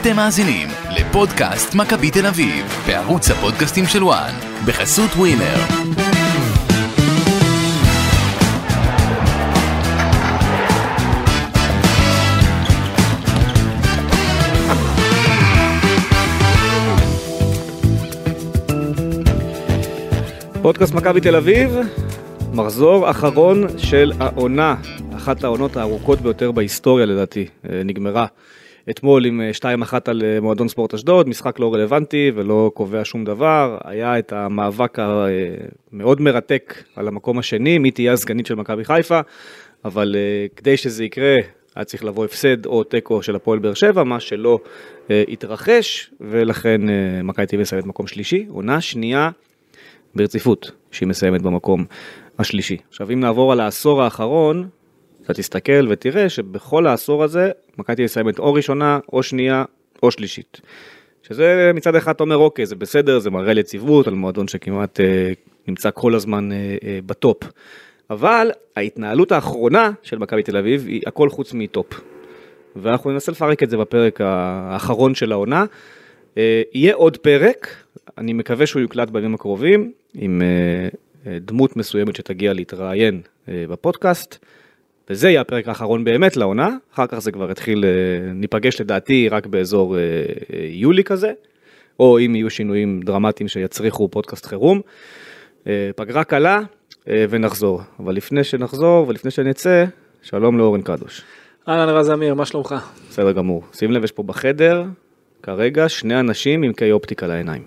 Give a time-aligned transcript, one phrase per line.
[0.00, 4.34] אתם מאזינים לפודקאסט מכבי תל אביב, בערוץ הפודקאסטים של וואן,
[4.66, 5.56] בחסות ווינר.
[20.62, 21.76] פודקאסט מכבי תל אביב,
[22.52, 24.74] מחזור אחרון של העונה,
[25.16, 28.26] אחת העונות הארוכות ביותר בהיסטוריה לדעתי, אה, נגמרה.
[28.90, 29.50] אתמול עם אה,
[29.84, 34.32] 2-1 על אה, מועדון ספורט אשדוד, משחק לא רלוונטי ולא קובע שום דבר, היה את
[34.32, 39.20] המאבק המאוד מרתק על המקום השני, מי תהיה הסגנית של מכבי חיפה,
[39.84, 40.16] אבל
[40.56, 41.34] כדי שזה יקרה
[41.74, 44.58] היה צריך לבוא הפסד או תיקו של הפועל באר שבע, מה שלא
[45.10, 46.80] התרחש, ולכן
[47.24, 49.30] מכבי אביב מסיימת מקום שלישי, עונה שנייה
[50.14, 51.84] ברציפות שהיא מסיימת במקום
[52.38, 52.76] השלישי.
[52.88, 54.68] עכשיו אם נעבור על העשור האחרון,
[55.24, 59.64] אתה תסתכל ותראה שבכל העשור הזה מכבי מסיימת או ראשונה או שנייה
[60.02, 60.60] או שלישית.
[61.22, 65.32] שזה מצד אחד אומר אוקיי זה בסדר זה מראה ליציבות על מועדון שכמעט אה,
[65.68, 67.42] נמצא כל הזמן אה, אה, בטופ.
[68.10, 72.00] אבל ההתנהלות האחרונה של מכבי תל אביב היא הכל חוץ מטופ.
[72.76, 75.64] ואנחנו ננסה לפרק את זה בפרק האחרון של העונה.
[76.38, 77.76] אה, יהיה עוד פרק,
[78.18, 80.88] אני מקווה שהוא יוקלט בימים הקרובים, עם אה,
[81.26, 84.44] אה, דמות מסוימת שתגיע להתראיין בפודקאסט.
[85.10, 87.84] וזה יהיה הפרק האחרון באמת לעונה, אחר כך זה כבר יתחיל,
[88.34, 89.96] ניפגש לדעתי רק באזור
[90.70, 91.32] יולי כזה,
[92.00, 94.80] או אם יהיו שינויים דרמטיים שיצריכו פודקאסט חירום.
[95.96, 96.60] פגרה קלה
[97.06, 99.84] ונחזור, אבל לפני שנחזור ולפני שנצא,
[100.22, 101.22] שלום לאורן קדוש.
[101.68, 102.74] אהלן רז אמיר, מה שלומך?
[103.10, 103.62] בסדר גמור.
[103.72, 104.84] שים לב, יש פה בחדר
[105.42, 107.62] כרגע שני אנשים עם קיי אופטיקה לעיניים.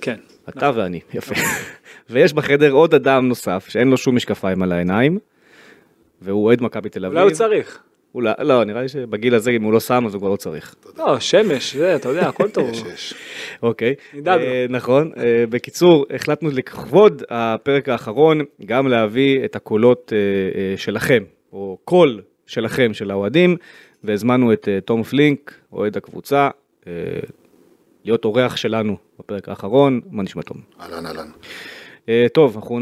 [0.00, 0.16] כן.
[0.48, 0.82] אתה נכון.
[0.82, 1.34] ואני, יפה.
[2.10, 5.18] ויש בחדר עוד אדם נוסף שאין לו שום משקפיים על העיניים,
[6.22, 7.18] והוא אוהד מכבי תל אביב.
[7.18, 7.82] אולי הוא צריך.
[8.14, 10.74] אולי, לא, נראה לי שבגיל הזה אם הוא לא שם אז הוא כבר לא צריך.
[10.98, 12.70] לא, שמש, זה, אתה יודע, הכל טוב.
[13.62, 13.94] אוקיי.
[14.14, 14.46] נדאג לו.
[14.46, 15.12] אה, נכון.
[15.16, 21.22] אה, בקיצור, החלטנו לכבוד הפרק האחרון גם להביא את הקולות אה, שלכם,
[21.52, 23.56] או קול שלכם, של האוהדים,
[24.04, 26.48] והזמנו את תום פלינק, אוהד הקבוצה,
[28.04, 30.60] להיות אורח שלנו בפרק האחרון, מה נשמע תום?
[30.80, 31.28] אהלן אהלן.
[32.08, 32.80] אה, טוב, אנחנו...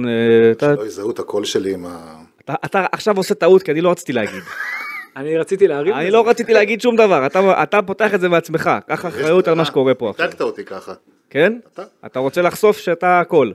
[0.60, 2.22] שלא יזהו את הקול שלי עם ה...
[2.50, 4.42] אתה עכשיו עושה טעות כי אני לא רציתי להגיד.
[5.16, 5.94] אני רציתי להרים.
[5.94, 7.26] אני לא רציתי להגיד שום דבר,
[7.62, 10.26] אתה פותח את זה בעצמך, קח אחריות על מה שקורה פה עכשיו.
[10.26, 10.92] הצגת אותי ככה.
[11.30, 11.58] כן?
[12.06, 13.50] אתה רוצה לחשוף שאתה הכל.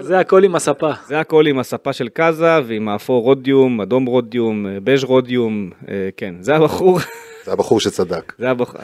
[0.00, 0.90] זה הכל עם הספה.
[1.06, 6.34] זה הכל עם הספה של קאזה ועם האפור רודיום, אדום רודיום, בז' רודיום, אה, כן,
[6.40, 6.98] זה הבחור.
[7.44, 8.32] זה הבחור שצדק.
[8.38, 8.80] זה הבחור,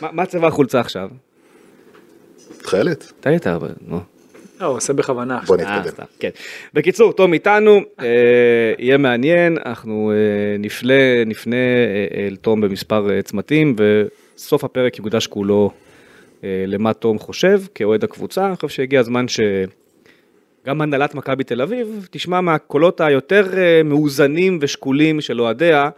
[0.00, 1.08] מה צבע החולצה עכשיו?
[2.58, 3.12] תכלת.
[3.20, 4.00] אתה יותר, נו.
[4.60, 5.40] לא, הוא עושה בכוונה.
[5.46, 6.04] בוא נתקדם.
[6.18, 6.30] כן.
[6.74, 8.06] בקיצור, תום איתנו, אה,
[8.78, 11.56] יהיה מעניין, אנחנו אה, נפנה, נפנה
[12.28, 13.76] אל תום במספר צמתים,
[14.36, 15.70] וסוף הפרק יוקדש כולו
[16.42, 22.40] למה תום חושב כאוהד הקבוצה, אני חושב שהגיע הזמן שגם הנהלת מכבי תל אביב תשמע
[22.40, 23.46] מהקולות היותר
[23.84, 25.90] מאוזנים ושקולים של אוהדיה,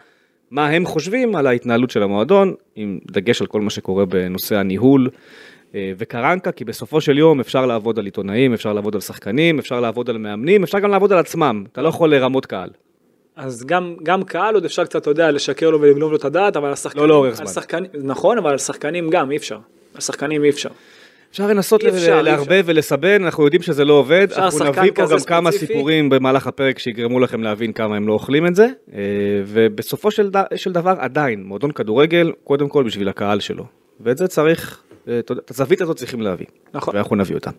[0.51, 5.09] מה הם חושבים על ההתנהלות של המועדון, עם דגש על כל מה שקורה בנושא הניהול
[5.13, 5.19] אה,
[5.75, 10.11] וקרנקה, כי בסופו של יום אפשר לעבוד על עיתונאים, אפשר לעבוד על שחקנים, אפשר לעבוד
[10.11, 12.71] על מאמנים, אפשר גם לעבוד על עצמם, אתה לא יכול לרמות קהל.
[13.37, 16.57] אז גם, גם קהל עוד אפשר קצת, אתה יודע, לשקר לו ולגנוב לו את הדעת,
[16.57, 17.03] אבל על שחקנים...
[17.03, 17.47] לא לאורך זמן.
[17.47, 19.59] שחקנים, נכון, אבל על שחקנים גם אי אפשר.
[19.95, 20.69] על שחקנים אי אפשר.
[21.31, 21.83] אפשר לנסות
[22.23, 26.79] לערבב ולסבן, אנחנו יודעים שזה לא עובד, אנחנו נביא פה גם כמה סיפורים במהלך הפרק
[26.79, 29.01] שיגרמו לכם להבין כמה הם לא אוכלים את זה, אה,
[29.47, 30.31] ובסופו של.
[30.57, 33.65] של דבר עדיין, מועדון כדורגל, קודם כל בשביל הקהל שלו,
[34.01, 37.51] ואת זה צריך, אה, את הזווית הזאת צריכים להביא, נכון, ואנחנו נביא אותה.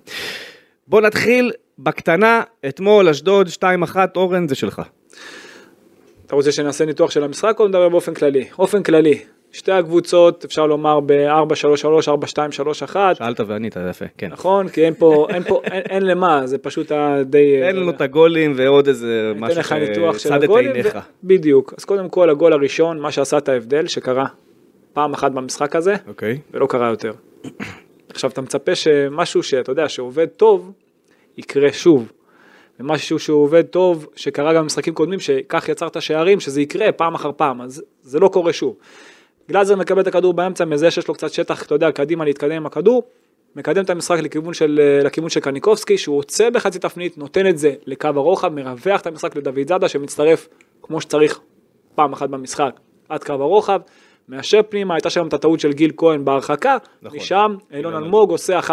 [0.87, 4.81] בוא נתחיל בקטנה, אתמול אשדוד 2-1, אורן זה שלך.
[6.25, 8.45] אתה רוצה שנעשה ניתוח של המשחק או נדבר באופן כללי?
[8.59, 9.19] אופן כללי,
[9.51, 12.95] שתי הקבוצות אפשר לומר ב-4-3-3, 4-2-3-1.
[13.13, 14.29] שאלת וענית, יפה, כן.
[14.31, 16.91] נכון, כי אין פה, אין פה, אין, אין למה, זה פשוט
[17.25, 17.55] די...
[17.67, 19.63] אין לנו את הגולים ועוד איזה משהו
[20.19, 20.97] שצד את עיניך.
[21.23, 24.25] בדיוק, אז קודם כל הגול הראשון, מה שעשה את ההבדל, שקרה
[24.93, 26.39] פעם אחת במשחק הזה, אוקיי.
[26.53, 27.11] ולא קרה יותר.
[28.09, 30.71] עכשיו אתה מצפה שמשהו שאתה יודע שעובד טוב,
[31.37, 32.11] יקרה שוב.
[32.79, 37.31] ומשהו שהוא עובד טוב, שקרה גם במשחקים קודמים, שכך יצרת שערים, שזה יקרה פעם אחר
[37.37, 38.75] פעם, אז זה לא קורה שוב.
[39.49, 42.65] גלאזר מקבל את הכדור באמצע, מזה שיש לו קצת שטח, אתה יודע, קדימה להתקדם עם
[42.65, 43.03] הכדור,
[43.55, 47.73] מקדם את המשחק לכיוון של, לכיוון של קניקובסקי, שהוא עוצר בחצי תפנית, נותן את זה
[47.85, 50.47] לקו הרוחב, מרווח את המשחק לדוד זאדה, שמצטרף
[50.81, 51.39] כמו שצריך
[51.95, 52.79] פעם אחת במשחק
[53.09, 53.81] עד קו הרוחב,
[54.29, 57.17] מאשר פנימה, הייתה שם את הטעות של גיל כהן בהרחקה, נכון.
[57.17, 58.69] משם אילון אלמוג עושה 1-0.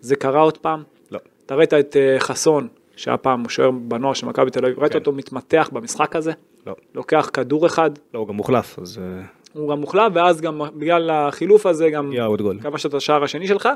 [0.00, 0.82] זה קרה עוד פעם?
[1.10, 1.18] לא.
[1.46, 4.98] אתה ראית את uh, חסון, שהיה פעם שוער בנוער של מכבי תל אביב, ראית כן.
[4.98, 6.32] אותו מתמתח במשחק הזה?
[6.66, 6.74] לא.
[6.94, 7.90] לוקח כדור אחד.
[8.14, 8.98] לא, הוא גם מוחלף, אז...
[8.98, 9.22] אה,
[9.52, 12.58] הוא גם מוחלף, ואז גם בגלל החילוף הזה גם הגיע עוד גול.
[12.60, 13.68] כבשת את השער השני שלך.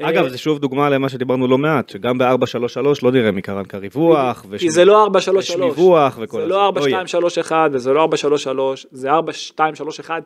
[0.00, 2.26] אגב, אה, זה שוב דוגמה למה שדיברנו לא מעט, שגם ב-4-3-3
[3.02, 6.52] לא נראה מקרנקה ריווח, כי זה לא 4-3-3, ושמיווח וכל זה הזה.
[6.52, 7.02] לא יהיה.
[7.50, 8.08] 4-2-3-1 וזה לא
[8.80, 9.60] 4-3-3, זה 4-2-3-1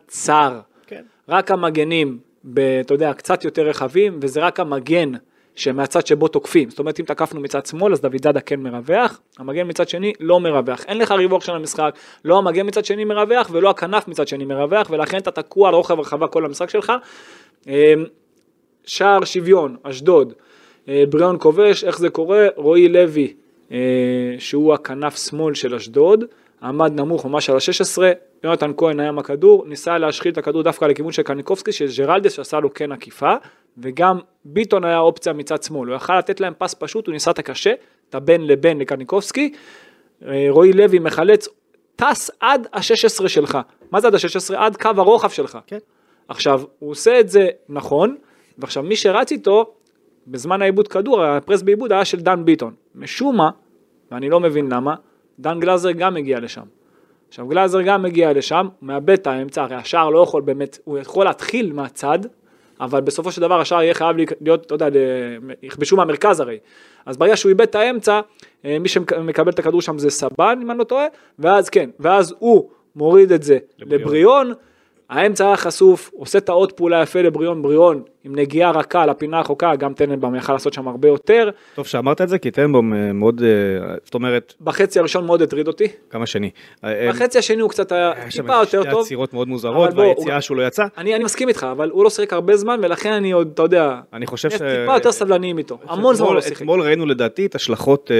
[0.07, 0.59] צר.
[0.87, 1.01] כן.
[1.29, 5.11] רק המגנים, ב- אתה יודע, קצת יותר רחבים, וזה רק המגן
[5.55, 6.69] שמהצד שבו תוקפים.
[6.69, 10.39] זאת אומרת, אם תקפנו מצד שמאל, אז דוד זאדה כן מרווח, המגן מצד שני לא
[10.39, 10.85] מרווח.
[10.87, 14.89] אין לך ריווח של המשחק, לא המגן מצד שני מרווח, ולא הכנף מצד שני מרווח,
[14.89, 16.93] ולכן אתה תקוע על רוחב הרחבה כל המשחק שלך.
[18.85, 20.33] שער שוויון, אשדוד,
[20.87, 22.47] אה, בריאון כובש, איך זה קורה?
[22.55, 23.33] רועי לוי,
[23.71, 23.77] אה,
[24.39, 26.23] שהוא הכנף שמאל של אשדוד,
[26.63, 28.03] עמד נמוך ממש על ה-16,
[28.43, 32.33] יונתן כהן היה עם הכדור, ניסה להשחיל את הכדור דווקא לכיוון של קניקובסקי, של ג'רלדס
[32.33, 33.33] שעשה לו כן עקיפה,
[33.77, 37.39] וגם ביטון היה אופציה מצד שמאל, הוא יכל לתת להם פס פשוט, הוא ניסה את
[37.39, 37.73] הקשה,
[38.09, 39.53] את הבין לבין לקניקובסקי,
[40.27, 41.47] אה, רועי לוי מחלץ,
[41.95, 43.57] טס עד ה-16 שלך,
[43.91, 44.55] מה זה עד ה-16?
[44.55, 45.57] עד קו הרוחב שלך.
[45.67, 45.77] כן.
[46.27, 48.15] עכשיו, הוא עושה את זה נכון,
[48.57, 49.73] ועכשיו מי שרץ איתו,
[50.27, 52.73] בזמן העיבוד כדור, הפרס בעיבוד היה של דן ביטון.
[52.95, 53.49] משום מה,
[54.11, 54.95] ואני לא מבין למה,
[55.39, 56.65] דן גלאזר גם מגיע לשם.
[57.27, 60.97] עכשיו גלאזר גם מגיע לשם, הוא מאבד את האמצע, הרי השער לא יכול באמת, הוא
[60.97, 62.19] יכול להתחיל מהצד,
[62.79, 64.87] אבל בסופו של דבר השער יהיה חייב להיות, אתה יודע,
[65.63, 66.57] יכבשו מהמרכז הרי.
[67.05, 68.21] אז ברגע שהוא איבד את האמצע,
[68.65, 71.05] אה, מי שמקבל את הכדור שם זה סבן, אם אני לא טועה,
[71.39, 74.01] ואז כן, ואז הוא מוריד את זה לבריאון.
[74.01, 74.53] לבריאון,
[75.09, 79.75] האמצע היה חשוף, עושה את העוד פעולה יפה לבריאון, בריאון עם נגיעה רכה לפינה הרחוקה,
[79.75, 81.49] גם טננבאום יכל לעשות שם הרבה יותר.
[81.75, 85.67] טוב שאמרת את זה, כי טנבום אה, מאוד, אה, זאת אומרת, בחצי הראשון מאוד הטריד
[85.67, 86.49] אותי, כמה שני.
[86.83, 89.01] אה, בחצי השני הוא קצת היה היה שם טיפה יותר שתי טוב.
[89.01, 90.83] עצירות מאוד מוזרות, והיציאה הוא- שהוא לא יצא.
[90.97, 93.99] אני, אני מסכים איתך, אבל הוא לא שיחק הרבה זמן, ולכן אני עוד, אתה יודע,
[94.13, 94.53] אני חושב ש...
[94.53, 95.77] טיפה יותר סבלניים איתו.
[95.87, 96.57] המון זמן הוא לא שיחק.
[96.57, 98.11] אתמול ראינו לדעתי את השלכות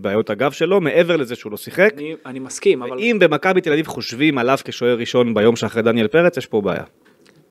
[0.00, 1.90] בעיות הגב שלו, מעבר לזה שהוא לא שיחק.
[1.96, 6.06] אני, אני מסכים, אבל אם במכבי תל אביב חושבים עליו כשוער ראשון ביום שאחרי דניאל
[6.08, 6.82] פרץ, יש פה בעיה.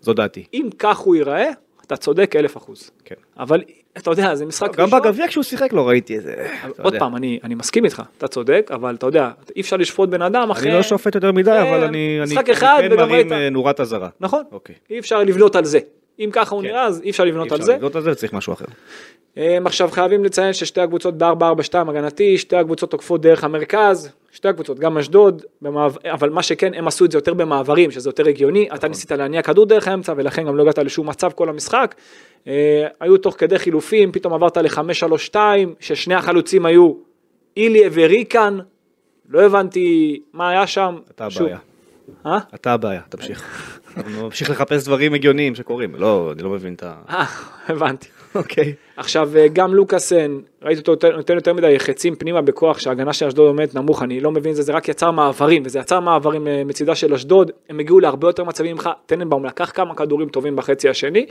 [0.01, 0.43] זו דעתי.
[0.53, 1.49] אם כך הוא ייראה,
[1.85, 2.91] אתה צודק אלף אחוז.
[3.05, 3.15] כן.
[3.39, 3.61] אבל
[3.97, 4.99] אתה יודע, זה משחק גם ראשון.
[5.01, 6.33] בגביע כשהוא שיחק לא ראיתי איזה...
[6.69, 6.99] אתה עוד.
[6.99, 10.49] פעם, אני, אני מסכים איתך, אתה צודק, אבל אתה יודע, אי אפשר לשפוט בן אדם
[10.49, 10.69] אחרי...
[10.69, 13.11] אני לא שופט יותר מדי, כן, אבל אני אני- משחק אני אחד כן וגם מרים
[13.15, 13.31] ראית.
[13.31, 14.09] אה, נורת אזהרה.
[14.19, 14.75] נכון, אוקיי.
[14.89, 15.79] אי אפשר לבנות על זה.
[16.19, 16.67] אם ככה הוא כן.
[16.67, 17.73] נראה, אז אי אפשר לבנות אי על אפשר זה.
[17.75, 18.65] לבנות על זה, צריך משהו אחר.
[19.37, 21.43] אמ, עכשיו חייבים לציין ששתי הקבוצות ב-4-4-2
[21.89, 25.41] הגנתי, שתי הקבוצות תוקפות דרך המרכז, שתי הקבוצות, גם אשדוד.
[26.05, 28.77] אבל מה שכן, הם עשו את זה יותר במעברים, שזה יותר הגיוני, נכון.
[28.77, 31.95] אתה ניסית להניע כדור דרך האמצע, ולכן גם לא הגעת לשום מצב כל המשחק.
[32.47, 35.35] אה, היו תוך כדי חילופים, פתאום עברת ל-5-3-2,
[35.79, 36.93] ששני החלוצים היו
[37.57, 38.57] איליה וריקן,
[39.29, 40.97] לא הבנתי מה היה שם.
[41.11, 41.41] אתה שוב.
[41.41, 41.57] הבעיה.
[42.25, 42.39] אה?
[42.55, 43.79] אתה הבעיה, תמשיך.
[43.97, 45.95] אנחנו נמשיך לחפש דברים הגיוניים שקורים.
[45.95, 46.95] לא, אני לא מבין את ה...
[47.09, 47.25] אה,
[47.67, 48.07] הבנתי.
[48.35, 48.73] אוקיי.
[48.97, 53.47] עכשיו אה, גם לוקאסן, ראיתי אותו נותן יותר מדי חצים פנימה בכוח שההגנה של אשדוד
[53.47, 56.63] עומדת נמוך, אני לא מבין את זה, זה רק יצר מעברים, וזה יצר מעברים אה,
[56.65, 60.89] מצידה של אשדוד, הם הגיעו להרבה יותר מצבים ממך, טננבאום לקח כמה כדורים טובים בחצי
[60.89, 61.25] השני,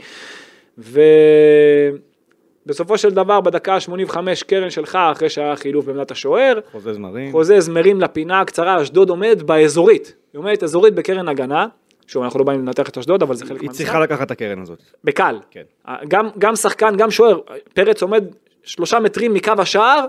[2.67, 4.17] ובסופו של דבר בדקה ה-85
[4.47, 7.31] קרן שלך, אחרי שהיה חילוף בעמדת השוער, חוזה זמרים.
[7.31, 11.65] חוזז מרים לפינה הקצרה, אשדוד עומדת באזורית, היא עומדת אזורית בקרן הגנה,
[12.07, 13.85] שוב אנחנו לא באים לנתח את אשדוד אבל זה חלק היא מהמשחק.
[13.85, 14.79] צריכה לקחת את הקרן הזאת.
[15.03, 15.39] בקל.
[15.51, 15.63] כן.
[16.07, 17.39] גם, גם שחקן, גם שוער,
[17.73, 18.23] פרץ עומד
[18.63, 20.05] שלושה מטרים מקו השער,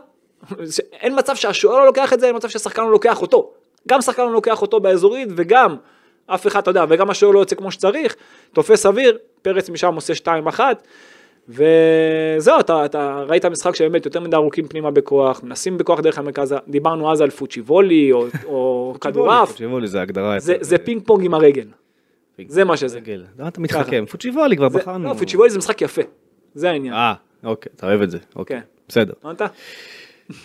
[0.93, 3.53] אין מצב שהשוער לא לוקח את זה, אין מצב שהשחקן לא לוקח אותו.
[3.89, 5.77] גם שחקן לא לוקח אותו באזורית, וגם
[6.27, 8.17] אף אחד, אתה יודע, וגם השוער לא יוצא כמו שצריך,
[8.53, 10.13] תופס אוויר, פרץ משם עושה
[10.57, 10.61] 2-1,
[11.49, 16.55] וזהו, אתה, אתה ראית משחק שבאמת יותר מדי ארוכים פנימה בכוח, מנסים בכוח דרך המרכז,
[16.69, 20.39] דיברנו אז על פוצ'יבולי, או, או כדורעף, פוצ'יבולי זה הגדרה.
[20.39, 21.67] זה, זה פינג פונג עם הרגל,
[22.39, 22.99] פינג זה מה שזה.
[22.99, 23.25] רגל.
[23.39, 24.05] למה אתה מתחכם?
[24.11, 25.09] פוצ'יבולי כבר בחרנו.
[25.09, 26.03] לא, פוצ'יבולי זה משחק יפה,
[26.55, 26.95] זה העניין.
[26.95, 27.15] אה,
[27.45, 28.19] אוקיי, אתה אוהב את זה.
[28.37, 28.63] אוקיי, כן.
[28.89, 29.13] בסדר.
[29.25, 29.43] הבנת?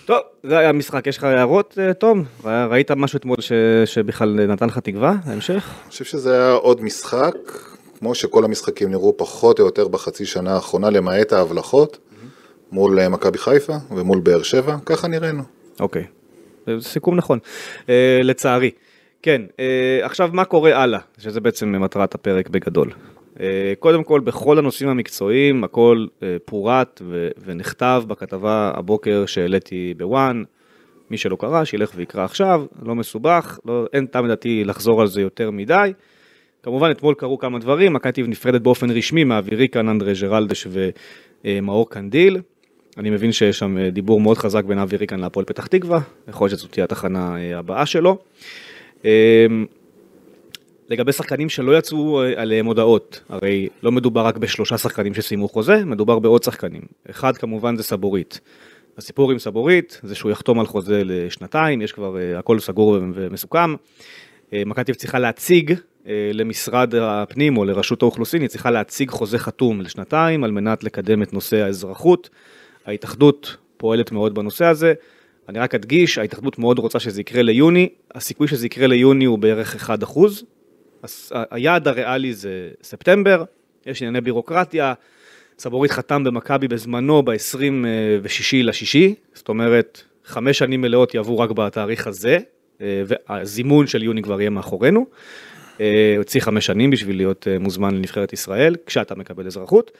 [0.05, 1.07] טוב, זה היה המשחק.
[1.07, 2.23] יש לך הערות, אה, תום?
[2.43, 3.51] ראית משהו אתמול ש-
[3.85, 5.69] שבכלל נתן לך תקווה להמשך?
[5.83, 7.35] אני חושב שזה היה עוד משחק,
[7.99, 11.97] כמו שכל המשחקים נראו פחות או יותר בחצי שנה האחרונה, למעט ההבלחות,
[12.71, 15.43] מול אה, מכבי חיפה ומול באר שבע, ככה נראינו.
[15.79, 16.05] אוקיי,
[16.67, 17.39] זה סיכום נכון.
[17.89, 18.71] אה, לצערי.
[19.23, 22.91] כן, אה, עכשיו מה קורה הלאה, שזה בעצם מטרת הפרק בגדול.
[23.39, 30.43] אה, קודם כל, בכל הנושאים המקצועיים, הכל אה, פורט ו- ונכתב בכתבה הבוקר שהעליתי בוואן.
[31.11, 35.21] מי שלא קרא, שילך ויקרא עכשיו, לא מסובך, לא, אין טעם לדעתי לחזור על זה
[35.21, 35.93] יותר מדי.
[36.63, 40.67] כמובן, אתמול קרו כמה דברים, מכבי תל אביב נפרדת באופן רשמי מאווירי כאן אנדרי ג'רלדש
[41.45, 42.41] ומאור קנדיל.
[42.97, 46.59] אני מבין שיש שם דיבור מאוד חזק בין אבי ריקן להפועל פתח תקווה, יכול להיות
[46.59, 48.17] שזאת תהיה התחנה אה, הבאה שלו.
[49.05, 49.45] אה,
[50.89, 55.85] לגבי שחקנים שלא יצאו אה, עליהם הודעות, הרי לא מדובר רק בשלושה שחקנים שסיימו חוזה,
[55.85, 56.81] מדובר בעוד שחקנים.
[57.09, 58.39] אחד כמובן זה סבורית.
[58.97, 63.75] הסיפור עם סבורית זה שהוא יחתום על חוזה לשנתיים, יש כבר אה, הכל סגור ומסוכם.
[64.53, 65.73] אה, תל אביב צריכה להציג
[66.07, 71.23] אה, למשרד הפנים או לרשות האוכלוסין, היא צריכה להציג חוזה חתום לשנתיים על מנת לקדם
[71.23, 72.29] את נושא האזרחות.
[72.85, 74.93] ההתאחדות פועלת מאוד בנושא הזה.
[75.49, 79.89] אני רק אדגיש, ההתאחדות מאוד רוצה שזה יקרה ליוני, הסיכוי שזה יקרה ליוני הוא בערך
[79.89, 80.19] 1%.
[81.03, 83.43] אז היעד הריאלי זה ספטמבר,
[83.85, 84.93] יש ענייני בירוקרטיה,
[85.59, 92.37] סבורית חתם במכבי בזמנו ב-26 לשישי, זאת אומרת, חמש שנים מלאות יעברו רק בתאריך הזה,
[92.81, 95.05] אה, והזימון של יוני כבר יהיה מאחורינו.
[95.81, 99.91] אה, הוציא חמש שנים בשביל להיות אה, מוזמן לנבחרת ישראל, כשאתה מקבל אזרחות.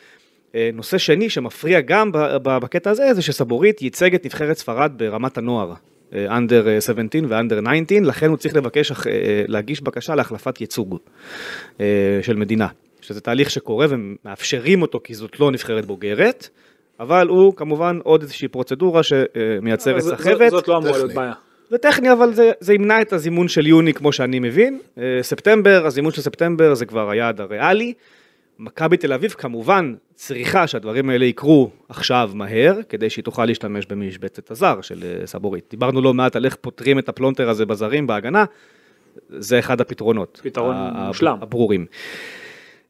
[0.74, 2.10] נושא שני שמפריע גם
[2.44, 5.74] בקטע הזה, זה שסבורית ייצג את נבחרת ספרד ברמת הנוער,
[6.16, 8.92] אנדר 17 ואנדר 19, לכן הוא צריך לבקש,
[9.48, 10.98] להגיש בקשה להחלפת ייצוג
[12.22, 12.68] של מדינה.
[13.04, 16.50] שזה תהליך שקורה ומאפשרים אותו כי זאת לא נבחרת בוגרת,
[17.00, 20.52] אבל הוא כמובן עוד איזושהי פרוצדורה שמייצרת סחבת.
[20.52, 21.34] זאת לא אמורה להיות בעיה.
[21.70, 24.80] זה טכני, אבל זה, זה ימנע את הזימון של יוני כמו שאני מבין.
[24.98, 27.94] אה, ספטמבר, הזימון של ספטמבר זה כבר היעד הריאלי.
[28.60, 34.52] מכבי תל אביב כמובן צריכה שהדברים האלה יקרו עכשיו מהר, כדי שהיא תוכל להשתמש במשבצת
[34.52, 35.66] הזר של אה, סבורית.
[35.70, 38.46] דיברנו לא מעט על איך פותרים את הפלונטר הזה בזרים בהגנה,
[39.30, 40.40] זה אחד הפתרונות.
[40.44, 40.76] פתרון
[41.08, 41.38] מושלם.
[41.42, 41.86] הברורים.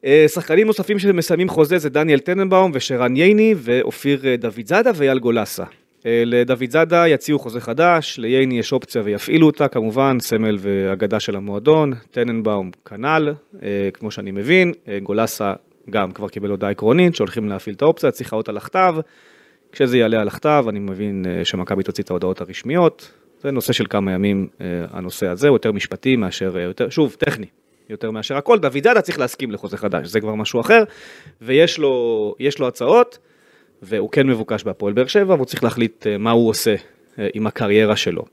[0.04, 5.18] אה, שחקנים נוספים שמסיימים חוזה זה דניאל טננבאום ושרן ייני ואופיר אה, דוד זאדה ואייל
[5.18, 5.64] גולסה.
[6.06, 11.36] אה, לדוד זאדה יציעו חוזה חדש, לייני יש אופציה ויפעילו אותה כמובן, סמל ואגדה של
[11.36, 13.34] המועדון, טננבאום כנ"ל,
[13.94, 15.52] כמו שאני מבין, גולסה
[15.90, 18.94] גם כבר קיבל הודעה עקרונית שהולכים להפעיל את האופציה, צריך אותה לכתב,
[19.72, 24.12] כשזה יעלה על הכתב אני מבין שמכבי תוציא את ההודעות הרשמיות, זה נושא של כמה
[24.12, 24.48] ימים
[24.90, 27.46] הנושא הזה, הוא יותר משפטי מאשר, יותר, שוב, טכני,
[27.88, 30.84] יותר מאשר הכל, דוד זאדה צריך להסכים לחוזה חדש, זה כבר משהו אחר,
[31.42, 33.18] ויש לו, לו הצעות,
[33.84, 36.74] והוא כן מבוקש בהפועל באר שבע, והוא צריך להחליט אה, מה הוא עושה
[37.18, 38.24] אה, עם הקריירה שלו.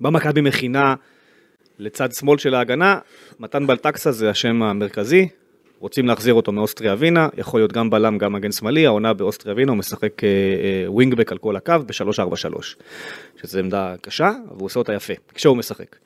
[0.00, 0.94] במכבי מכינה
[1.78, 2.98] לצד שמאל של ההגנה,
[3.40, 5.28] מתן בלטקסה זה השם המרכזי,
[5.78, 9.72] רוצים להחזיר אותו מאוסטריה ווינה, יכול להיות גם בלם, גם מגן שמאלי, העונה באוסטריה ווינה,
[9.72, 10.22] הוא משחק
[10.86, 12.62] ווינגבק על כל הקו ב-343,
[13.42, 15.96] שזו עמדה קשה, והוא עושה אותה יפה, כשהוא משחק.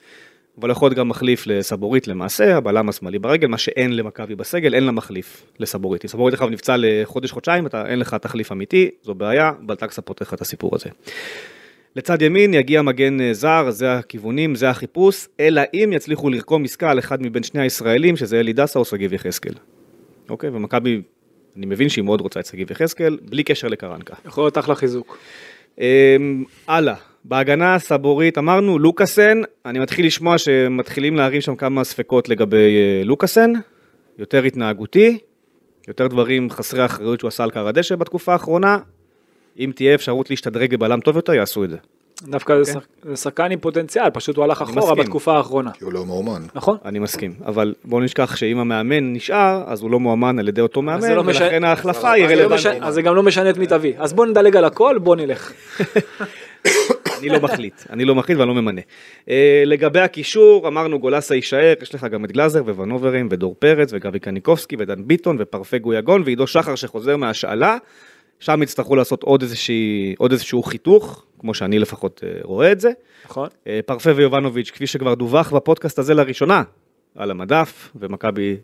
[0.60, 4.84] אבל יכול להיות גם מחליף לסבורית למעשה, הבלם השמאלי ברגל, מה שאין למכבי בסגל, אין
[4.84, 6.04] לה מחליף לסבורית.
[6.04, 10.70] אם סבורית עכשיו נפצע לחודש-חודשיים, אין לך תחליף אמיתי, זו בעיה, בלטקסה פותח את הסיפור
[10.74, 10.90] הזה.
[11.96, 16.90] לצד ימין יגיע מגן אה, זר, זה הכיוונים, זה החיפוש, אלא אם יצליחו לרקום עסקה
[16.90, 19.54] על אחד מבין שני הישראלים, שזה אלי דסה או שגיב יחזקאל.
[20.30, 21.02] אוקיי, ומכבי,
[21.56, 24.14] אני מבין שהיא מאוד רוצה את שגיב יחזקאל, בלי קשר לקרנקה.
[24.26, 25.18] יכול להיות אחלה חיזוק.
[25.78, 26.94] אמ, הלאה,
[27.24, 33.52] בהגנה הסבורית אמרנו לוקאסן, אני מתחיל לשמוע שמתחילים להרים שם כמה ספקות לגבי אה, לוקאסן,
[34.18, 35.18] יותר התנהגותי,
[35.88, 38.78] יותר דברים חסרי אחריות שהוא עשה על קר הדשא בתקופה האחרונה,
[39.58, 41.76] אם תהיה אפשרות להשתדרג בבלם טוב יותר יעשו את זה.
[42.22, 42.64] דווקא okay.
[42.64, 43.16] זה אוקיי.
[43.16, 45.70] שחקן עם פוטנציאל, פשוט הוא הלך אחורה בתקופה האחרונה.
[45.70, 46.42] כי הוא לא מאומן.
[46.54, 46.76] נכון.
[46.84, 50.82] אני מסכים, אבל בואו נשכח שאם המאמן נשאר, אז הוא לא מאומן על ידי אותו
[50.82, 51.68] מאמן, לא ולכן מש...
[51.68, 52.82] ההחלפה היא לא רלוונטית.
[52.82, 53.92] אז זה גם לא משנה את מי תביא.
[53.98, 55.52] אז בואו נדלג על הכל, בואו נלך.
[57.22, 58.80] אני לא מחליט, אני לא מחליט ואני לא ממנה.
[58.80, 59.28] Uh,
[59.66, 64.76] לגבי הקישור, אמרנו גולסה יישאר, יש לך גם את גלאזר וונוברים ודור פרץ וגבי קניקובסקי
[64.78, 67.76] ודן ביטון ופרפה גויגון ועידו שחר שחוזר מהשאלה.
[68.40, 72.90] שם יצטרכו לעשות עוד, איזושהי, עוד איזשהו חיתוך, כמו שאני לפחות uh, רואה את זה.
[73.24, 73.48] נכון.
[73.48, 76.62] Uh, פרפה ויובנוביץ', כפי שכבר דווח בפודקאסט הזה לראשונה,
[77.16, 78.56] על המדף, ומכבי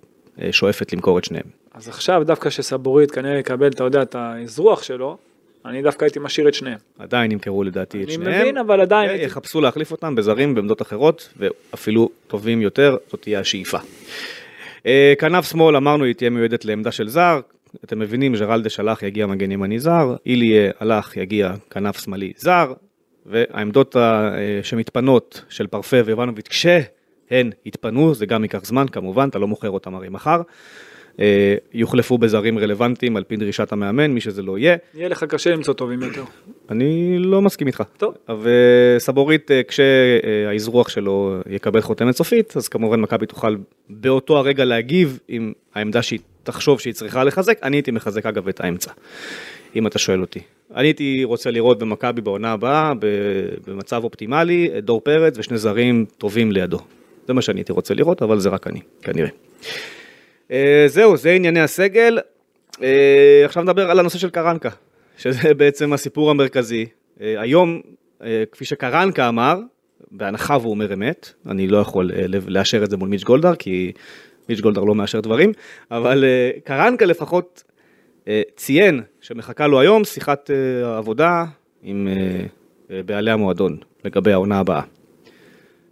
[0.51, 1.45] שואפת למכור את שניהם.
[1.75, 5.17] אז עכשיו דווקא שסבורית כנראה יקבל, אתה יודע, את האזרוח שלו,
[5.69, 6.79] אני דווקא הייתי משאיר את שניהם.
[6.99, 8.33] עדיין ימכרו לדעתי את שניהם.
[8.33, 9.11] אני מבין, אבל עדיין...
[9.11, 9.25] הייתי...
[9.25, 13.79] יחפשו להחליף אותם בזרים בעמדות אחרות, ואפילו טובים יותר, זאת תהיה השאיפה.
[14.87, 17.41] אה, כנף שמאל, אמרנו, היא תהיה מיועדת לעמדה של זר.
[17.85, 22.73] אתם מבינים, ג'רלדש הלך, יגיע מגן ימני זר, איליה הלך, יגיע כנף שמאלי זר,
[23.27, 29.47] והעמדות אה, שמתפנות של פרפה ויובנוביץ', כשהן יתפנו, זה גם ייקח זמן כמובן, אתה לא
[29.47, 30.41] מוכר אותם הרי מחר.
[31.21, 34.77] אה, יוחלפו בזרים רלוונטיים על פי דרישת המאמן, מי שזה לא יהיה.
[34.95, 36.25] יהיה לך קשה למצוא טובים יותר.
[36.71, 37.83] אני לא מסכים איתך.
[37.97, 38.15] טוב.
[38.43, 43.57] וסבורית, אה, כשהאזרוח שלו יקבל חותמת סופית, אז כמובן מכבי תוכל
[43.91, 48.61] באותו הרגע להגיב עם העמדה שהיא תחשוב שהיא צריכה לחזק, אני הייתי מחזק אגב את
[48.61, 48.91] האמצע,
[49.77, 50.41] אם אתה שואל אותי.
[50.75, 52.93] אני הייתי רוצה לראות במכבי בעונה הבאה,
[53.67, 56.79] במצב אופטימלי, דור פרץ ושני זרים טובים לידו.
[57.27, 59.29] זה מה שאני הייתי רוצה לראות, אבל זה רק אני, כנראה.
[60.51, 62.19] אה, זהו, זה ענייני הסגל.
[62.83, 64.71] אה, עכשיו נדבר על הנושא של קרנקה,
[65.19, 66.87] שזה בעצם הסיפור המרכזי.
[67.21, 67.81] אה, היום,
[68.53, 69.59] כפי שקרנקה אמר,
[70.11, 72.11] בהנחה והוא אומר אמת, אני לא יכול
[72.47, 73.93] לאשר את זה מול מיץ' גולדהר, כי
[74.49, 75.53] מיץ' גולדהר לא מאשר דברים,
[75.91, 76.25] אבל
[76.65, 77.65] קרנקה לפחות
[78.57, 80.51] ציין שמחכה לו היום שיחת
[80.85, 81.45] עבודה
[81.83, 82.09] עם
[82.91, 84.83] בעלי המועדון לגבי העונה הבאה.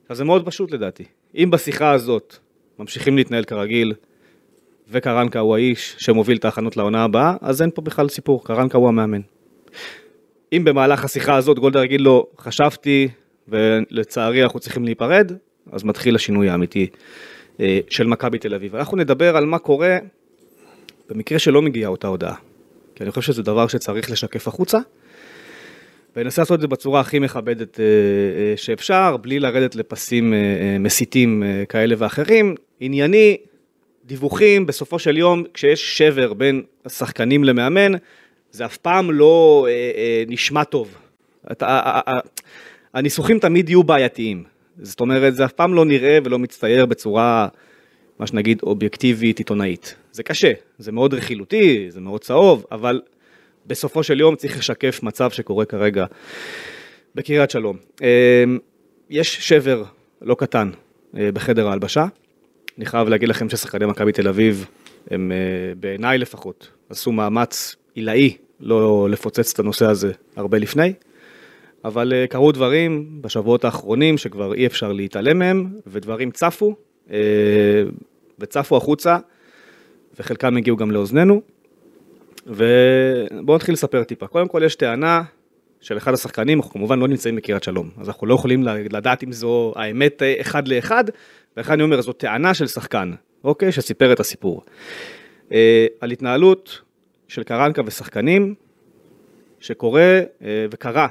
[0.09, 1.05] אז זה מאוד פשוט לדעתי.
[1.35, 2.37] אם בשיחה הזאת
[2.79, 3.95] ממשיכים להתנהל כרגיל,
[4.91, 8.89] וקרנקה הוא האיש שמוביל את ההכנות לעונה הבאה, אז אין פה בכלל סיפור, קרנקה הוא
[8.89, 9.21] המאמן.
[10.53, 13.09] אם במהלך השיחה הזאת גולדהר יגיד לו, חשבתי
[13.49, 15.33] ולצערי אנחנו צריכים להיפרד,
[15.73, 16.87] אז מתחיל השינוי האמיתי
[17.61, 18.77] אה, של מכבי תל אביב.
[18.77, 19.99] אנחנו נדבר על מה קורה
[21.09, 22.35] במקרה שלא מגיעה אותה הודעה.
[22.95, 24.79] כי אני חושב שזה דבר שצריך לשקף החוצה.
[26.17, 30.35] וננסה לעשות את זה בצורה הכי מכבדת אה, אה, שאפשר, בלי לרדת לפסים
[30.81, 32.55] מסיתים כאלה ואחרים.
[32.81, 33.37] ענייני,
[34.07, 37.93] דיווחים, בסופו של יום, כשיש שבר בין השחקנים למאמן,
[38.51, 39.67] זה אף פעם לא
[40.27, 40.95] נשמע טוב.
[41.53, 42.01] אתה,
[42.95, 44.45] הניסוחים תמיד יהיו בעייתיים.
[44.83, 47.49] זאת אומרת, זה אף פעם לא נראה ולא מצטייר בצורה,
[48.19, 49.95] מה שנגיד, אובייקטיבית, עיתונאית.
[50.13, 53.01] זה קשה, זה מאוד רכילותי, זה מאוד צהוב, אבל
[53.67, 56.07] בסופו של יום צריך לשקף מצב שקורה כרגע
[57.15, 57.77] בקריית שלום.
[58.03, 58.59] אמ,
[59.11, 59.85] יש שבר
[60.23, 60.71] לא קטן
[61.19, 62.07] אה, בחדר ההלבשה.
[62.79, 64.67] אני חייב להגיד לכם ששחקני מכבי תל אביב,
[65.11, 70.93] הם אה, בעיניי לפחות, עשו מאמץ עילאי לא לפוצץ את הנושא הזה הרבה לפני.
[71.85, 76.77] אבל אה, קרו דברים בשבועות האחרונים שכבר אי אפשר להתעלם מהם, ודברים צפו,
[77.11, 77.17] אה,
[78.39, 79.19] וצפו החוצה,
[80.21, 81.43] וחלקם הגיעו גם לאוזנינו.
[82.47, 84.27] ובואו נתחיל לספר טיפה.
[84.27, 85.23] קודם כל יש טענה
[85.81, 89.33] של אחד השחקנים, אנחנו כמובן לא נמצאים בקריית שלום, אז אנחנו לא יכולים לדעת אם
[89.33, 91.05] זו האמת אחד לאחד,
[91.57, 93.13] ולכן אני אומר, זו טענה של שחקן,
[93.45, 93.73] אוקיי?
[93.73, 94.63] שסיפר את הסיפור.
[96.01, 96.83] על התנהלות
[97.29, 98.55] של קרנקה ושחקנים,
[99.61, 100.21] שקורה
[100.71, 101.09] וקרה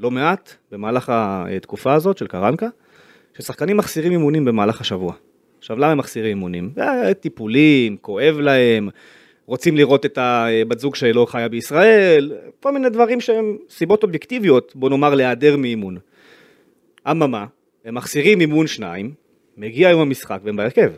[0.00, 2.68] לא מעט במהלך התקופה הזאת של קרנקה,
[3.38, 5.12] ששחקנים מחסירים אימונים במהלך השבוע.
[5.58, 6.70] עכשיו, למה הם מחסירים אימונים?
[6.78, 8.88] אה, טיפולים, כואב להם,
[9.46, 14.90] רוצים לראות את הבת זוג שלא חיה בישראל, כל מיני דברים שהם סיבות אובייקטיביות, בוא
[14.90, 15.98] נאמר, להיעדר מאימון.
[17.10, 17.46] אממה,
[17.84, 19.12] הם מחסירים אימון שניים,
[19.58, 20.92] מגיע יום המשחק והם בהרכב.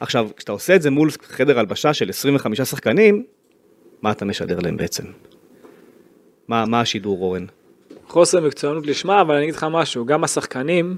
[0.00, 3.24] עכשיו, כשאתה עושה את זה מול חדר הלבשה של 25 שחקנים,
[4.02, 5.04] מה אתה משדר להם בעצם?
[6.48, 7.46] מה, מה השידור, אורן?
[8.08, 10.96] חוסר מקצוענות לשמה, אבל אני אגיד לך משהו, גם השחקנים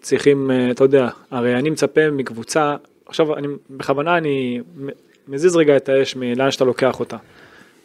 [0.00, 4.60] צריכים, אה, אתה יודע, הרי אני מצפה מקבוצה, עכשיו אני, בכוונה אני
[5.28, 7.16] מזיז רגע את האש מלאן שאתה לוקח אותה.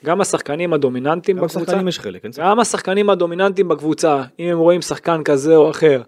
[0.05, 2.43] גם השחקנים הדומיננטיים בקבוצה, גם השחקנים יש חלק, ספק.
[2.43, 6.01] גם השחקנים הדומיננטיים בקבוצה, אם הם רואים שחקן כזה או אחר,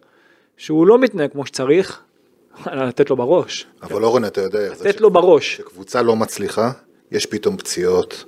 [0.58, 2.04] שהוא לא מתנהג כמו שצריך,
[2.66, 3.66] לתת לו בראש.
[3.84, 4.90] אבל אורן, אתה יודע איך זה.
[4.90, 5.56] לתת לו בראש.
[5.56, 6.72] כשקבוצה לא מצליחה,
[7.12, 8.26] יש פתאום פציעות,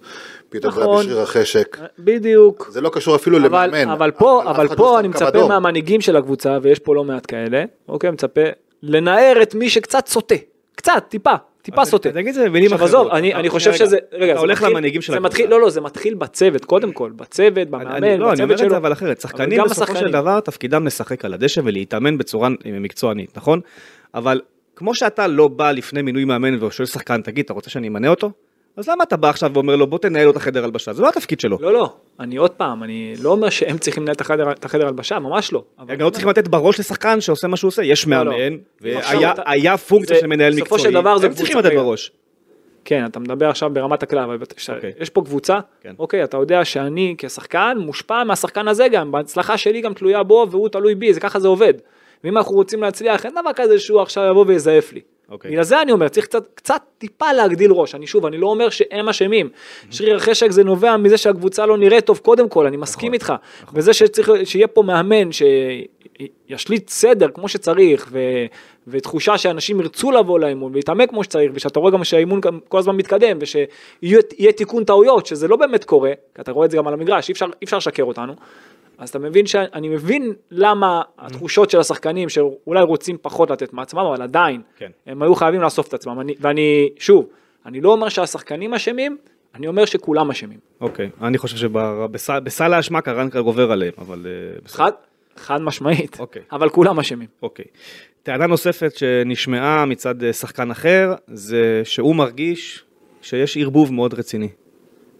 [0.49, 1.77] פתאום נכון, בשריר החשק.
[1.99, 2.67] בדיוק.
[2.71, 3.89] זה לא קשור אפילו אבל, למאמן.
[3.89, 5.47] אבל פה, אבל פה לא אני מצפה.
[5.47, 8.41] מהמנהיגים של הקבוצה, ויש פה לא מעט כאלה, אוקיי, מצפה
[8.83, 10.35] לנער את מי שקצת סוטה.
[10.75, 12.11] קצת, טיפה, טיפה סוטה.
[12.11, 12.89] תגיד את זה במילים אחרות.
[12.89, 15.45] עזוב, אני, אני חושב שזה, רגע, אתה הולך למנהיגים של הקבוצה.
[15.45, 18.25] לא, לא, זה מתחיל בצוות, קודם כל, בצוות, במאמן, בצוות שלו.
[18.25, 21.61] לא, אני אומר את זה אבל אחרת, שחקנים בסופו של דבר תפקידם לשחק על הדשא
[21.63, 23.61] ולהתאמן בצורה מקצוענית, נכון?
[24.15, 24.41] אבל
[24.75, 28.31] כמו שאתה לא בא לפני מינוי מאמן ושואל שחקן, תגיד, אתה רוצה שאני אמנה אותו?
[28.77, 30.93] אז למה אתה בא עכשיו ואומר לו בוא תנהל לו את החדר הלבשה?
[30.93, 31.57] זה לא התפקיד שלו.
[31.61, 34.15] לא, לא, אני עוד פעם, אני לא אומר שהם צריכים לנהל
[34.51, 35.63] את החדר הלבשה, ממש לא.
[35.77, 38.31] הם גם לא צריכים לתת בראש לשחקן שעושה מה שהוא עושה, יש לא, לא.
[38.31, 42.11] מאמן, והיה פונקציה של מנהל מקצועי, בסופו של דבר זה הם צריכים לתת בראש.
[42.85, 44.37] כן, אתה מדבר עכשיו ברמת הכלל, אבל.
[44.75, 44.91] אוקיי.
[44.99, 45.93] יש פה קבוצה, כן.
[45.99, 50.69] אוקיי, אתה יודע שאני כשחקן מושפע מהשחקן הזה גם, בהצלחה שלי גם תלויה בו והוא
[50.69, 51.73] תלוי בי, זה ככה זה עובד.
[52.23, 54.99] ואם אנחנו רוצים להצליח, אין דבר כזה שהוא עכשיו יבוא ויזייף לי.
[54.99, 55.31] Okay.
[55.31, 55.51] אוקיי.
[55.51, 57.95] בגלל זה אני אומר, צריך קצת, קצת טיפה להגדיל ראש.
[57.95, 59.49] אני שוב, אני לא אומר שהם אשמים.
[59.53, 59.85] Mm-hmm.
[59.95, 63.33] שריר החשק זה נובע מזה שהקבוצה לא נראית טוב קודם כל, אני מסכים נכון, איתך.
[63.63, 63.79] נכון.
[63.79, 68.19] וזה שצריך, שיהיה פה מאמן שישליט סדר כמו שצריך, ו,
[68.87, 73.37] ותחושה שאנשים ירצו לבוא לאימון ולהתעמק כמו שצריך, ושאתה רואה גם שהאימון כל הזמן מתקדם,
[73.41, 77.29] ושיהיה תיקון טעויות, שזה לא באמת קורה, כי אתה רואה את זה גם על המגרש,
[77.29, 78.33] אי אפשר לשקר אותנו.
[79.01, 84.21] אז אתה מבין שאני מבין למה התחושות של השחקנים שאולי רוצים פחות לתת מעצמם, אבל
[84.21, 84.91] עדיין, כן.
[85.07, 86.19] הם היו חייבים לאסוף את עצמם.
[86.19, 87.27] אני, ואני, שוב,
[87.65, 89.17] אני לא אומר שהשחקנים אשמים,
[89.55, 90.59] אני אומר שכולם אשמים.
[90.81, 94.25] אוקיי, אני חושב שבסל האשמה קרנקה גובר עליהם, אבל...
[94.25, 94.91] אה, חד,
[95.35, 96.41] חד משמעית, אוקיי.
[96.51, 97.27] אבל כולם אשמים.
[97.41, 97.65] אוקיי.
[98.23, 102.83] טענה נוספת שנשמעה מצד אה, שחקן אחר, זה שהוא מרגיש
[103.21, 104.49] שיש ערבוב מאוד רציני.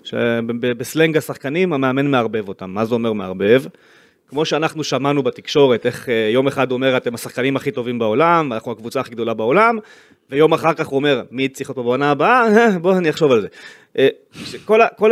[0.04, 2.70] שבסלנג השחקנים המאמן מערבב אותם.
[2.70, 3.64] מה זה אומר מערבב?
[4.32, 8.54] כמו שאנחנו שמענו בתקשורת, איך אה, יום אחד הוא אומר, אתם השחקנים הכי טובים בעולם,
[8.54, 9.78] אנחנו הקבוצה הכי גדולה בעולם,
[10.30, 12.48] ויום אחר כך הוא אומר, מי צריך להיות פה בעונה הבאה?
[12.82, 13.48] בואו אני אחשוב על זה.
[13.98, 14.08] אה,
[14.66, 15.12] כל, כל,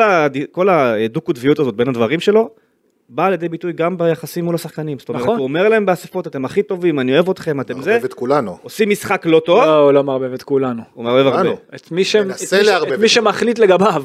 [0.52, 2.50] כל הדו-קוטביות הזאת בין הדברים שלו,
[3.10, 5.00] באה לידי ביטוי גם ביחסים מול השחקנים.
[5.00, 5.38] זאת אומרת, נכון.
[5.38, 7.92] הוא אומר להם באספות, אתם הכי טובים, אני אוהב אתכם, אתם זה.
[7.92, 8.58] מערבב את כולנו.
[8.62, 9.64] עושים משחק לא טוב.
[9.64, 10.82] לא, הוא לא מערבב את כולנו.
[10.94, 11.50] הוא מערבב הרבה.
[11.76, 12.16] את מי, ש...
[12.16, 14.04] את מי, את מי שמחליט לגביו.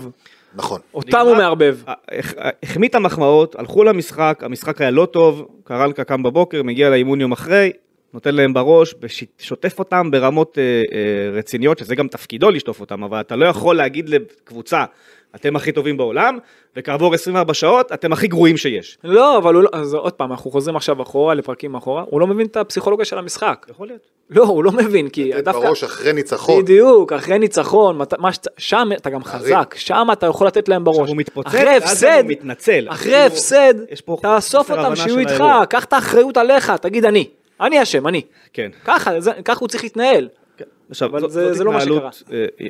[0.56, 0.80] נכון.
[0.94, 1.78] אותם הוא מערבב.
[2.62, 7.32] החמיא את המחמאות, הלכו למשחק, המשחק היה לא טוב, קרנקה קם בבוקר, מגיע לאימון יום
[7.32, 7.72] אחרי,
[8.14, 10.62] נותן להם בראש, וש- שוטף אותם ברמות אה,
[10.92, 14.84] אה, רציניות, שזה גם תפקידו לשטוף אותם, אבל אתה לא יכול להגיד לקבוצה,
[15.34, 16.38] אתם הכי טובים בעולם,
[16.76, 18.98] וכעבור 24 שעות, אתם הכי גרועים שיש.
[19.04, 22.26] לא, אבל הוא לא, אז עוד פעם, אנחנו חוזרים עכשיו אחורה, לפרקים אחורה, הוא לא
[22.26, 23.66] מבין את הפסיכולוגיה של המשחק.
[23.70, 24.00] יכול להיות.
[24.30, 25.66] לא, הוא לא מבין, כי דווקא...
[25.66, 26.62] בראש אחרי ניצחון.
[26.62, 30.84] בדיוק, אחרי ניצחון, מת- מה שצ- שם אתה גם חזק, שם אתה יכול לתת להם
[30.84, 31.08] בראש.
[31.08, 32.86] הוא מתפוצץ, אחרי הפסד, הוא מתנצל.
[32.88, 33.74] אחרי כאילו, הפסד,
[34.22, 35.44] תאסוף אותם שיהיו איתך.
[35.70, 37.28] קח את האחריות עליך, תגיד אני,
[37.60, 38.22] אני אשם, אני.
[38.52, 38.70] כן.
[38.84, 40.28] ככה, זה- ככה הוא צריך להתנהל.
[40.90, 42.22] עכשיו, אבל זאת, זה- זאת זה לא מה התנהלות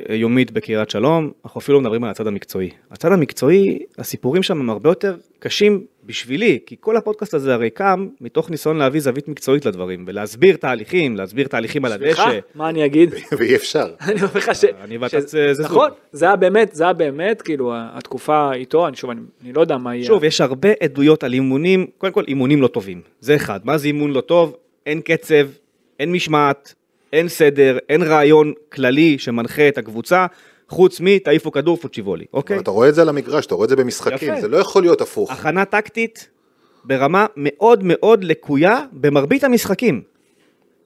[0.09, 2.69] אה, יומית בקריית שלום, אנחנו אפילו לא מדברים על הצד המקצועי.
[2.91, 8.07] הצד המקצועי, הסיפורים שם הם הרבה יותר קשים בשבילי, כי כל הפודקאסט הזה הרי קם
[8.21, 12.39] מתוך ניסיון להביא זווית מקצועית לדברים, ולהסביר תהליכים, להסביר תהליכים על סליחה, הדשא.
[12.55, 13.13] מה אני אגיד?
[13.37, 13.85] ואי אפשר.
[14.01, 14.63] אני אומר לך ש...
[14.65, 15.65] אני ואתה ש- זה- זה זוג.
[15.71, 19.61] נכון, זה היה באמת, זה היה באמת, כאילו, התקופה איתו, אני שוב, אני אני לא
[19.61, 20.05] יודע מה יהיה.
[20.05, 23.59] שוב, יש הרבה עדויות על אימונים, קודם כל אימונים לא טובים, זה אחד.
[23.63, 24.55] מה זה אימון לא טוב?
[24.85, 25.47] אין קצב,
[25.99, 26.73] אין משמעת,
[27.15, 30.25] אין סדר, אין רעיון כללי שמנחה את הקבוצה,
[30.69, 32.59] חוץ מתעיפו כדור פוצ'יבולי, אוקיי?
[32.59, 34.41] אתה רואה את זה על המגרש, אתה רואה את זה במשחקים, יפה.
[34.41, 35.31] זה לא יכול להיות הפוך.
[35.31, 36.29] הכנה טקטית
[36.83, 40.01] ברמה מאוד מאוד לקויה במרבית המשחקים.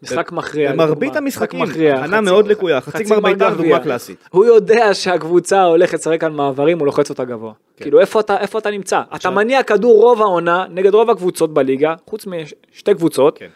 [0.03, 0.71] משחק מכריע.
[0.71, 3.53] במרבית המשחקים, הכנה מאוד לקויה, חצי גמר בית"ר.
[3.53, 4.17] דוגמה קלאסית.
[4.29, 7.53] הוא יודע שהקבוצה הולכת לשחק על מעברים, הוא לוחץ אותה גבוה.
[7.77, 7.83] כן.
[7.83, 9.01] כאילו, איפה אתה, איפה אתה נמצא?
[9.15, 13.47] אתה מניע כדור רוב העונה נגד רוב הקבוצות בליגה, חוץ משתי קבוצות, כן.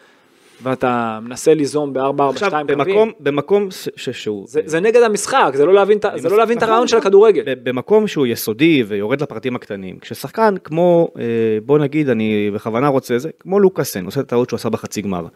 [0.62, 4.44] ואתה מנסה ליזום ב-4-4-2 עכשיו, במקום, במקום ש- שהוא...
[4.48, 6.96] זה, זה נגד המשחק, זה לא להבין, ה- זה לא להבין את נכון, הרעיון של.
[6.96, 7.42] הכדורגל.
[7.62, 11.22] במקום שהוא יסודי ויורד לפרטים הקטנים, כששחקן כמו, אה,
[11.66, 15.26] בוא נגיד, אני בכוונה רוצה זה, כמו לוקאסן, עושה את הטעות שהוא עשה בחצי גמר.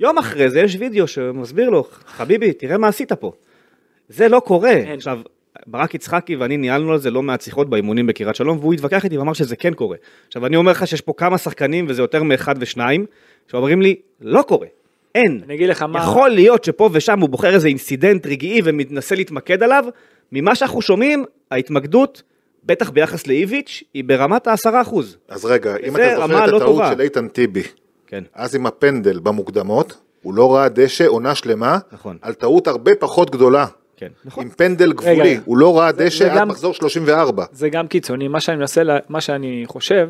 [0.00, 3.32] יום אחרי זה יש וידאו שמסביר לו, חביבי, תראה מה עשית פה.
[4.08, 4.70] זה לא קורה.
[4.70, 4.94] אין.
[4.94, 5.18] עכשיו,
[5.66, 9.18] ברק יצחקי ואני ניהלנו על זה לא מעט שיחות באימונים בקריית שלום, והוא התווכח איתי
[9.18, 9.96] ואמר שזה כן קורה.
[10.28, 13.06] עכשיו, אני אומר לך שיש פה כמה שחקנים, וזה יותר מאחד ושניים,
[13.48, 14.66] שאומרים לי, לא קורה.
[15.14, 15.40] אין.
[15.46, 15.98] אני אגיד לך מה...
[15.98, 19.84] יכול להיות שפה ושם הוא בוחר איזה אינסידנט רגעי ומנסה להתמקד עליו,
[20.32, 22.22] ממה שאנחנו שומעים, ההתמקדות,
[22.64, 25.16] בטח ביחס לאיביץ', היא ברמת העשרה אחוז.
[25.28, 26.92] אז רגע, אם זה אתה רמה זוכר את לא הטעות טובה.
[26.94, 27.62] של איתן טיבי,
[28.06, 28.24] כן.
[28.34, 32.16] אז עם הפנדל במוקדמות, הוא לא ראה דשא עונה שלמה, נכון.
[32.22, 33.66] על טעות הרבה פחות גדולה.
[33.96, 34.44] כן, נכון.
[34.44, 37.44] עם פנדל גבולי, רגע, הוא לא ראה דשא עד גם- מחזור 34.
[37.52, 40.08] זה גם קיצוני, מה שאני מנסה, מה שאני חושב,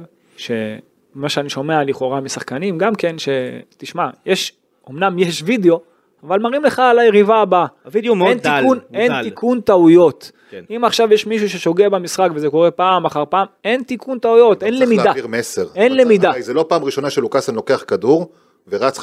[1.14, 4.52] שמה שאני שומע לכאורה משחקנים, גם כן, שתשמע, יש,
[4.90, 5.80] אמנם יש וידאו,
[6.22, 7.66] אבל מראים לך על היריבה הבאה.
[7.84, 9.22] הוידאו מאוד אין דל, תיקון, הוא אין דל.
[9.22, 10.30] תיקון טעויות.
[10.50, 10.64] כן.
[10.76, 14.72] אם עכשיו יש מישהו ששוגה במשחק וזה קורה פעם אחר פעם, אין תיקון טעויות, אין
[14.74, 15.04] צריך למידה.
[15.04, 15.66] להעביר מסר.
[15.74, 16.30] אין למידה.
[16.30, 18.32] הרי זה לא פעם ראשונה שלוקאסן לוקח כדור
[18.68, 19.02] ורץ 50-60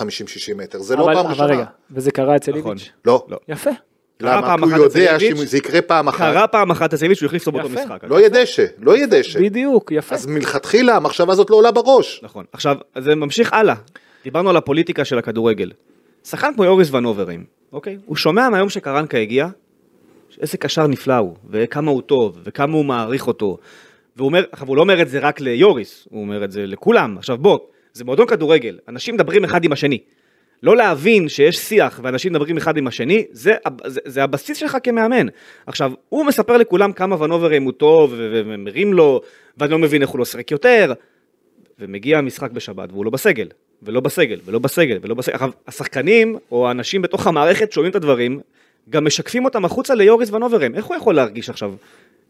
[0.58, 1.54] מטר, זה לא אבל- פעם אבל ראשונה.
[1.54, 2.72] רגע, וזה קרה אצל נכון.
[2.78, 2.92] איביץ'.
[3.06, 3.26] לא.
[3.30, 3.38] לא.
[3.48, 3.70] יפה.
[4.22, 4.56] למה?
[4.58, 7.28] כי הוא יודע איביץ', שאם זה יקרה פעם אחת, קרה פעם אחת אצל איביץ' שהוא
[7.28, 7.74] החליף אותו באותו.
[7.74, 8.04] משחק.
[8.04, 9.40] לא יהיה דשא, לא יהיה דשא.
[9.40, 10.16] בדיוק, יפה.
[10.16, 12.20] אז מלכתחילה המחשבה הזאת לא עולה בראש.
[12.24, 12.46] נכון.
[12.52, 13.76] עכשיו, זה ממשיך הלאה.
[14.24, 15.72] דיברנו על הפוליטיקה של הכדורגל.
[16.24, 17.98] שחקן כמו יוריס ונוברים, אוקיי?
[18.06, 19.48] הוא שומע מהיום שקרנקה הגיע,
[20.42, 23.58] איזה קשר נפלא הוא, וכמה הוא טוב, וכמה הוא מעריך אותו.
[24.16, 27.18] והוא אומר, עכשיו הוא לא אומר את זה רק ליוריס, הוא אומר את זה לכולם.
[27.18, 27.60] עכשיו בוא,
[27.94, 30.00] זה מועדון כדורגל, אנשים מדברים אחד עם השני.
[30.64, 33.54] לא להבין שיש שיח ואנשים מדברים אחד עם השני, זה,
[33.86, 35.28] זה, זה הבסיס שלך כמאמן.
[35.68, 39.22] עכשיו, הוא מספר לכולם כמה ונוברים הוא טוב, ומרים לו,
[39.58, 40.94] ואני לא מבין איך הוא לא שחק יותר,
[41.80, 43.48] ומגיע המשחק בשבת והוא לא בסגל,
[43.84, 45.34] ולא בסגל, ולא בסגל, ולא בסגל.
[45.34, 48.40] עכשיו, השחקנים, או האנשים בתוך המערכת שומעים את הדברים,
[48.90, 50.76] גם משקפים אותם החוצה ליוריס ונוברם.
[50.76, 51.74] איך הוא יכול להרגיש עכשיו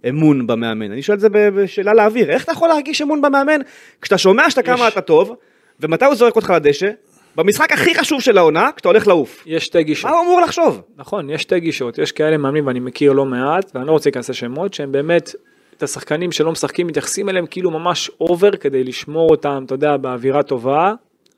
[0.09, 0.91] אמון במאמן?
[0.91, 2.29] אני שואל את זה בשאלה לאוויר.
[2.29, 3.61] איך אתה יכול להרגיש אמון במאמן
[4.01, 4.93] כשאתה שומע שאתה כמה יש.
[4.93, 5.35] אתה טוב,
[5.79, 6.89] ומתי הוא זורק אותך לדשא?
[7.37, 9.43] במשחק הכי חשוב של העונה, כשאתה הולך לעוף.
[9.45, 10.11] יש שתי גישות.
[10.11, 10.81] מה הוא אמור לחשוב?
[10.95, 14.29] נכון, יש שתי גישות, יש כאלה מאמנים ואני מכיר לא מעט, ואני לא רוצה להיכנס
[14.29, 15.35] לשמות, שהם באמת,
[15.77, 20.43] את השחקנים שלא משחקים מתייחסים אליהם כאילו ממש אובר כדי לשמור אותם, אתה יודע, באווירה
[20.43, 20.93] טובה,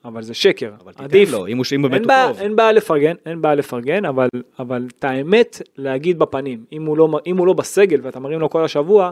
[0.06, 0.72] אבל זה שקר.
[0.84, 1.30] אבל עדיף.
[1.30, 2.40] תיתן לו, אם הוא אם באמת הוא טוב.
[2.40, 4.28] אין בעיה לפרגן, אין בעיה לפרגן, אבל,
[4.60, 8.50] אבל את האמת להגיד בפנים, אם הוא, לא, אם הוא לא בסגל ואתה מרים לו
[8.50, 9.12] כל השבוע,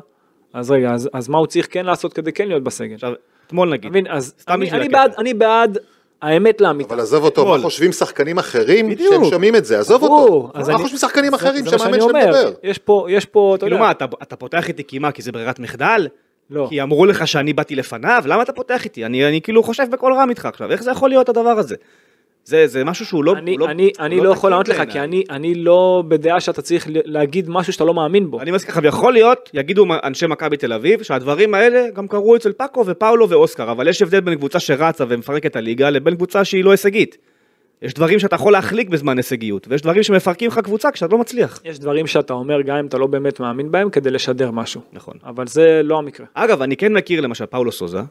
[0.54, 2.94] אז רגע, אז, אז מה הוא צריך כן לעשות כדי כן להיות בסגל?
[2.94, 3.14] עכשיו,
[3.48, 4.08] אתמול נגיד, מבין?
[4.10, 4.90] אז אני, אני.
[4.90, 5.78] בעד, אני בעד
[6.22, 6.94] האמת לאמיתה.
[6.94, 7.46] אבל עזוב אותו.
[7.46, 9.14] מה חושבים שחקנים אחרים בדיוק.
[9.14, 9.80] שהם שומעים את זה?
[9.80, 10.50] עזוב אותו.
[10.56, 12.46] מה אני- חושבים שחקנים אחרים זה מה שהמאמן שאני שלהם אומר.
[12.46, 12.54] מדבר?
[12.64, 15.22] יש פה, יש פה, אתה כאילו יודע, מה, אתה, אתה פותח איתי כי מה, כי
[15.22, 16.08] זה ברירת מחדל?
[16.50, 16.66] לא.
[16.70, 18.24] כי אמרו לך שאני באתי לפניו?
[18.26, 19.06] למה אתה פותח איתי?
[19.06, 21.76] אני, אני כאילו חושב בקול רם איתך עכשיו, איך זה יכול להיות הדבר הזה?
[22.48, 23.34] זה, זה משהו שהוא לא...
[23.38, 24.82] אני, לא אני, אני לא לא יכול לענות לך.
[24.90, 28.42] כי אני, אני לא בדעה שאתה צריך להגיד משהו שאתה לא מאמין בו.
[28.42, 32.52] אני מסכים לך, ויכול להיות, יגידו אנשי מכבי תל אביב, שהדברים האלה גם קרו אצל
[32.52, 36.64] פאקו ופאולו ואוסקר, אבל יש הבדל בין קבוצה שרצה ומפרקת את הליגה לבין קבוצה שהיא
[36.64, 37.18] לא הישגית.
[37.82, 41.62] יש דברים שאתה יכול להחליק בזמן הישגיות, ויש דברים שמפרקים לך קבוצה כשאתה לא מצליח.
[41.66, 44.82] יש דברים שאתה אומר גם אם אתה לא באמת מאמין בהם כדי לשדר משהו.
[44.94, 45.14] נכון.
[45.26, 46.26] אבל זה לא המקרה.
[46.34, 48.02] אגב, אני כן מכיר למשל פאולו סוזה,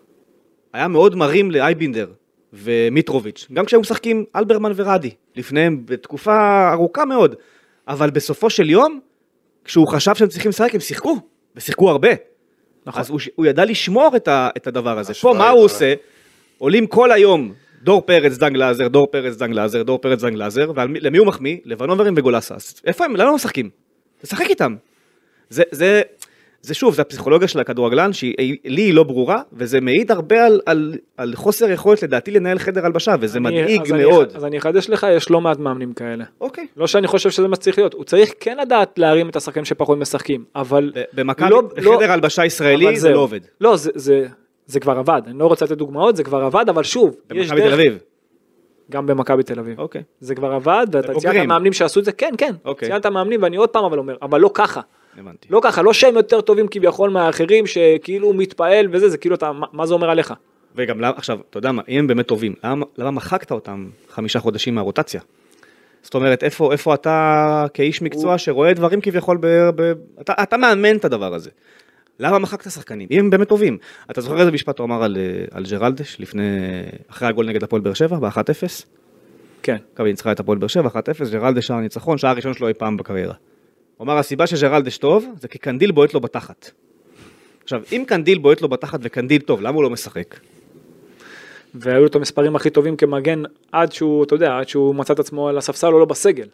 [0.73, 2.07] היה מאוד מרים לאייבינדר
[2.53, 7.35] ומיטרוביץ', גם כשהם משחקים אלברמן ורדי, לפניהם בתקופה ארוכה מאוד,
[7.89, 9.01] אבל בסופו של יום,
[9.65, 11.17] כשהוא חשב שהם צריכים לשחק, הם שיחקו,
[11.57, 12.09] ושיחקו הרבה.
[12.87, 13.01] נכון.
[13.01, 15.15] אז הוא, הוא ידע לשמור את, ה, את הדבר הזה.
[15.15, 15.95] פה מה הוא עושה?
[16.59, 20.73] עולים כל היום דור פרץ, דן גלאזר, דור פרץ, דן גלאזר, דור פרץ, דן גלאזר,
[20.77, 21.57] ולמי הוא מחמיא?
[21.65, 22.55] לבנוברים וגולסה.
[22.85, 23.17] איפה הם?
[23.17, 23.71] למה הם משחקים?
[24.23, 24.77] תשחק איתם.
[25.51, 26.03] זה, זה,
[26.67, 30.61] זה שוב, זה הפסיכולוגיה של הכדורגלן, שהיא לי היא לא ברורה, וזה מעיד הרבה על,
[30.67, 34.33] על, על חוסר יכולת לדעתי לנהל חדר הלבשה, וזה אני- מדאיג אז אני- מאוד.
[34.35, 36.25] אז אני אחדש לך, יש לא מעט מאמנים כאלה.
[36.41, 36.67] אוקיי.
[36.77, 39.99] לא שאני חושב שזה מה שצריך להיות, הוא צריך כן לדעת להרים את השחקנים שפחות
[39.99, 40.93] משחקים, אבל...
[41.13, 43.11] במכבי, לא- לא- בחדר הלבשה ישראלי זה.
[43.13, 43.41] לא עובד.
[43.61, 44.27] לא, זה, זה,
[44.67, 47.69] זה כבר עבד, אני לא רוצה לתת דוגמאות, זה כבר עבד, אבל שוב, יש במכבי
[47.69, 47.99] תל אביב.
[48.91, 49.81] גם במכבי תל אביב.
[49.81, 50.03] אוקיי.
[50.21, 51.15] זה כבר עבד, ואתה.
[51.15, 52.89] ציינת מאמנים שעשו את זה, כן, כן, אוקיי.
[52.89, 54.81] ציינת מאמנים, ואני עוד פעם אבל אומר, אבל לא ככה.
[55.19, 55.49] הבנתי.
[55.51, 59.53] לא ככה, לא שהם יותר טובים כביכול מהאחרים, שכאילו הוא מתפעל וזה, זה כאילו אתה,
[59.53, 60.35] מה- מה זה אומר עליך?
[60.77, 64.41] וגם למה, עכשיו, אתה יודע מה, אם הם באמת טובים, למה, למה מחקת אותם חמישה
[64.41, 65.21] חודשים מהרוטציה?
[66.03, 70.97] זאת אומרת, איפה, איפה אתה כאיש מקצוע שרואה דברים כביכול, ב, ב, אתה, אתה מאמן
[70.97, 71.51] את הדבר הזה.
[72.21, 73.09] למה מחקת שחקנים?
[73.11, 73.79] אם הם באמת טובים.
[74.11, 76.43] אתה זוכר איזה משפט הוא אמר על, אה, על ג'רלדש לפני,
[77.11, 78.85] אחרי הגול נגד הפועל באר שבע, ב-1-0?
[79.63, 79.77] כן.
[79.93, 80.93] מכבי ניצחה את הפועל באר שבע 1-0,
[81.33, 83.35] ג'רלדש שער ניצחון, שער ראשון שלו אי פעם בקריירה.
[83.97, 86.71] הוא אמר הסיבה שג'רלדש טוב זה כי קנדיל בועט לו בתחת.
[87.63, 90.37] עכשיו אם קנדיל בועט לו בתחת וקנדיל טוב למה הוא לא משחק?
[91.75, 95.19] והיו לו את המספרים הכי טובים כמגן, עד שהוא, אתה יודע, עד שהוא מצא את
[95.19, 96.47] עצמו על הספסל או לא בסגל.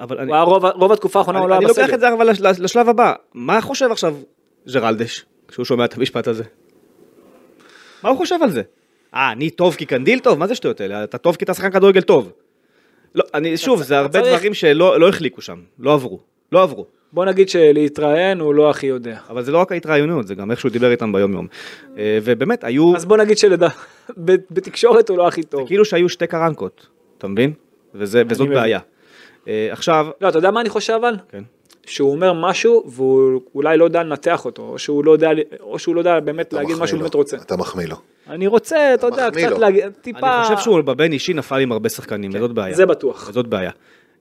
[0.00, 1.94] אבל אני, רוב, רוב התקופה האחרונה הוא לא היה אני לוקח בסגל.
[1.94, 4.16] את זה אבל לש- לשלב הבא, מה חושב עכשיו
[4.72, 6.44] ג'רלדש כשהוא שומע את המשפט הזה?
[8.02, 8.62] מה הוא חושב על זה?
[9.14, 10.38] אה, אני טוב כי קנדיל טוב?
[10.38, 11.04] מה זה שטויות האלה?
[11.04, 12.32] אתה טוב כי אתה שחקן כדורגל טוב.
[13.14, 16.20] לא, אני, שוב, זה הרבה דברים שלא לא החליקו שם, לא עברו,
[16.52, 16.86] לא עברו.
[17.12, 19.18] בוא נגיד שלהתראיין הוא לא הכי יודע.
[19.30, 21.46] אבל זה לא רק ההתראיונות, זה גם איך שהוא דיבר איתם ביום יום.
[21.98, 25.66] אה, ובאמת, היו, אז בוא נגיד שבתקשורת הוא לא הכי טוב.
[25.66, 26.86] כאילו שהיו שתי קרנקות,
[27.18, 27.52] אתה מבין?
[27.94, 28.58] וזה, וזאת מבין.
[28.58, 28.80] בעיה.
[29.48, 31.16] אה, עכשיו, לא, אתה יודע מה אני חושב אבל?
[31.28, 31.42] כן.
[31.86, 35.30] שהוא אומר משהו והוא אולי לא יודע לנתח אותו, או שהוא לא יודע,
[35.60, 37.36] או שהוא לא יודע באמת להגיד מה שהוא באמת רוצה.
[37.36, 37.96] אתה מחמיא לו.
[38.30, 39.58] אני רוצה, אתה יודע, קצת לו.
[39.58, 40.38] להגיד, טיפה...
[40.38, 42.74] אני חושב שהוא בבין אישי נפל עם הרבה שחקנים, וזאת בעיה.
[42.74, 43.28] זה בטוח.
[43.28, 43.70] וזאת בעיה.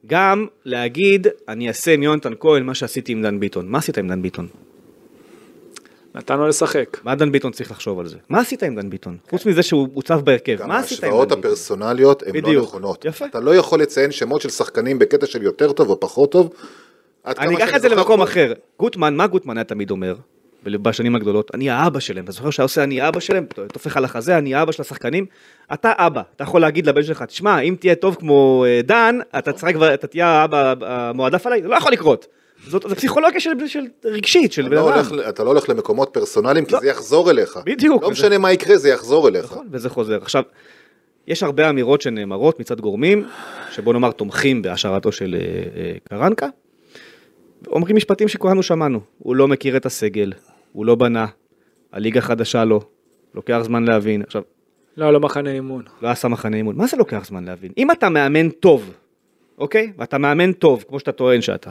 [0.07, 3.67] גם להגיד, אני אעשה עם יונתן כהן מה שעשיתי עם דן ביטון.
[3.67, 4.47] מה עשית עם דן ביטון?
[6.15, 6.97] נתן לו לשחק.
[7.03, 8.17] מה דן ביטון צריך לחשוב על זה?
[8.29, 9.17] מה עשית עם דן ביטון?
[9.29, 11.51] חוץ מזה שהוא הוצב בהרכב, מה עשית עם ההשוואות דן ביטון?
[11.51, 12.61] הפרסונליות הן לא.
[12.61, 13.05] נכונות.
[13.05, 13.25] יפה.
[13.25, 16.49] אתה לא יכול לציין שמות של שחקנים בקטע של יותר טוב או פחות טוב.
[17.25, 18.53] אני אקח את זה למקום אחר.
[18.79, 20.15] גוטמן, מה גוטמן היה תמיד אומר?
[20.65, 24.37] בשנים הגדולות, אני האבא שלהם, אתה זוכר שהיה עושה אני אבא שלהם, טופח על החזה,
[24.37, 25.25] אני האבא של השחקנים,
[25.73, 29.53] אתה אבא, אתה יכול להגיד לבן שלך, תשמע, אם תהיה טוב כמו אה, דן, אתה
[29.53, 32.27] תשחק, כבר- אתה תהיה האבא המועדף עליי, זה לא יכול לקרות.
[32.67, 35.19] זאת פסיכולוגיה של, של רגשית, של בן לא אדם.
[35.29, 36.79] אתה לא הולך למקומות פרסונליים כי לא.
[36.79, 37.59] זה יחזור אליך.
[37.65, 39.45] בדיוק, לא משנה מה יקרה, זה יחזור אליך.
[39.45, 40.17] נכון, וזה חוזר.
[40.21, 40.43] עכשיו,
[41.27, 43.25] יש הרבה אמירות שנאמרות מצד גורמים,
[43.71, 45.39] שבוא נאמר תומכים בהשארתו של אה,
[45.81, 46.47] אה, קרנקה,
[47.67, 50.31] אומרים משפטים שכולנו שמענו, הוא לא מכיר את הסגל,
[50.75, 51.25] הוא לא בנה,
[51.91, 52.81] הליגה חדשה לו,
[53.35, 54.21] לוקח זמן להבין.
[54.21, 54.41] עכשיו,
[54.97, 55.83] לא, לא מחנה אימון.
[56.01, 57.71] לא עשה מחנה אימון, מה זה לוקח זמן להבין?
[57.77, 58.93] אם אתה מאמן טוב,
[59.57, 59.91] אוקיי?
[59.97, 61.69] ואתה מאמן טוב, כמו שאתה טוען שאתה,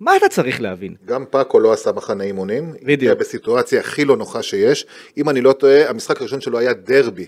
[0.00, 0.94] מה אתה צריך להבין?
[1.04, 2.72] גם פאקו לא עשה מחנה אימונים.
[2.72, 2.88] בדיוק.
[2.88, 4.86] הגיע בסיטואציה הכי לא נוחה שיש.
[5.16, 7.26] אם אני לא טועה, המשחק הראשון שלו היה דרבי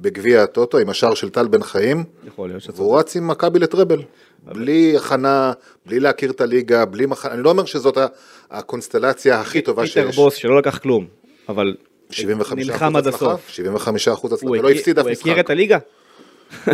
[0.00, 2.04] בגביע הטוטו עם השער של טל בן חיים.
[2.26, 2.80] יכול להיות שאתה...
[2.82, 4.02] והוא רץ עם מכבי לטראבל.
[4.44, 5.52] בלי הכנה,
[5.86, 7.98] בלי להכיר את הליגה, בלי מחנה, אני לא אומר שזאת
[8.50, 10.16] הקונסטלציה הכי טובה פיטר שיש.
[10.16, 11.06] בוס שלא לקח כלום,
[11.48, 11.74] אבל
[12.10, 13.48] 75 נלחם עד הסוף.
[13.48, 15.44] 75 אחוז הצלחה, ולא הפסיד אף הוא הכיר משחק.
[15.44, 15.78] את הליגה?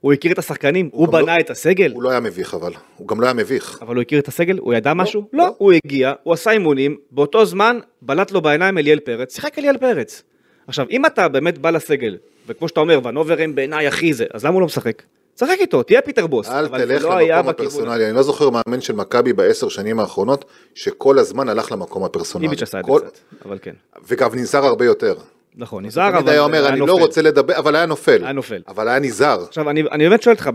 [0.00, 0.88] הוא הכיר את השחקנים?
[0.92, 1.92] הוא לא- בנה את הסגל?
[1.92, 3.78] הוא לא היה מביך אבל, הוא גם לא היה מביך.
[3.82, 4.58] אבל הוא הכיר את הסגל?
[4.58, 5.28] הוא ידע משהו?
[5.32, 5.44] לא.
[5.44, 5.54] לא.
[5.58, 10.22] הוא הגיע, הוא עשה אימונים, באותו זמן בלט לו בעיניים אליאל פרץ, שיחק אליאל פרץ.
[10.66, 14.44] עכשיו, אם אתה באמת בא לסגל, וכמו שאתה אומר, ונובר הם בעיניי הכי זה, אז
[14.44, 15.02] למה הוא לא משחק?
[15.40, 16.48] שחק איתו, תהיה פיטר בוס.
[16.48, 17.48] אל אבל תלך לא למקום.
[17.48, 22.46] הפרסונלי, אני לא זוכר מאמן של מכבי בעשר שנים האחרונות, שכל הזמן הלך למקום הפרסונלי.
[22.46, 23.72] איביץ' עשה את זה קצת, אבל כן.
[24.08, 25.14] וגם נזהר הרבה יותר.
[25.56, 26.92] נכון, נזהר, תמיד היה אומר, אני לא.
[26.92, 28.24] רוצה לדבר, אבל היה נופל.
[28.24, 28.62] היה נופל.
[28.68, 29.42] אבל היה נזהר.
[29.48, 30.50] עכשיו, אני, אני באמת שואל אותך,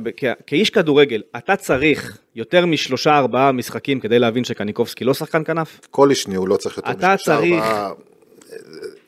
[0.48, 5.80] כאיש כדורגל, אתה צריך יותר משלושה ארבעה משחקים כדי להבין שקניקובסקי לא שחקן כנף?
[5.92, 7.92] כל שני הוא לא צריך יותר אתה צריך- ארבעה-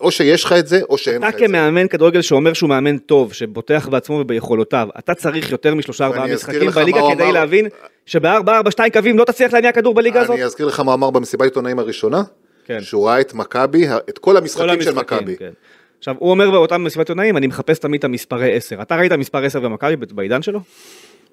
[0.02, 1.46] או שיש לך את זה, או שאין לך אתה את זה.
[1.48, 6.70] כמאמן כדורגל שאומר שהוא מאמן טוב, שבוטח בעצמו וביכולותיו, אתה צריך יותר משלושה ארבעה משחקים
[6.70, 7.32] בליגה כדי אמר.
[7.32, 7.68] להבין
[8.06, 10.36] שבארבע ארבע שתיים קווים לא תצליח להניע כדור בליגה הזאת?
[10.36, 12.24] אני אזכיר לך מה אמר במסיבת עיתונאים הראשונה,
[12.66, 12.82] כן.
[12.82, 15.36] שהוא ראה את מכבי, את כל המשחקים של מכבי.
[15.36, 15.52] כן.
[16.00, 18.82] עכשיו, הוא אומר באותם מסיבת עיתונאים, אני מחפש תמיד את המספרי 10.
[18.82, 20.60] אתה ראית מספר 10 במכבי בעידן שלו?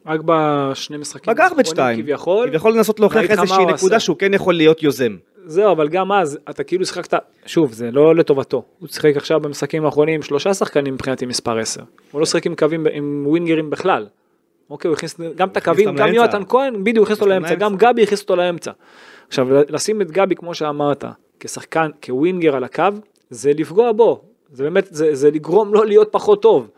[0.06, 2.02] רק בשני משחקים האחרונים 2.
[2.02, 2.48] כביכול.
[2.48, 4.00] כביכול לנסות להוכיח איזושהי נקודה.
[4.00, 5.16] שהוא כן יכול להיות יוזם.
[5.46, 7.14] זהו, אבל גם אז, אתה כאילו שיחקת,
[7.46, 8.62] שוב, זה לא לטובתו.
[8.78, 11.80] הוא שיחק עכשיו במשחקים האחרונים שלושה שחקנים מבחינתי מספר 10.
[12.12, 14.06] הוא לא שיחק עם קווים, עם ווינגרים בכלל.
[14.70, 16.14] אוקיי, הוא הכניס גם את הקווים, גם.
[16.14, 17.76] יונתן כהן, בדיוק, הוא הכניס אותו לאמצע, גם.
[17.76, 18.70] גבי הכניס אותו לאמצע.
[19.28, 21.04] עכשיו, לשים את גבי, כמו שאמרת,
[21.40, 22.84] כשחקן, כווינגר על הקו,
[23.30, 24.22] זה לפגוע בו.
[24.52, 26.68] זה באמת, זה, זה לגרום לו להיות פחות טוב.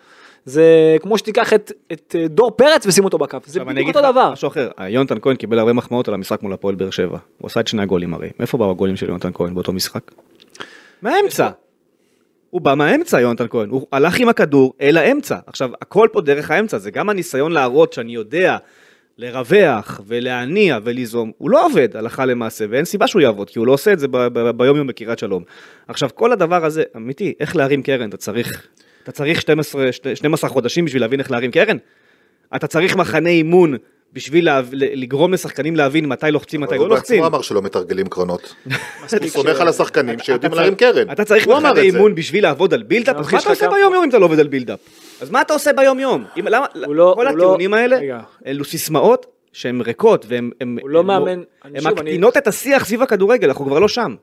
[0.49, 4.33] זה כמו שתיקח את, את אה, דור פרץ ושים אותו בקו, זה בדיוק אותו דבר.
[4.33, 7.19] משהו אחר, יונתן כהן קיבל הרבה מחמאות על המשחק מול הפועל באר שבע.
[7.39, 8.31] הוא עשה את שני הגולים הרי.
[8.39, 10.11] מאיפה באו הגולים של יונתן כהן באותו משחק?
[11.03, 11.49] מהאמצע.
[12.51, 15.37] הוא בא מהאמצע יונתן כהן, הוא הלך עם הכדור אל האמצע.
[15.47, 18.57] עכשיו הכל פה דרך האמצע, זה גם הניסיון להראות שאני יודע
[19.19, 23.73] לרווח ולהניע וליזום, הוא לא עובד הלכה למעשה ואין סיבה שהוא יעבוד כי הוא לא
[23.73, 24.07] עושה את זה
[24.57, 25.43] ביום יום בקריית שלום.
[25.89, 28.67] עכשיו כל הדבר הזה, אמיתי, איך להרים קרן, אתה צריך,
[29.03, 31.77] אתה צריך 12, 12 חודשים בשביל להבין איך להרים קרן?
[32.57, 33.77] אתה צריך מחנה אימון
[34.13, 37.17] בשביל לה, לגרום לשחקנים להבין מתי לוחצים, מתי לא הוא לוחצים.
[37.23, 38.55] בעצמו אמר שלא מתרגלים קרנות.
[39.21, 41.11] הוא סומך על השחקנים שיודעים אתה להרים קרן.
[41.13, 41.81] אתה צריך הוא מחנה.
[41.81, 44.39] אימון בשביל לעבוד על build-up, אז מה אתה עושה ביום יום אם אתה לא עובד
[44.41, 44.79] על build-up?
[45.21, 46.25] אז מה אתה עושה ביום יום?
[46.35, 47.99] הוא לא- כל הוא לא- הטיעונים האלה.
[48.47, 51.05] אלו סיסמאות שהן ריקות והן הן- הוא לא
[51.85, 54.15] מקטינות את השיח סביב הכדורגל, אנחנו כבר לא שם.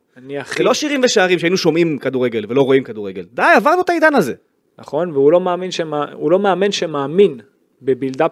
[0.57, 3.23] זה לא שירים ושערים שהיינו שומעים כדורגל ולא רואים כדורגל.
[3.33, 4.33] די, עברנו את העידן הזה.
[4.79, 7.39] נכון, והוא לא מאמין, שמה, לא מאמן שמאמין
[7.81, 8.31] בבילדאפ,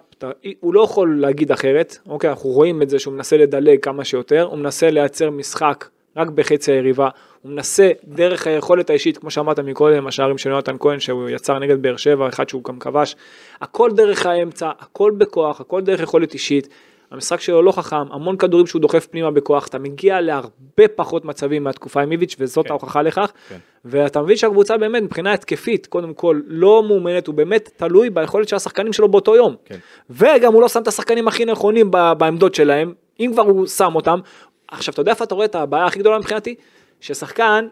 [0.59, 4.43] הוא לא יכול להגיד אחרת, אוקיי, אנחנו רואים את זה שהוא מנסה לדלג כמה שיותר,
[4.43, 7.09] הוא מנסה לייצר משחק רק בחצי היריבה,
[7.41, 11.81] הוא מנסה דרך היכולת האישית, כמו שאמרת מקודם, השערים של יונתן כהן שהוא יצר נגד
[11.81, 13.15] באר שבע, אחד שהוא גם כבש,
[13.61, 16.67] הכל דרך האמצע, הכל בכוח, הכל דרך יכולת אישית.
[17.13, 21.63] המשחק שלו לא חכם, המון כדורים שהוא דוחף פנימה בכוח, אתה מגיע להרבה פחות מצבים
[21.63, 23.57] מהתקופה עם איביץ' וזאת ההוכחה לכך, כן.
[23.85, 28.55] ואתה מבין שהקבוצה באמת מבחינה התקפית, קודם כל לא מאומנת, הוא באמת תלוי ביכולת של
[28.55, 29.55] השחקנים שלו באותו יום.
[29.65, 29.77] כן.
[30.09, 34.19] וגם הוא לא שם את השחקנים הכי נכונים בעמדות שלהם, אם כבר הוא שם אותם.
[34.67, 36.55] עכשיו, אתה יודע איפה אתה רואה את הבעיה הכי גדולה מבחינתי?
[37.01, 37.67] ששחקן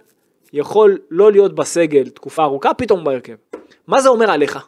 [0.53, 3.35] יכול לא להיות בסגל תקופה ארוכה, פתאום בהרכב.
[3.87, 4.67] מה זה אומר עליך?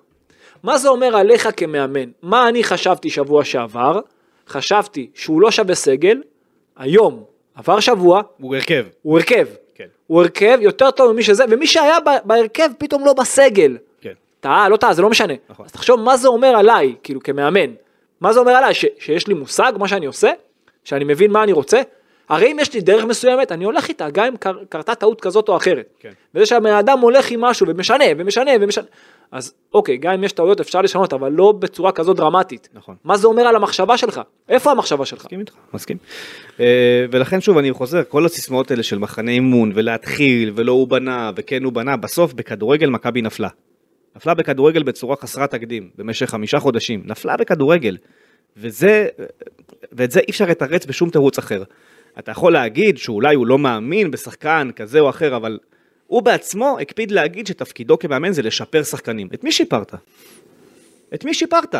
[0.63, 2.09] מה זה אומר עליך כמאמן?
[2.21, 3.99] מה אני חשבתי שבוע שעבר?
[4.47, 6.21] חשבתי שהוא לא שווה סגל,
[6.77, 7.23] היום,
[7.55, 8.85] עבר שבוע, הוא הרכב.
[9.01, 9.47] הוא הרכב.
[9.75, 9.87] כן.
[10.07, 13.77] הוא הרכב יותר טוב ממי שזה, ומי שהיה בהרכב פתאום לא בסגל.
[14.01, 14.13] כן.
[14.39, 15.33] טעה, לא טעה, זה לא משנה.
[15.49, 15.65] נכון.
[15.65, 17.73] אז תחשוב מה זה אומר עליי, כאילו כמאמן.
[18.21, 20.31] מה זה אומר עליי, ש, שיש לי מושג, מה שאני עושה,
[20.83, 21.81] שאני מבין מה אני רוצה.
[22.33, 25.49] הרי אם יש לי דרך מסוימת, אני הולך איתה, גם אם קר, קרתה טעות כזאת
[25.49, 25.93] או אחרת.
[25.99, 26.11] כן.
[26.35, 28.85] וזה שהבן אדם הולך עם משהו ומשנה ומשנה ומשנה.
[29.31, 32.69] אז אוקיי, גם אם יש טעויות אפשר לשנות, אבל לא בצורה כזאת דרמטית.
[32.73, 32.95] נכון.
[33.03, 34.21] מה זה אומר על המחשבה שלך?
[34.49, 35.19] איפה המחשבה שלך?
[35.19, 35.97] מסכים איתך, מסכים.
[36.59, 41.31] אה, ולכן שוב אני חוזר, כל הסיסמאות האלה של מחנה אימון ולהתחיל ולא הוא בנה
[41.35, 43.49] וכן הוא בנה, בסוף בכדורגל מכבי נפלה.
[44.15, 47.97] נפלה בכדורגל בצורה חסרת תקדים במשך חמישה חודשים, נפלה בכדורגל.
[48.57, 49.07] וזה,
[49.91, 51.63] ואת זה אי אפשר לתרץ בשום תירוץ אחר.
[52.19, 55.59] אתה יכול להגיד שאולי הוא לא מאמין בשחקן כזה או אחר, אבל
[56.07, 59.27] הוא בעצמו הקפיד להגיד שתפקידו כמאמן זה לשפר שחקנים.
[59.33, 59.93] את מי שיפרת?
[61.13, 61.75] את מי שיפרת?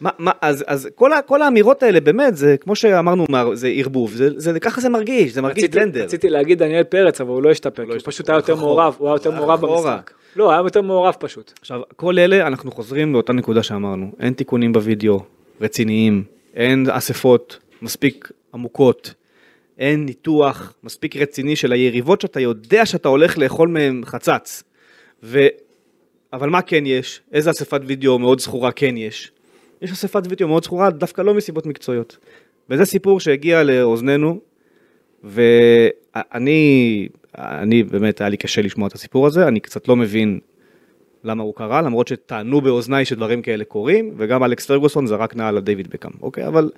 [0.00, 3.68] מה, מה, אז, אז כל, ה, כל האמירות האלה באמת זה כמו שאמרנו מה, זה
[3.68, 6.04] ערבוב זה, זה ככה זה מרגיש זה מרגיש רציתי, בלנדר.
[6.04, 8.54] רציתי להגיד דניאל פרץ, אבל הוא לא השתפר, כי הוא השתפר, פשוט היה הוא יותר.
[8.54, 9.60] מעורב, הוא היה יותר מעורב.
[9.60, 10.10] במשחק.
[10.36, 11.52] לא, היה יותר מעורב פשוט.
[11.60, 15.20] עכשיו כל אלה אנחנו חוזרים לאותה נקודה שאמרנו אין תיקונים בווידאו
[15.60, 19.14] רציניים אין אספות מספיק עמוקות
[19.78, 24.62] אין ניתוח מספיק רציני של היריבות שאתה יודע שאתה הולך לאכול מהם חצץ.
[25.22, 25.46] ו...
[26.32, 27.20] אבל מה כן יש?
[27.32, 29.32] איזה אספת וידאו מאוד זכורה כן יש?
[29.82, 32.18] יש אספת וידאו מאוד זכורה דווקא לא מסיבות מקצועיות.
[32.70, 34.40] וזה סיפור שהגיע לאוזנינו
[35.24, 40.40] ואני אני באמת היה לי קשה לשמוע את הסיפור הזה אני קצת לא מבין
[41.24, 45.62] למה הוא קרה למרות שטענו באוזניי שדברים כאלה קורים וגם אלכס פרגוסון זרק נעל על
[45.62, 46.70] דיוויד בקאם אוקיי אבל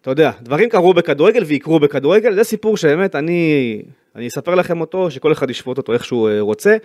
[0.00, 3.82] אתה יודע דברים קרו בכדורגל ויקרו בכדורגל זה סיפור שבאמת אני
[4.16, 6.76] אני אספר לכם אותו שכל אחד ישפוט אותו איך שהוא אה, רוצה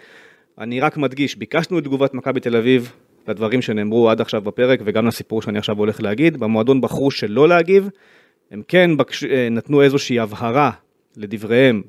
[0.60, 2.92] אני רק מדגיש ביקשנו את תגובת מכבי תל אביב
[3.28, 7.90] לדברים שנאמרו עד עכשיו בפרק וגם לסיפור שאני עכשיו הולך להגיד במועדון בחרו שלא להגיב
[8.52, 9.24] הם כן בקש...
[9.24, 10.72] אה, נתנו איזושהי הבהרה
[11.18, 11.82] לדבריהם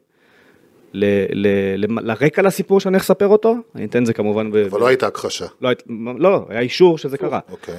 [0.93, 1.05] ל...
[1.33, 1.47] ל...
[1.77, 1.87] ל...
[2.11, 4.57] לרקע לסיפור שאני הולך לספר אותו אני אתן זה כמובן ב...
[4.57, 5.47] אבל לא הייתה הכחשה.
[5.61, 5.83] לא, היית-
[6.19, 7.41] לא, היה אישור שזה קרה.
[7.51, 7.75] אוקיי.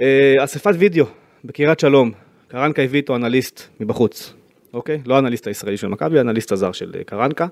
[0.00, 1.06] אה, אספת וידאו
[1.44, 2.10] בקריית שלום,
[2.48, 4.34] קרנקה הביא איתו אנליסט מבחוץ,
[4.72, 5.00] אוקיי?
[5.06, 7.46] לא האנליסט הישראלי של מכבי, האנליסט הזר של אה, קרנקה,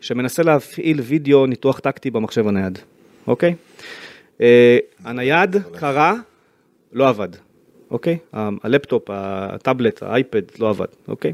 [0.00, 2.78] שמנסה להפעיל וידאו ניתוח טקטי במחשב הנייד,
[3.26, 3.54] אוקיי?
[4.40, 6.12] אה, הנייד קרא,
[6.92, 7.28] לא עבד,
[7.90, 8.18] אוקיי?
[8.32, 11.32] הלפטופ, הטאבלט, האייפד לא עבד, אוקיי?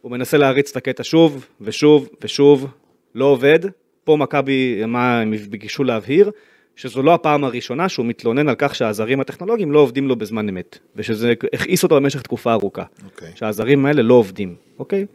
[0.00, 2.66] הוא מנסה להריץ את הקטע שוב ושוב ושוב,
[3.14, 3.58] לא עובד.
[4.04, 6.30] פה מכבי, מה הם ביקשו להבהיר?
[6.76, 10.78] שזו לא הפעם הראשונה שהוא מתלונן על כך שהעזרים הטכנולוגיים לא עובדים לו בזמן אמת,
[10.96, 12.84] ושזה הכעיס אותו במשך תקופה ארוכה.
[13.04, 13.32] אוקיי.
[13.34, 15.06] שהעזרים האלה לא עובדים, אוקיי?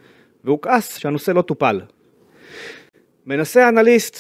[0.44, 1.82] והוא כעס שהנושא לא טופל.
[3.26, 4.18] מנסה האנליסט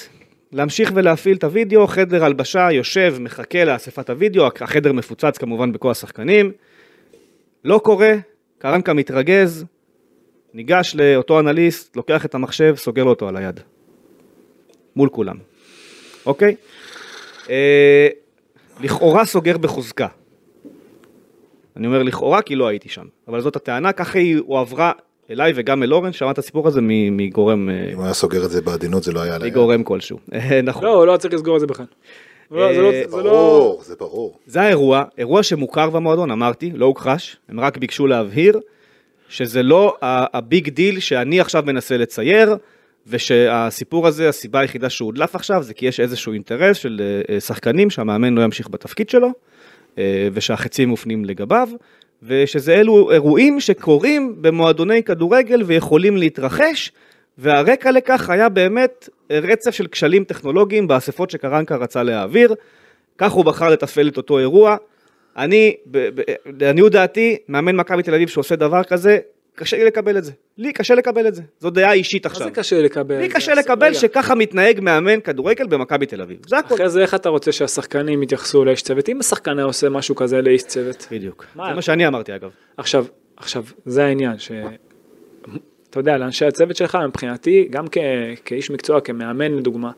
[0.51, 6.51] להמשיך ולהפעיל את הוידאו, חדר הלבשה, יושב, מחכה לאספת הוידאו, החדר מפוצץ כמובן בכל השחקנים.
[7.65, 8.13] לא קורה,
[8.57, 9.65] קרנקה מתרגז,
[10.53, 13.59] ניגש לאותו אנליסט, לוקח את המחשב, סוגר לו אותו על היד.
[14.95, 15.37] מול כולם,
[16.25, 16.55] אוקיי?
[17.49, 18.07] אה,
[18.81, 20.07] לכאורה סוגר בחוזקה.
[21.77, 24.91] אני אומר לכאורה כי לא הייתי שם, אבל זאת הטענה, ככה היא הועברה
[25.29, 28.45] אליי וגם אל אורן, שמע את הסיפור הזה מ- מגורם, אה, אם הוא היה סוגר
[28.45, 29.49] את זה בעדינות זה לא היה עליי.
[29.49, 30.17] מגורם כלשהו.
[30.33, 30.83] אה, נכון.
[30.83, 31.85] לא, הוא לא היה צריך לסגור את זה בכלל.
[32.51, 33.23] לא, זה לא- זה לא...
[33.23, 34.39] ברור, זה ברור.
[34.47, 38.59] זה האירוע, אירוע שמוכר במועדון, אמרתי, לא הוכחש, הם רק ביקשו להבהיר
[39.29, 42.55] שזה לא ה big deal שאני עכשיו מנסה לצייר,
[43.07, 47.39] ושהסיפור הזה, הסיבה היחידה שהוא הודלף עכשיו, זה כי יש איזשהו אינטרס של אה, אה,
[47.39, 49.31] שחקנים שהמאמן לא ימשיך בתפקיד שלו,
[49.97, 51.69] אה, ושהחצים מופנים לגביו,
[52.23, 56.91] ושזה אלו אירועים שקורים במועדוני כדורגל ויכולים להתרחש,
[57.37, 62.55] והרקע לכך היה באמת רצף של כשלים טכנולוגיים באספות שקרנקה רצה להעביר.
[63.17, 64.75] כך הוא בחר לתפעל את אותו אירוע.
[65.37, 65.75] אני,
[66.59, 69.19] לעניות דעתי, מאמן מכבי תל אביב שעושה דבר כזה,
[69.55, 70.31] קשה לי לקבל את זה.
[70.57, 71.41] לי קשה לקבל את זה.
[71.59, 72.47] זו דעה אישית מה עכשיו.
[72.47, 73.17] זה קשה לקבל?
[73.17, 73.29] לי?
[73.29, 73.93] קשה לקבל רגע.
[73.93, 76.37] שככה מתנהג מאמן כדורגל במכבי תל אביב.
[76.47, 76.75] זה הכל.
[76.75, 79.09] אחרי זה איך אתה רוצה שהשחקנים יתייחסו לאיש צוות?
[79.09, 81.07] אם השחקן היה עושה משהו כזה לאיש צוות.
[81.11, 81.45] בדיוק.
[81.55, 81.69] מה?
[81.69, 82.49] זה מה שאני אמרתי אגב.
[82.77, 83.05] עכשיו,
[83.37, 84.51] עכשיו, זה העניין, ש...
[85.89, 87.97] אתה יודע, לאנשי הצוות שלך, מבחינתי, גם כ...
[88.45, 89.91] כאיש מקצוע, כמאמן לדוגמה,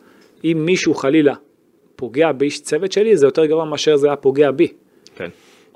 [0.43, 1.33] אם מישהו חלילה
[1.95, 4.67] פוגע באיש צוות שלי, זה יותר גרוע מאשר זה היה פוגע בי.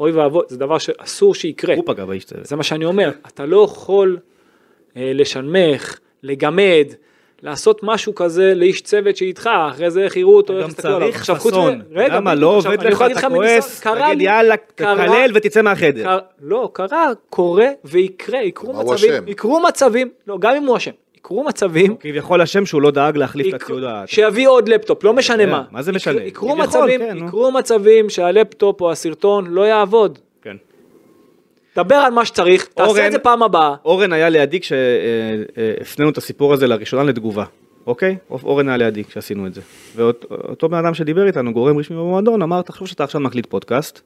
[0.02, 1.76] אוי ואבוי, זה דבר שאסור שיקרה.
[1.76, 2.45] הוא פגע באיש צוות.
[2.45, 4.18] זה מה שאני אומר, אתה לא יכול
[4.97, 6.86] אה, לשנמך, לגמד,
[7.41, 11.08] לעשות משהו כזה לאיש צוות שאיתך, אחרי זה איך יראו אותו, איך גם יסתכלו עליו.
[11.08, 11.78] צריך עכשיו, חוץ פאסון.
[11.78, 16.18] מ- רגע, למה לא עובד לך, אתה כועס, תגיד יאללה, תקלל ותצא מהחדר.
[16.41, 19.28] לא, קרה, קורה ויקרה, יקרו מצבים?
[19.28, 20.91] יקרו מצבים, לא, גם אם הוא אשם,
[21.22, 24.03] יקרו מצבים, כביכול אשם שהוא לא דאג להחליף את הציוד ה...
[24.07, 25.63] שיביא עוד לפטופ, לא משנה יודע, מה.
[25.72, 26.24] מה זה משנה?
[26.24, 27.17] יקרו מצבים, כן.
[27.17, 30.19] יקרו מצבים שהלפטופ או הסרטון לא יעבוד.
[30.41, 30.55] כן.
[31.76, 33.76] דבר על מה שצריך, תעשה את זה פעם הבאה.
[33.86, 37.45] אורן היה לידי כשהפנינו את הסיפור הזה לראשונה לתגובה,
[37.88, 38.17] אוקיי?
[38.30, 39.61] אורן היה לידי כשעשינו את זה.
[39.95, 44.01] ואותו בן אדם שדיבר איתנו, גורם רשמי במועדון, אמר, תחשוב שאתה עכשיו מקליט פודקאסט,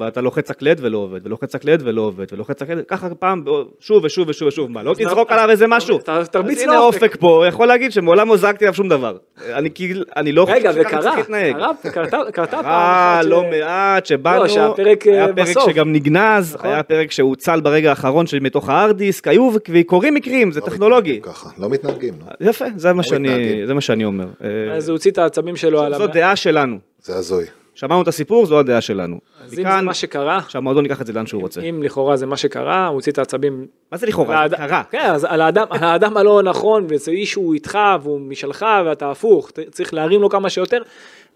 [0.00, 3.44] ואתה לוחץ הקלט ולא עובד, ולוחץ הקלט ולא עובד, ולוחץ הקלט, ככה פעם,
[3.80, 5.98] שוב ושוב ושוב ושוב, מה, לא תזרוק עליו איזה משהו?
[6.30, 7.02] תרביץ לאופק.
[7.02, 9.16] אופק פה, יכול להגיד שמעולם לא זרקתי עליו שום דבר.
[9.52, 11.56] אני כאילו, אני לא רגע, חושב שככה וקרה, צריך להתנהג.
[11.56, 14.74] קרה, קרתה- קרתה פעם קרה אחת לא מעט שבאנו, לא,
[15.12, 15.70] אה, היה פרק.
[15.70, 16.70] שגם נגנז, נכון.
[16.70, 21.10] היה פרק שהוצל ברגע האחרון מתוך הארד דיסק, היו וקורים מקרים, זה לא טכנולוגי.
[21.18, 22.48] מתנהגים ככה, לא מתנהגים, נו.
[22.48, 23.66] יפה, זה מה שאני, מתנהגים.
[23.66, 24.26] זה מה שאני אומר.
[24.44, 25.94] אה, אז הוא הוציא את העצבים שלו על...
[25.94, 26.76] המ- דעה שלנו.
[27.02, 27.44] זה הזוי.
[27.80, 29.18] שמענו את הסיפור, זו הדעה שלנו.
[29.44, 31.60] אז אם זה מה שקרה, שהמועדון ייקח את זה לאן שהוא רוצה.
[31.60, 33.66] אם לכאורה זה מה שקרה, הוא הוציא את העצבים.
[33.92, 34.48] מה זה לכאורה?
[34.48, 34.82] זה קרה.
[34.90, 39.10] כן, אז על האדם, על האדם הלא נכון, וזה איש שהוא איתך והוא משלך ואתה
[39.10, 40.82] הפוך, צריך להרים לו כמה שיותר.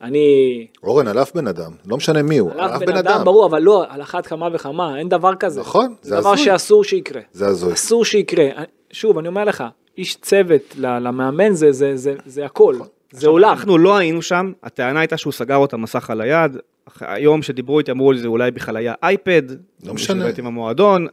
[0.02, 0.66] אני...
[0.82, 3.62] אורן, על אף בן אדם, לא משנה מי הוא, על אף בן אדם, ברור, אבל
[3.62, 5.60] לא, על אחת כמה וכמה, אין דבר כזה.
[5.60, 6.44] נכון, זה זה דבר הזוי.
[6.44, 7.20] שאסור שיקרה.
[7.32, 7.72] זה הזוי.
[7.72, 8.44] אסור שיקרה.
[8.90, 9.64] שוב, אני אומר לך,
[9.98, 12.74] איש צוות ל- למאמן זה, זה, זה, זה הכל.
[13.14, 13.50] זה עולם.
[13.50, 16.56] אנחנו לא היינו שם, הטענה הייתה שהוא סגר לו את המסך על היד.
[17.00, 19.42] היום שדיברו איתי אמרו לי זה אולי בכלל היה אייפד.
[19.84, 20.26] לא משנה.
[20.38, 21.06] עם המועדון.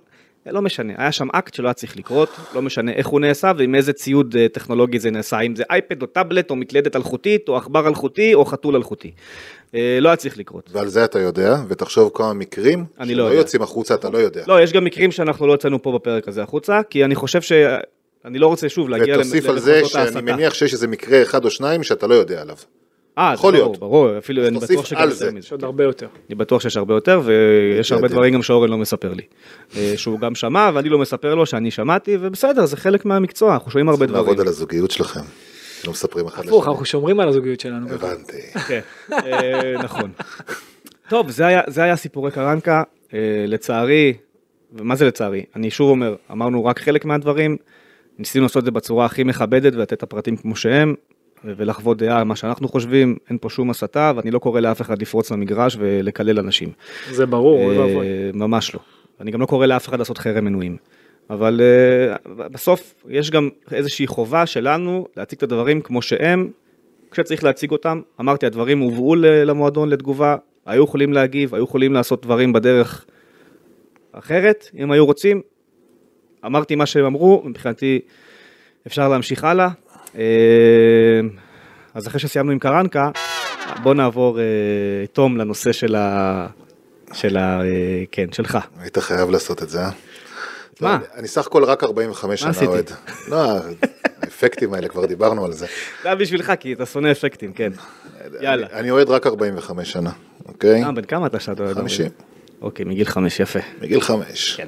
[0.45, 3.75] לא משנה, היה שם אקט שלא היה צריך לקרות, לא משנה איך הוא נעשה ועם
[3.75, 7.57] איזה ציוד אה, טכנולוגי זה נעשה, אם זה אייפד או טאבלט או מקלדת אלחוטית או
[7.57, 9.11] עכבר אלחוטי או חתול אלחוטי.
[9.75, 10.69] אה, לא היה צריך לקרות.
[10.71, 13.37] ועל זה אתה יודע, ותחשוב כמה מקרים, אני לא שלא יודע.
[13.37, 14.43] יוצאים החוצה, אתה לא יודע.
[14.47, 17.51] לא, יש גם מקרים שאנחנו לא יצאנו פה בפרק הזה החוצה, כי אני חושב ש...
[18.25, 20.21] אני לא רוצה שוב להגיע ותוסיף למ- על זה למחוזות שאני ההסתה.
[20.21, 22.55] מניח שיש איזה מקרה אחד או שניים שאתה לא יודע עליו.
[23.17, 23.79] אה, יכול זה ברור, להיות.
[23.79, 25.31] ברור, אפילו אני בטוח שגם על יותר זה.
[25.31, 25.39] מזה.
[25.39, 26.07] יש עוד הרבה יותר.
[26.29, 28.07] אני בטוח שיש הרבה יותר, ויש הרבה.
[28.07, 29.23] דברים גם שאורן לא מספר לי.
[29.77, 33.71] אה, שהוא גם שמע, ואני לא מספר לו שאני שמעתי, ובסדר, זה חלק מהמקצוע, אנחנו
[33.71, 34.23] שומעים הרבה דברים.
[34.23, 35.19] לעבוד על הזוגיות שלכם.
[35.85, 36.71] לא מספרים אחד הפוך, לשני.
[36.73, 37.89] אנחנו שומרים על הזוגיות שלנו.
[37.89, 38.41] הבנתי.
[38.67, 38.79] כן,
[39.13, 40.11] אה, נכון.
[41.09, 44.13] טוב, זה היה- זה היה סיפורי קרנקה, אה, לצערי,
[44.73, 45.43] ומה זה לצערי?
[45.55, 47.57] אני שוב אומר, אמרנו רק חלק מהדברים,
[48.19, 50.95] ניסינו לעשות את זה בצורה הכי מכבדת ולתת את הפרטים כמו שהם,
[51.43, 55.01] ולחוות דעה על מה שאנחנו חושבים, אין פה שום הסתה, ואני לא קורא לאף אחד
[55.01, 56.69] לפרוץ למגרש ולקלל אנשים.
[57.11, 58.07] זה ברור, אוי אה, ואבוי.
[58.33, 58.79] ממש לא.
[59.19, 60.77] אני גם לא קורא לאף אחד לעשות חרם מנויים.
[61.29, 62.15] אבל אה,
[62.47, 66.49] בסוף יש גם איזושהי חובה שלנו להציג את הדברים כמו שהם,
[67.11, 68.01] כשצריך להציג אותם.
[68.19, 70.35] אמרתי, הדברים הובאו למועדון לתגובה,
[70.65, 73.05] היו יכולים להגיב, היו יכולים לעשות דברים בדרך
[74.11, 75.41] אחרת, אם היו רוצים.
[76.45, 77.99] אמרתי מה שהם אמרו, מבחינתי
[78.87, 79.69] אפשר להמשיך הלאה.
[80.17, 80.21] אה,
[81.93, 83.11] אז אחרי שסיימנו עם קרנקה,
[83.83, 84.43] בוא נעבור, אה,
[85.13, 86.47] תום, לנושא של ה...
[87.13, 87.61] של ה...
[87.61, 87.67] אה,
[88.11, 88.57] כן, שלך.
[88.79, 89.89] היית חייב לעשות את זה, אה?
[90.81, 90.99] מה?
[91.15, 92.65] אני סך הכל רק 45 שנה עשיתי?
[92.65, 92.91] אוהד.
[93.27, 93.57] לא,
[94.21, 95.65] האפקטים האלה, כבר דיברנו על זה.
[96.03, 97.71] זה היה בשבילך, כי אתה שונא אפקטים, כן.
[98.41, 98.67] יאללה.
[98.73, 100.11] אני- אוהד רק 45 שנה,
[100.47, 100.83] אוקיי?
[100.95, 101.75] בן כמה אתה שאתה אוהד?
[101.77, 102.07] 50.
[102.61, 103.59] אוקיי, מגיל חמש, יפה.
[103.81, 104.55] מגיל חמש.
[104.55, 104.67] כן.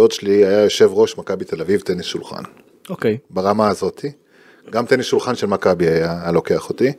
[0.00, 2.42] דוד שלי היה יושב ראש מכבי תל אביב טניס שולחן.
[2.90, 3.18] אוקיי.
[3.30, 4.12] ברמה הזאתי.
[4.70, 6.92] גם טניס שולחן של מכבי היה, היה לוקח אותי.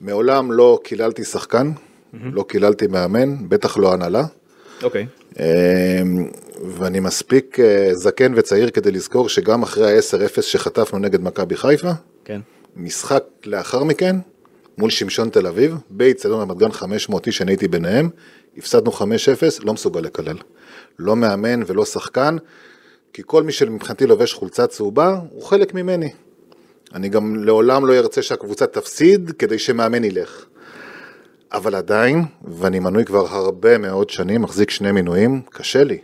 [0.00, 1.72] מעולם לא קיללתי שחקן,
[2.32, 4.24] לא קיללתי מאמן, בטח לא הנהלה.
[4.82, 5.06] אוקיי.
[5.38, 5.44] אמ,
[6.64, 11.90] ואני מספיק אה, זקן וצעיר כדי לזכור שגם אחרי ה-10-0 שחטפנו נגד מכבי חיפה,
[12.24, 12.40] כן.
[12.76, 14.16] משחק לאחר מכן,
[14.78, 18.08] מול שמשון תל אביב, באיצטדיון רמת גן 500 איש, אני הייתי ביניהם,
[18.56, 19.02] הפסדנו 5-0,
[19.60, 20.36] לא מסוגל לקלל.
[20.98, 22.36] לא מאמן ולא שחקן,
[23.12, 26.10] כי כל מי שמבחינתי לובש חולצה צהובה, הוא חלק ממני.
[26.94, 30.44] אני גם לעולם לא ארצה שהקבוצה תפסיד כדי שמאמן ילך.
[31.52, 35.98] אבל עדיין, ואני מנוי כבר הרבה מאוד שנים, מחזיק שני מינויים, קשה לי.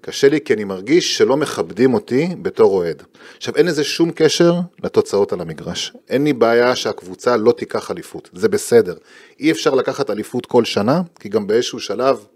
[0.00, 3.02] קשה לי כי אני מרגיש שלא מכבדים אותי בתור אוהד.
[3.36, 5.92] עכשיו, אין לזה שום קשר לתוצאות על המגרש.
[6.08, 8.94] אין לי בעיה שהקבוצה לא תיקח אליפות, זה בסדר.
[9.40, 12.26] אי אפשר לקחת אליפות כל שנה, כי גם באיזשהו שלב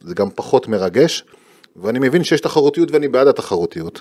[0.00, 1.24] זה גם פחות מרגש,
[1.76, 4.00] ואני מבין שיש תחרותיות ואני בעד התחרותיות.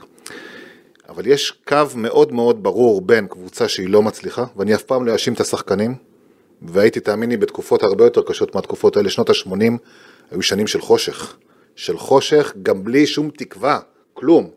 [1.09, 5.13] אבל יש קו מאוד מאוד ברור בין קבוצה שהיא לא מצליחה, ואני אף פעם לא
[5.13, 5.95] אאשים את השחקנים,
[6.61, 9.73] והייתי, תאמין לי, בתקופות הרבה יותר קשות מהתקופות האלה, שנות ה-80
[10.31, 11.35] היו שנים של חושך.
[11.75, 13.79] של חושך, גם בלי שום תקווה,
[14.13, 14.49] כלום.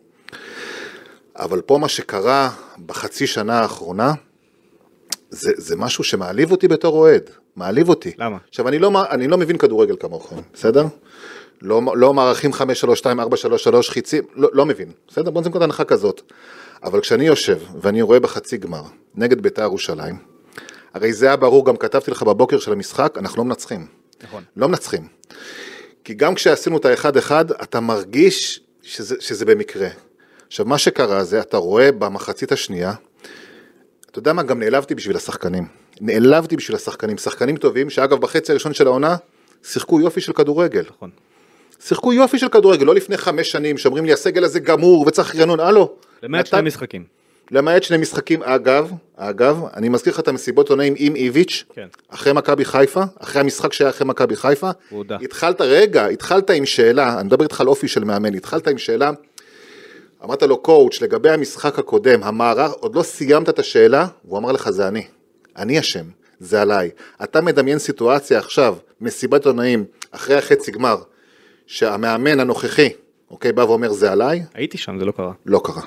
[1.36, 2.51] אבל פה מה שקרה
[2.86, 4.12] בחצי שנה האחרונה,
[5.30, 8.12] זה, זה משהו שמעליב אותי בתור אוהד, מעליב אותי.
[8.18, 8.36] למה?
[8.49, 10.86] עכשיו, אני לא, אני לא מבין כדורגל כמוכם, בסדר?
[11.63, 15.31] לא, לא מערכים 5, 3, 2, 4, 3, 3, חיצים, לא, לא מבין, בסדר?
[15.31, 16.23] בוא נקרא הנחה כזאת.
[16.83, 18.83] אבל כשאני יושב ואני רואה בחצי גמר
[19.15, 20.19] נגד בית"ר ירושלים,
[20.95, 23.87] הרי זה היה ברור, גם כתבתי לך בבוקר של המשחק, אנחנו לא מנצחים.
[24.23, 24.43] נכון.
[24.57, 25.09] לא מנצחים.
[26.05, 29.89] כי גם כשעשינו את האחד-אחד, אתה מרגיש שזה, שזה במקרה.
[30.47, 32.93] עכשיו, מה שקרה זה, אתה רואה במחצית השנייה,
[34.11, 35.67] אתה יודע מה, גם נעלבתי בשביל השחקנים.
[36.01, 37.19] נעלבתי בשביל השחקנים.
[37.19, 39.17] שחקנים טובים, שאגב, בחצי הראשון של העונה,
[39.63, 40.85] שיחקו יופי של כדורגל.
[40.97, 41.11] נכון.
[41.87, 45.61] שיחקו יופי של כדורגל, לא לפני חמש שנים, שאומרים לי, הסגל הזה גמור וצריך רענון,
[45.61, 45.93] הלו.
[46.22, 47.05] למעט נתן- שני משחקים.
[47.51, 51.87] למעט שני משחקים, אגב, אגב, אני מזכיר לך את המסיבות עונאים עם איביץ', כן.
[52.09, 55.16] אחרי מכבי חיפה, אחרי המשחק שהיה אחרי מכבי חיפה, הודה.
[55.22, 59.11] התחלת, רגע, התחלת עם שאלה, אני מדבר איתך על אופי של מאמן, התחלת עם שאלה,
[60.24, 64.70] אמרת לו, קואוץ', לגבי המשחק הקודם, המערך, עוד לא סיימת את השאלה, הוא אמר לך,
[64.70, 65.07] זה אני,
[65.57, 66.05] אני אשם,
[66.41, 66.91] זה עליי.
[67.22, 70.97] אתה מדמיין סיטואציה עכשיו, מסיבת עונאים, אחרי החצי גמר,
[71.73, 72.89] שהמאמן הנוכחי,
[73.31, 75.33] אוקיי, בא ואומר, זה עליי, הייתי שם, זה לא קרה.
[75.47, 75.83] לא קרה.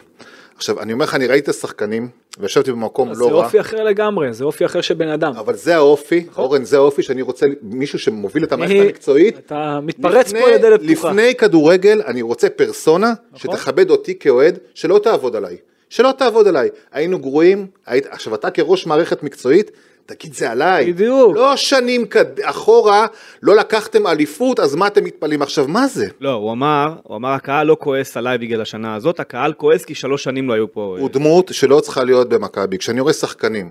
[0.55, 2.07] עכשיו, אני אומר לך, אני ראיתי את השחקנים,
[2.39, 5.33] וישבתי במקום זה לא רע, אופי אחר לגמרי, זה אופי אחר של בן אדם.
[5.35, 9.37] אבל זה האופי, אורן, זה האופי שאני רוצה, מישהו שמוביל את המערכת המקצועית.
[9.37, 11.09] אתה מתפרץ לפני- פה לדלת פתוחה.
[11.09, 13.55] לפני כדורגל, אני רוצה פרסונה נכון.
[13.57, 15.57] שתכבד אותי כאוהד, שלא תעבוד עליי.
[15.91, 16.69] שלא תעבוד עליי.
[16.91, 19.71] היינו גרועים, היית, עכשיו אתה כראש מערכת מקצועית,
[20.05, 20.93] תגיד זה עליי.
[20.93, 21.35] בדיוק.
[21.35, 22.39] לא שנים קד...
[22.39, 23.07] אחורה,
[23.43, 25.67] לא לקחתם אליפות, אז מה אתם מתפלאים עכשיו?
[25.67, 26.07] מה זה?
[26.21, 29.95] לא, הוא אמר, הוא אמר, הקהל לא כועס עליי בגלל השנה הזאת, הקהל כועס כי
[29.95, 30.95] שלוש שנים לא היו פה.
[30.99, 32.77] הוא דמות שלא צריכה להיות במכבי.
[32.77, 33.69] כשאני רואה שחקנים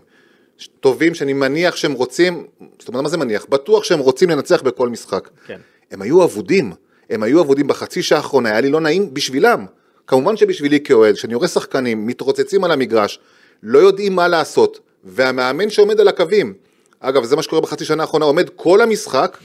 [0.81, 2.47] טובים שאני מניח שהם רוצים,
[2.79, 3.47] זאת אומרת, מה זה מניח?
[3.49, 5.29] בטוח שהם רוצים לנצח בכל משחק.
[5.47, 5.59] כן.
[5.91, 6.73] הם היו אבודים,
[7.11, 9.67] הם היו אבודים בחצי שעה האחרונה, היה לי לא נעים בשבילם.
[10.11, 13.19] כמובן שבשבילי כאוהד, כשאני רואה שחקנים מתרוצצים על המגרש,
[13.63, 16.55] לא יודעים מה לעשות, והמאמן שעומד על הקווים,
[17.01, 19.39] אגב, זה מה שקורה בחצי שנה האחרונה, עומד כל המשחק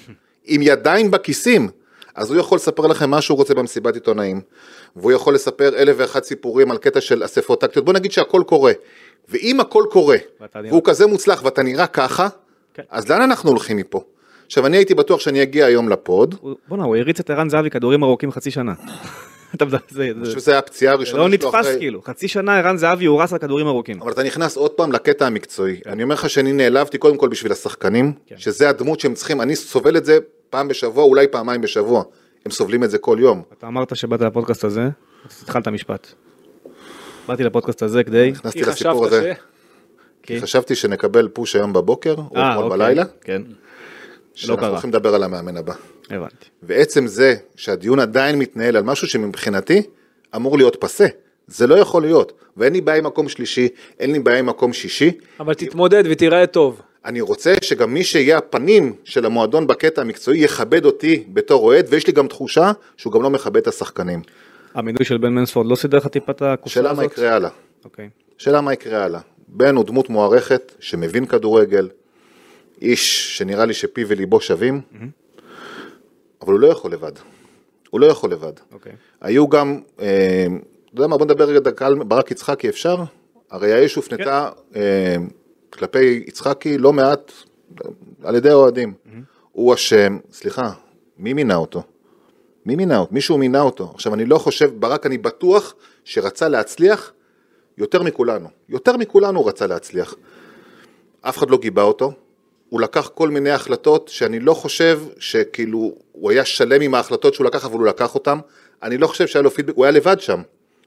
[0.45, 1.70] עם ידיים בכיסים.
[2.16, 4.41] אז הוא יכול לספר לכם מה שהוא רוצה במסיבת עיתונאים,
[4.95, 8.72] והוא יכול לספר אלף ואחד סיפורים על קטע של אספות טקטיות, בוא נגיד שהכל קורה.
[9.30, 12.28] ואם הכל קורה, ואתה נראה- והוא כזה מוצלח ואתה נראה ככה,
[12.74, 12.84] כן.
[12.89, 14.01] אז לאן אנחנו הולכים מפה?
[14.45, 16.36] עכשיו, אני הייתי בטוח שאני אגיע היום לפוד,
[16.68, 18.74] בואנה, הוא הריץ את ערן זהבי כדורים ארוכים חצי שנה.
[20.38, 23.68] זה- הפציעה הראשונה לא שלו נתפס אחרי- כאילו, חצי שנה ערן זהבי הורס על כדורים
[23.68, 24.02] ארוכים.
[24.02, 25.80] אבל אתה נכנס עוד פעם לקטע המקצועי.
[25.86, 28.36] אני אומר לך שאני נעלבתי קודם כל בשביל השחקנים, כן.
[28.38, 30.18] שזה הדמות שהם צריכים, אני סובל את זה
[30.50, 32.04] פעם בשבוע, אולי פעמיים בשבוע.
[32.46, 33.41] הם סובלים את זה כל יום.
[33.58, 34.82] אתה אמרת שבאת לפודקאסט הזה,
[35.30, 36.08] אז התחלת משפט.
[37.28, 38.32] באתי לפודקאסט הזה כדי...
[38.32, 39.34] נכנסתי לסיפור הזה.
[40.24, 43.41] כי חשבתי שנקבל פוש היום בבוקר, או אה, אתמול אוקיי, בלילה, כן,
[44.36, 44.69] שאנחנו קרה.
[44.69, 45.73] הולכים לדבר על המאמן הבא.
[46.09, 46.45] הבנתי.
[46.63, 49.81] ועצם זה שהדיון עדיין מתנהל על משהו שמבחינתי
[50.36, 51.05] אמור להיות פסה.
[51.47, 52.31] זה לא יכול להיות.
[52.57, 53.67] ואין לי בעיה עם מקום שלישי,
[53.99, 55.11] אין לי בעיה עם מקום שישי.
[55.39, 56.81] אבל תתמודד ותיראה טוב.
[57.05, 62.07] אני רוצה שגם מי שיהיה הפנים של המועדון בקטע המקצועי יכבד אותי בתור אוהד, ויש
[62.07, 64.21] לי גם תחושה שהוא גם לא מכבד את השחקנים.
[64.73, 66.91] המינוי של בן מנספורד לא סידר לך טיפה את הקופסה הזאת?
[66.91, 67.49] שאלה מה יקרה הלאה.
[67.86, 68.09] אוקיי.
[68.38, 69.19] שאלה מה יקרה הלאה.
[69.47, 71.89] בן הוא דמות מוערכת, שמבין כדורגל,
[72.82, 74.82] איש שנראה לי שפיו וליבו שווים,
[76.41, 77.11] אבל הוא לא יכול לבד.
[77.89, 78.53] הוא לא יכול לבד.
[78.71, 78.91] אוקיי.
[79.21, 80.45] היו גם, אה,
[80.86, 82.95] אתה יודע מה, בוא נדבר רגע דקה על ברק יצחקי, אפשר?
[83.51, 85.15] הרי האש הופנתה אה,
[85.69, 87.32] כלפי יצחקי לא מעט
[87.82, 87.89] אה,
[88.23, 88.93] על ידי האוהדים.
[89.51, 90.71] הוא אשם, סליחה,
[91.17, 91.84] מי מינה אותו?
[92.65, 93.13] מי מינה אותו?
[93.13, 93.91] מישהו מינה אותו.
[93.93, 97.13] עכשיו, אני לא חושב, ברק, אני בטוח שרצה להצליח
[97.78, 98.49] יותר מכולנו.
[98.69, 100.15] יותר מכולנו הוא רצה להצליח.
[101.21, 102.13] אף אחד לא גיבה אותו.
[102.70, 107.45] הוא לקח כל מיני החלטות שאני לא חושב שכאילו הוא היה שלם עם ההחלטות שהוא
[107.45, 108.38] לקח, אבל הוא לקח אותן.
[108.84, 110.41] אני לא חושב שהיה לו פידבק, הוא היה לבד שם.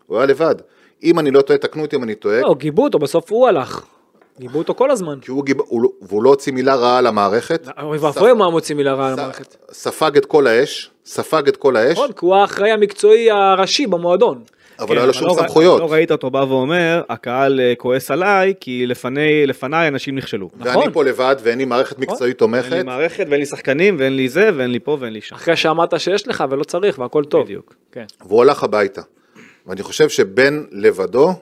[0.06, 0.54] הוא היה לבד.
[1.02, 2.40] אם אני לא טועה, תקנו אותי אם אני טועה.
[2.40, 3.82] לא, גיבו אותו, בסוף הוא הלך.
[4.40, 5.20] גיבו אותו כל הזמן.
[5.20, 5.60] כי הוא גיב...
[5.60, 5.82] הוא...
[5.82, 7.68] לא- והוא לא הוציא מילה רעה על המערכת.
[7.82, 9.56] אוי ואבוי מה מוציא מילה רעה על המערכת.
[9.72, 14.42] ספג את כל האש, ספג את כל האש, נכון, כי הוא האחראי המקצועי הראשי במועדון.
[14.80, 15.80] אבל לא היה לו כן, שום לא סמכויות.
[15.80, 20.50] לא ראית אותו בא ואומר, הקהל אה, כועס עליי, כי לפני, לפניי אנשים נכשלו.
[20.56, 20.76] נכון.
[20.76, 22.84] ואני פה לבד ואין לי מערכת מקצועית אין לי תומכת.
[22.84, 25.34] מערכת ואין לי שחקנים ואין לי זה ואין לי פה ואין לי שם.
[25.34, 27.44] אחרי שאמרת שיש לך ולא צריך והכל טוב.
[27.44, 27.74] בדיוק.
[27.92, 28.04] כן.
[28.26, 29.02] והוא הלך הביתה.
[29.66, 31.34] ואני חושב שבין לבדו,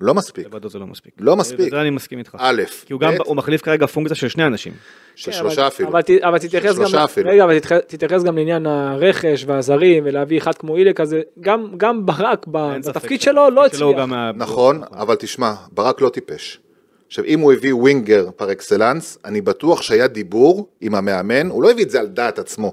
[0.00, 0.46] לא מספיק.
[0.46, 1.12] לבדו זה לא מספיק.
[1.20, 1.60] לא מספיק.
[1.66, 2.36] בזה אני מסכים איתך.
[2.38, 4.72] א', כי הוא גם, הוא מחליף כרגע פונקציה של שני אנשים.
[5.14, 5.88] של כן, שלושה אבל- אפילו.
[5.88, 6.86] אבל, תתייחס גם.
[7.24, 12.46] רגע, אבל תתייחס- גם לעניין הרכש והזרים ולהביא אחד כמו אילה כזה, גם, גם ברק
[12.82, 13.80] ספק בתפקיד שלו לא הצליח.
[14.12, 16.60] היה- נכון, אבל תשמע, ברק לא טיפש.
[17.06, 21.70] עכשיו, אם הוא הביא ווינגר פר אקסלנס, אני בטוח שהיה דיבור עם המאמן, הוא לא
[21.70, 22.72] הביא את זה על דעת עצמו.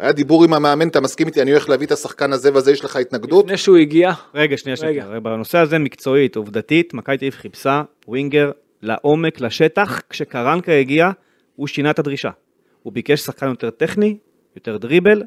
[0.00, 2.84] היה דיבור עם המאמן, אתה מסכים איתי, אני הולך להביא את השחקן הזה והזה, יש
[2.84, 3.44] לך התנגדות?
[3.44, 5.02] לפני שהוא הגיע, רגע, שנייה, רגע.
[5.04, 5.20] שנייה.
[5.20, 8.50] בנושא הזה מקצועית, עובדתית, מכבי תל אביב חיפשה ווינגר
[8.82, 10.00] לעומק, לשטח.
[10.10, 11.10] כשקרנקה הגיע,
[11.56, 12.30] הוא שינה את הדרישה.
[12.82, 14.16] הוא ביקש שחקן יותר טכני,
[14.56, 15.22] יותר דריבל,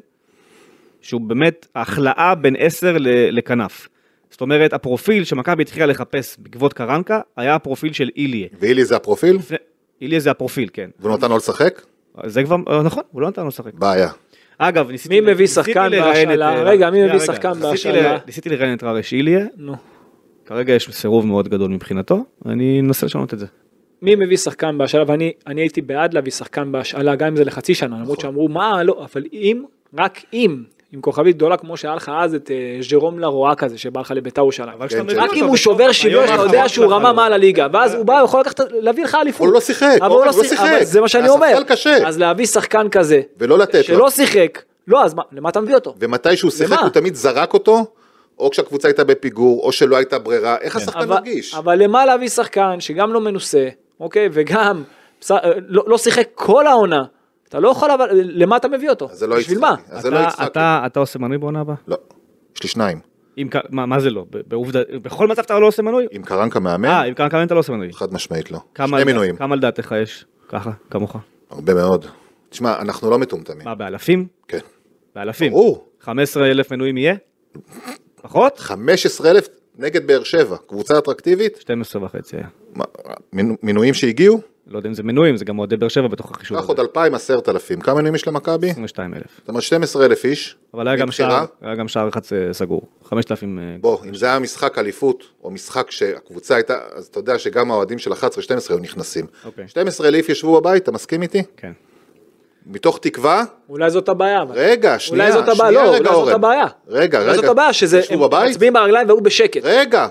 [1.00, 3.08] שהוא באמת החלאה בין 10 ל-
[3.38, 3.88] לכנף.
[4.30, 8.48] זאת אומרת, הפרופיל שמכבי התחילה לחפש בעקבות קרנקה, היה הפרופיל של איליה.
[8.60, 9.36] ואילי זה הפרופיל?
[9.36, 9.56] לפני-
[10.00, 10.90] איליה זה הפרופיל, כן.
[11.00, 11.82] והוא נתן לו לשחק?
[12.26, 13.74] זה כבר, נכון, הוא לא נתן לו לשחק.
[13.74, 14.08] בעיה.
[14.58, 15.20] אגב, ניסיתי...
[15.20, 16.56] מי מביא שחקן לראיין את, בהשאלה?
[16.56, 17.18] אה, רגע, מי מביא.
[17.18, 18.18] שחקן בהשאלה?
[18.26, 19.74] ניסיתי לראיין את ררש איליה, נו.
[20.46, 23.46] כרגע יש סירוב מאוד גדול מבחינתו, אני אנסה לשנות את זה.
[24.02, 27.74] מי מביא שחקן בהשאלה ואני אני הייתי בעד להביא שחקן בהשאלה גם אם זה לחצי
[27.74, 29.62] שנה למרות שאמרו מה לא אבל אם
[29.98, 30.62] רק אם
[30.94, 34.40] עם כוכבית גדולה כמו שהיה לך אז את אה, ז'רום לרואה כזה שבא לך לביתר
[34.42, 34.78] ירושלים.
[34.88, 35.18] כן, כן.
[35.20, 37.14] רק אם הוא שובר שוויון אתה יודע שהוא רמה לא.
[37.16, 39.46] מעל הליגה ואז הוא בא יכול לקחת להביא לך אליפות.
[39.46, 41.58] הוא לא שיחק, אבל הוא לא לא שיחק, זה מה שאני אומר.
[42.06, 43.82] אז להביא שחקן כזה ולא לתת לו.
[43.82, 45.94] שלא שיחק לא אז מה למה אתה מביא אותו?
[46.00, 46.80] ומתי שהוא שיחק למה?
[46.82, 47.84] הוא תמיד זרק אותו,
[48.38, 51.54] או כשהקבוצה הייתה בפיגור, או שלא הייתה ברירה, איך השחקן אבל- מרגיש?
[51.54, 53.68] אבל למה להביא שחקן שגם לא מנוסה,
[54.00, 54.82] אוקיי, וגם
[55.20, 55.30] בס-
[55.68, 57.04] לא לא שיחק כל העונה,
[57.54, 59.08] אתה לא יכול, אבל למה אתה מביא אותו?
[59.10, 59.72] אז זה לא בשביל יצחקי.
[59.90, 59.96] מה?
[59.96, 60.46] אז זה לא אתה- יצחקי.
[60.46, 61.74] אתה- אתה עושה מנוי בעונה הבאה?
[61.88, 61.96] לא,
[62.56, 62.98] יש לי שניים.
[63.38, 64.24] אם ק- מה מה זה לא?
[64.48, 66.06] בעובדה, בכל מצב אתה לא עושה מנוי?
[66.10, 67.92] עם קרנקה מאמן, אה, אם כמה אתה לא עושה מנוי.
[67.92, 68.58] חד משמעית לא.
[68.74, 70.24] כמה שני על- מינויים, כמה לדעתך יש?
[70.48, 71.16] ככה, כמוך.
[71.50, 72.06] הרבה מאוד.
[72.50, 73.64] תשמע, אנחנו לא מטומטמים.
[73.64, 74.26] מה, באלפים?
[74.48, 74.58] כן.
[75.14, 75.52] באלפים.
[75.52, 75.84] ברור.
[76.00, 77.14] 15 אלף מנויים יהיה?
[78.22, 78.58] פחות?
[78.58, 79.48] 15,000
[79.78, 82.46] נגד באר שבע, קבוצה אטרקטיבית, 12 וחצי היה.
[82.74, 82.84] מה,
[83.32, 86.56] מינו- מינויים שהגיעו, לא יודע אם זה מנויים, זה גם אוהדי באר שבע בתוך החישוב
[86.56, 86.72] קח הזה.
[86.72, 87.80] עוד 2,000, 10,000.
[87.80, 88.70] כמה מינויים יש למכבי?
[88.70, 89.22] 22 אלף.
[89.38, 90.56] זאת אומרת 12,000 איש.
[90.74, 91.10] אבל היה גם.
[91.10, 92.20] שער, היה גם שער אחד
[92.52, 92.82] סגור.
[93.04, 93.58] 5,000...
[93.58, 97.70] אה, בוא, אם זה היה משחק אליפות, או משחק שהקבוצה הייתה, אז אתה יודע שגם
[97.70, 98.16] האוהדים של 11-12
[98.68, 99.26] היו נכנסים.
[99.44, 99.68] אוקיי.
[99.68, 101.42] 12,000 ישבו בבית, אתה מסכים איתי?
[101.56, 101.72] כן.
[102.66, 104.42] מתוך תקווה, אולי זאת הבעיה.
[104.42, 104.54] אבל.
[104.58, 106.34] רגע, שנייה, אולי זאת הבעיה, שנייה, לא, רגע, אולי זאת.
[106.34, 106.66] הבעיה.
[106.88, 107.40] רגע, אולי רגע.
[107.40, 108.50] זאת הבעיה, שזה, הם ישבו בבית?
[108.50, 109.60] מצביעים ברגליים והוא בשקט.
[109.64, 110.08] רגע,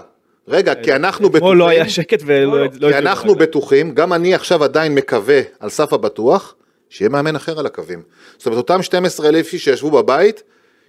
[0.48, 2.60] רגע, כי אנחנו אתמול בטוחים, לא היה שקט ולא...
[2.60, 3.36] לא, לא כי אנחנו.
[3.36, 6.56] בטוחים, גם אני עכשיו עדיין מקווה על סף הבטוח,
[6.90, 8.02] שיהיה מאמן אחר על הקווים.
[8.38, 10.44] זאת אומרת, אותם 12,000 איש שישבו בבית,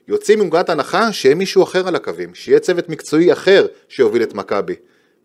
[0.09, 4.75] יוצאים מנקודת הנחה שיהיה מישהו אחר על הקווים, שיהיה צוות מקצועי אחר שיוביל את מכבי.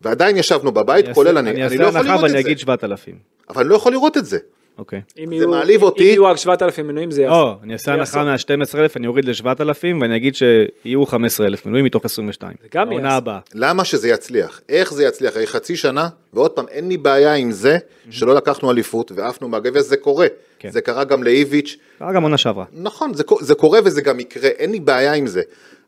[0.02, 2.38] ועדיין ישבנו בבית, אני כולל אעשה- אני, אני אני אעשה לא יכול הנחה לראות ואני
[2.38, 2.48] את זה.
[2.48, 3.14] אגיד 7,000.
[3.48, 4.38] אבל אני לא יכול לראות את זה.
[4.80, 5.00] אוקיי.
[5.18, 6.02] אם זה יהיו- מעליב אם אותי.
[6.04, 7.32] יהיו רק 7,000 מנויים זה יעשה.
[7.34, 8.56] לא, אני אעשה הנחה יעשה.
[8.56, 12.52] מה-12,000, אני אוריד ל-7,000 ואני אגיד שיהיו 15,000 מנויים מתוך 22.
[12.62, 13.08] זה גם יעשה.
[13.16, 13.38] הבאה.
[13.54, 14.60] למה שזה יצליח?
[14.68, 15.36] איך זה יצליח?
[15.36, 17.78] הרי חצי שנה, ועוד פעם, אין לי בעיה עם זה
[18.10, 20.26] שלא לקחנו אליפות ועפנו מהגביע, זה קורה.
[20.58, 20.70] כן.
[20.70, 22.64] זה קרה גם לאיביץ', קרה גם עונה שעברה.
[22.72, 25.42] נכון, זה, זה קורה וזה גם יקרה, אין לי בעיה עם זה.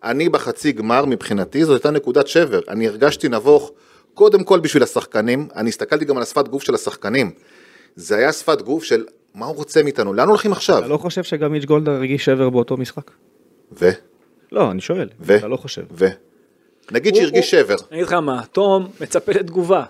[0.04, 2.60] אני בחצי גמר, מבחינתי, זו הייתה נקודת שבר.
[2.68, 3.72] אני הרגשתי נבוך,
[4.14, 7.30] קודם כל בשביל השחקנים, אני הסתכלתי גם על השפת גוף של השחקנים.
[7.96, 10.78] זה היה שפת גוף של מה הוא רוצה מאיתנו, לאן הולכים עכשיו?
[10.78, 13.10] אתה לא חושב שגם מיץ' גולדהר הרגיש שבר באותו משחק?
[13.80, 13.90] ו?
[14.52, 15.08] לא, אני שואל.
[15.20, 15.36] ו?
[15.36, 15.82] אתה לא חושב.
[15.92, 16.06] ו?
[16.90, 17.74] נגיד שהרגיש שבר.
[17.74, 19.84] אני אגיד לך מה, תום מצפה לתגובה.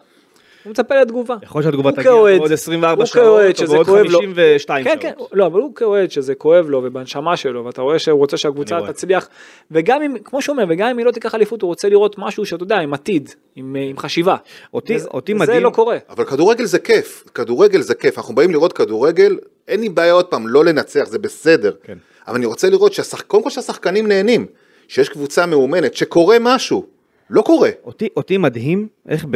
[0.65, 1.37] הוא מצפה לתגובה.
[1.43, 4.19] יכול להיות שהתגובה תגיע בעוד 24 הוא שעות, או בעוד לו.
[4.19, 5.03] 52 כן, שעות.
[5.31, 8.79] כן, לא, אבל הוא כאוהד שזה כואב לו ובנשמה שלו, ואתה רואה שהוא רוצה שהקבוצה.
[8.93, 9.29] תצליח,
[9.71, 12.47] וגם אם, כמו שהוא אומר, וגם אם היא לא תיקח אליפות, הוא רוצה לראות משהו
[12.47, 14.37] שאתה יודע, עם עתיד, עם, עם חשיבה.
[14.75, 15.99] אותי- וזה- אותי מדהים- לא קורה.
[16.11, 19.39] אבל כדורגל זה כיף, כדורגל זה כיף, אנחנו באים לראות כדורגל,
[19.69, 21.73] אין לי בעיה עוד פעם לא לנצח, זה בסדר.
[21.83, 21.99] כן.
[22.29, 23.21] אבל אני רוצה לראות שהשח...
[23.21, 24.47] קודם כל שהשחקנים נהנים,
[24.89, 26.87] שיש קבוצה מאומנת, שקורה משהו,
[27.31, 27.71] לא קורה.
[27.85, 29.27] אותי, אותי מדהים איך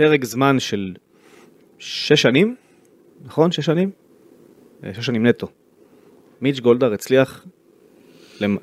[0.00, 0.94] בפרק זמן של
[1.78, 2.54] שש שנים,
[3.24, 3.52] נכון?
[3.52, 3.90] שש שנים?
[4.84, 5.46] אה, שש שנים נטו.
[6.40, 7.46] מיץ' גולדהר הצליח,
[8.40, 8.56] למ-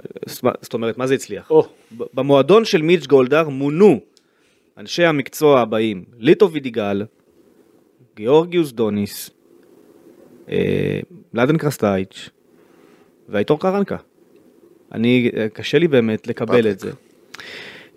[0.62, 1.52] זאת אומרת, מה זה הצליח?
[1.98, 4.00] ב- במועדון של מיץ' גולדהר מונו
[4.78, 7.06] אנשי המקצוע הבאים, ליטו וידיגל,
[8.16, 9.30] גיאורגיוס דוניס,
[10.50, 11.00] אה,
[11.34, 12.30] מלאדן קרסטייץ'
[13.30, 13.98] ואיתור קרנקה.
[14.92, 16.74] אני, אה, קשה לי באמת לקבל פטריק.
[16.74, 16.92] את זה.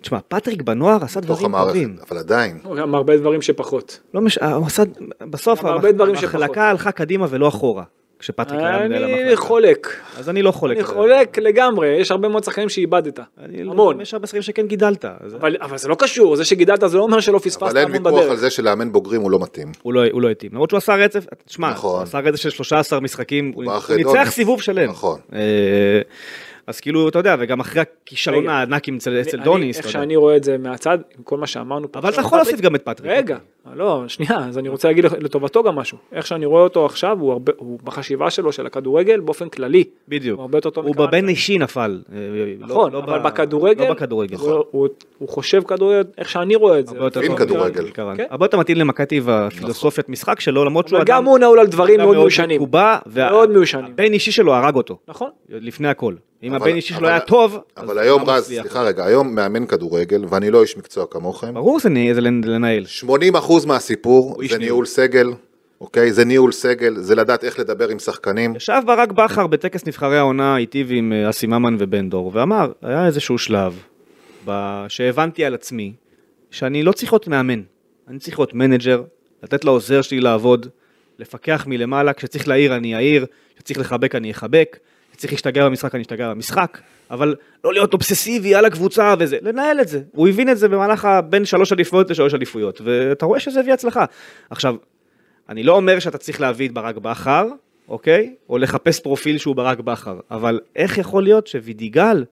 [0.01, 1.95] תשמע, פטריק בנוער עשה דברים טובים.
[2.09, 2.57] אבל עדיין.
[2.77, 3.99] גם הרבה דברים שפחות.
[4.13, 4.37] לא מש...
[4.37, 4.83] הוא עשה,
[5.29, 6.69] בסוף המחלקה.
[6.69, 7.83] הלכה קדימה ולא אחורה,
[8.19, 9.41] כשפטריק היה מנהל אני המחלקה.
[9.41, 9.87] חולק.
[10.17, 10.77] אז אני לא חולק.
[10.77, 10.83] אני.
[10.85, 13.19] חולק לגמרי, יש הרבה מאוד שחקנים שאיבדת.
[13.43, 14.01] אני לא- המון.
[14.01, 15.05] יש הרבה שחקנים שכן גידלת.
[15.05, 18.05] אבל אבל זה לא קשור, זה שגידלת זה לא אומר שלא פספסת אבל אין המון
[18.05, 18.39] ויכוח על בדרך.
[18.39, 19.71] זה שלאמן בוגרים הוא לא מתאים.
[19.81, 20.51] הוא לא, הוא לא התאים.
[20.53, 21.95] למרות שהוא עשה רצף, תשמע, נכון.
[21.95, 24.29] הוא עשה רצף של 13 משחקים, הוא, הוא ניצח.
[24.31, 24.89] סיבוב שלם.
[24.89, 25.19] נכון.
[26.71, 28.51] אה, אז כאילו, אתה יודע, וגם אחרי הכישלון רגע.
[28.53, 29.99] הענק עם אצל אצל אני- דוניס, איך אתה יודע.
[29.99, 31.99] שאני רואה את זה מהצד, עם כל מה שאמרנו פה.
[31.99, 33.11] אבל אתה יכול להוסיף גם את פטריק.
[33.11, 33.37] רגע,
[33.75, 35.97] לא, שנייה, אז אני רוצה להגיד לטובתו גם משהו.
[36.11, 39.83] איך שאני רואה אותו עכשיו, הוא הרבה, הוא בחשיבה שלו של הכדורגל באופן כללי.
[40.07, 40.37] בדיוק.
[40.37, 40.95] הוא הרבה יותר טוב הוא.
[40.95, 42.01] בבין אישי נפל.
[42.13, 42.17] אה,
[42.59, 44.35] נכון, לא אבל בכדורגל, לא בכדורגל.
[44.35, 46.95] הוא- הוא- הוא חושב כדורגל איך שאני רואה את זה.
[46.95, 47.91] הרבה יותר כדורגל.
[47.93, 48.25] כן.
[48.29, 51.67] הרבה יותר מתאים למכבי והפילוסופיית משחק שלו, למרות שהוא אבל גם אדם הוא נעול על
[51.67, 52.61] דברים אדם מאוד מיושנים.
[53.15, 53.85] מאוד מיושנים.
[53.97, 55.29] והבן אישי שלו הרג אותו, נכון.
[55.49, 56.13] לפני הכל.
[56.43, 58.45] אם הבן אישי שלו אבל- היה טוב, אבל היום רז.
[58.45, 62.85] סליחה רגע, היום מאמן כדורגל, ואני לא איש מקצוע כמוכם, ברור זה נ- זה לנהל.
[62.85, 64.85] 80% מהסיפור זה ניהול.
[64.85, 65.27] סגל,
[65.81, 66.11] אוקיי?
[66.13, 68.55] זה ניהול סגל, זה לדעת איך לדבר עם שחקנים.
[68.55, 73.05] ישב ברק בכר בטקס נבחרי העונה, היטיב עם אה, אסי ממן ובן דור, ואמר, היה
[73.07, 73.79] איזשהו שלב
[74.87, 75.93] שהבנתי על עצמי,
[76.51, 77.61] שאני לא צריך להיות מאמן,
[78.07, 79.03] אני צריך להיות manager,
[79.43, 80.67] לתת לעוזר שלי לעבוד,
[81.19, 83.25] לפקח מלמעלה, כשצריך להעיר אני אעיר,
[83.55, 84.77] כשצריך לחבק אני אחבק,
[85.21, 86.77] כשצריך להשתגע במשחק אני אשתגע במשחק,
[87.11, 90.01] אבל לא להיות אובססיבי על הקבוצה וזה, לנהל את זה.
[90.11, 94.05] הוא הבין את זה במהלך בין שלוש אליפויות לשלוש אליפויות, ואתה רואה שזה הביא הצלחה.
[94.49, 94.75] עכשיו,
[95.49, 97.47] אני לא אומר שאתה צריך להביא את ברק בכר,
[97.87, 98.35] אוקיי?
[98.49, 102.25] או לחפש פרופיל שהוא ברק בכר, אבל איך יכול להיות שווידיגל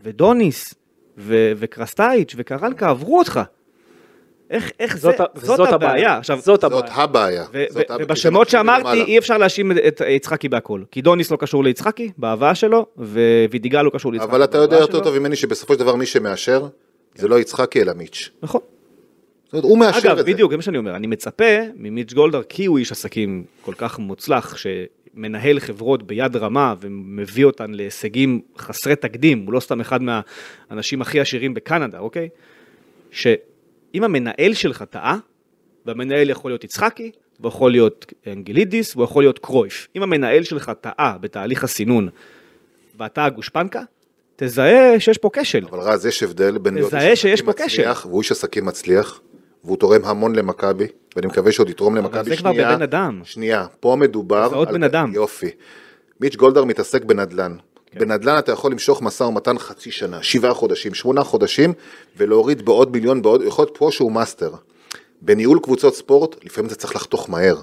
[0.00, 0.74] ודוניס
[1.18, 3.40] ו- וקרסטייץ' וקרנקה עברו אותך?
[4.52, 5.92] איך, איך זאת זה, זאת, זאת הבעיה.
[5.92, 6.16] הבעיה.
[6.18, 7.44] עכשיו, זאת זאת הבעיה.
[7.52, 9.02] ו- זאת ו- הבעיה, ובשמות שאמרתי.
[9.02, 13.90] אי אפשר להאשים את יצחקי בהכל, כי דוניס לא קשור ליצחקי בהבאה שלו, ווידיגל לא
[13.90, 15.00] קשור ליצחקי אבל אתה יודע יותר.
[15.00, 16.66] טוב ממני שבסופו של דבר מי שמאשר,
[17.14, 18.30] זה לא יצחקי אלא מיץ'.
[18.42, 18.60] נכון.
[19.44, 20.32] זאת אומרת, הוא מאשר אגב, את זה.
[20.32, 21.44] בדיוק, זה מה שאני אומר, אני מצפה
[21.76, 27.70] ממיץ' גולדהר, כי הוא איש עסקים כל כך מוצלח, שמנהל חברות ביד רמה ומביא אותן
[27.70, 32.28] להישגים חסרי תקדים, הוא לא סתם אחד מהאנשים הכי עשירים בקנדה, אוקיי?
[33.92, 35.18] שאם המנהל שלך טעה,
[35.86, 39.88] והמנהל יכול להיות יצחקי, הוא יכול להיות אנגלידיס, הוא יכול להיות קרויף.
[39.96, 42.08] אם המנהל שלך טעה בתהליך הסינון,
[42.98, 43.80] ואתה הגושפנקה,
[44.36, 45.64] תזהה שיש פה כשל.
[45.70, 47.48] אבל רז, יש הבדל בין להיות איש עסקים כשל.
[47.82, 49.20] מצליח, והוא איש עסקים מצליח,
[49.64, 50.86] והוא תורם המון למכבי,
[51.16, 52.72] ואני מקווה שעוד יתרום למכבי זה כבר שנייה.
[52.72, 53.20] בבן אדם.
[53.24, 54.48] שנייה, פה מדובר...
[54.48, 55.12] זה עוד על- בן אדם.
[55.14, 55.50] יופי.
[56.20, 57.56] מיץ' גולדהר מתעסק בנדל"ן.
[57.94, 61.72] בנדל"ן אתה יכול למשוך משא ומתן חצי שנה, שבעה חודשים, שמונה חודשים,
[62.16, 64.52] ולהוריד בעוד מיליון, בעוד, יכול להיות פה שהוא master.
[65.22, 67.56] בניהול קבוצות ספורט, לפעמים אתה צריך לחתוך מהר.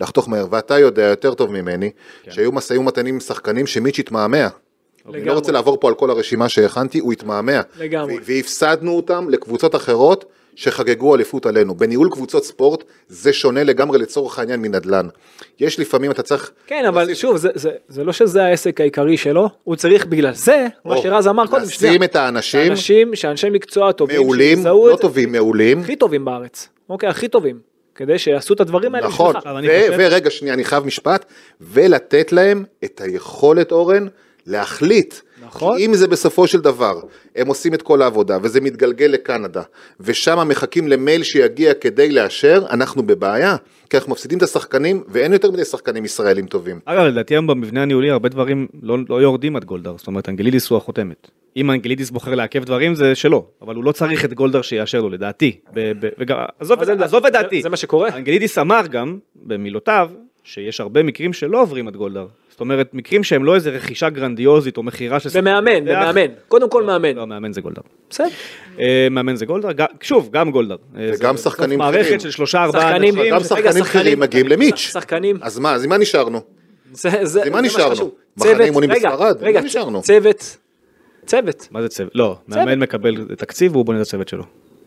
[0.00, 1.90] לחתוך מהר, ואתה יודע יותר טוב ממני,
[2.30, 4.36] שהיו משאים ומתנים עם שחקנים שמיץ' התמהמה.
[4.38, 4.48] אני
[5.06, 5.34] לא לגמרי.
[5.34, 7.60] רוצה לעבור פה על כל הרשימה שהכנתי, הוא התמהמה.
[7.78, 8.18] לגמרי.
[8.24, 10.24] והפסדנו אותם לקבוצות אחרות
[10.58, 11.74] שחגגו אליפות עלינו.
[11.74, 15.08] בניהול קבוצות ספורט זה שונה לגמרי לצורך העניין מנדל"ן.
[15.60, 16.50] יש לפעמים אתה צריך...
[16.66, 20.66] כן, אבל שוב, זה- זה- זה לא שזה העסק העיקרי שלו, הוא צריך בגלל זה,
[20.84, 25.00] מה או, שרז אמר קודם, לשים את האנשים אנשים, שאנשי מקצוע טובים, מעולים, לא את-
[25.00, 25.80] טובים, מעולים.
[25.80, 27.58] הכי טובים בארץ, אוקיי, הכי טובים,
[27.94, 29.56] כדי שיעשו את הדברים האלה נכון, בשבילך.
[29.58, 31.24] חושב- ורגע שנייה, אני חייב משפט,
[31.60, 34.06] ולתת להם את היכולת, אורן,
[34.46, 35.14] להחליט.
[35.58, 35.76] נכון.
[35.78, 37.00] כי אם זה בסופו של דבר,
[37.36, 39.62] הם עושים את כל העבודה, וזה מתגלגל לקנדה,
[40.00, 43.56] ושם מחכים למייל שיגיע כדי לאשר, אנחנו בבעיה.
[43.90, 46.80] כי אנחנו מפסידים את השחקנים, ואין יותר מדי שחקנים ישראלים טובים.
[46.84, 50.68] אגב, לדעתי היום במבנה הניהולי הרבה דברים לא, לא יורדים עד גולדהר, זאת אומרת, אנגלידיס
[50.70, 51.30] הוא החותמת.
[51.56, 55.08] אם אנגלידיס בוחר לעכב דברים זה שלו, אבל הוא לא צריך את גולדהר שיאשר לו,
[55.10, 55.58] לדעתי.
[55.74, 57.04] ב- ב- וגם, עזוב, את- לדעתי?
[57.04, 57.56] עזוב את דעתי.
[57.56, 58.08] זה- זה מה שקורה.
[58.16, 60.10] אנגלידיס אמר גם, במילותיו,
[60.44, 62.26] שיש הרבה מקרים שלא עוברים את גולדהר.
[62.50, 65.28] זאת אומרת, מקרים שהם לא איזה רכישה גרנדיוזית או מכירה של...
[65.28, 65.38] מפתח.
[65.40, 67.82] ומאמן, קודם כל מאמן, לא, מאמן זה גולדהר.
[68.10, 68.28] בסדר,
[68.80, 70.76] אה, מאמן זה גולדהר, ג- שוב, גם גולדהר.
[70.96, 72.20] אה, וגם זה שחקנים בסוף מערכת.
[72.20, 73.14] של שלושה ארבעה אנשים.
[73.30, 74.76] גם שחקנים אחרים מגיעים למיץ'.
[74.76, 76.40] שחקנים, אז מה, אז עם מה נשארנו?
[76.92, 78.10] זה זה- עם מה נשארנו?
[78.36, 79.36] מחנה צוות, אימונים רגע, בספרד?
[79.40, 79.60] רגע?
[80.02, 80.56] צוות,
[81.26, 82.10] צוות, מה זה צוות?
[82.14, 84.44] לא, מאמן מקבל תקציב והוא בונה את הצוות שלו.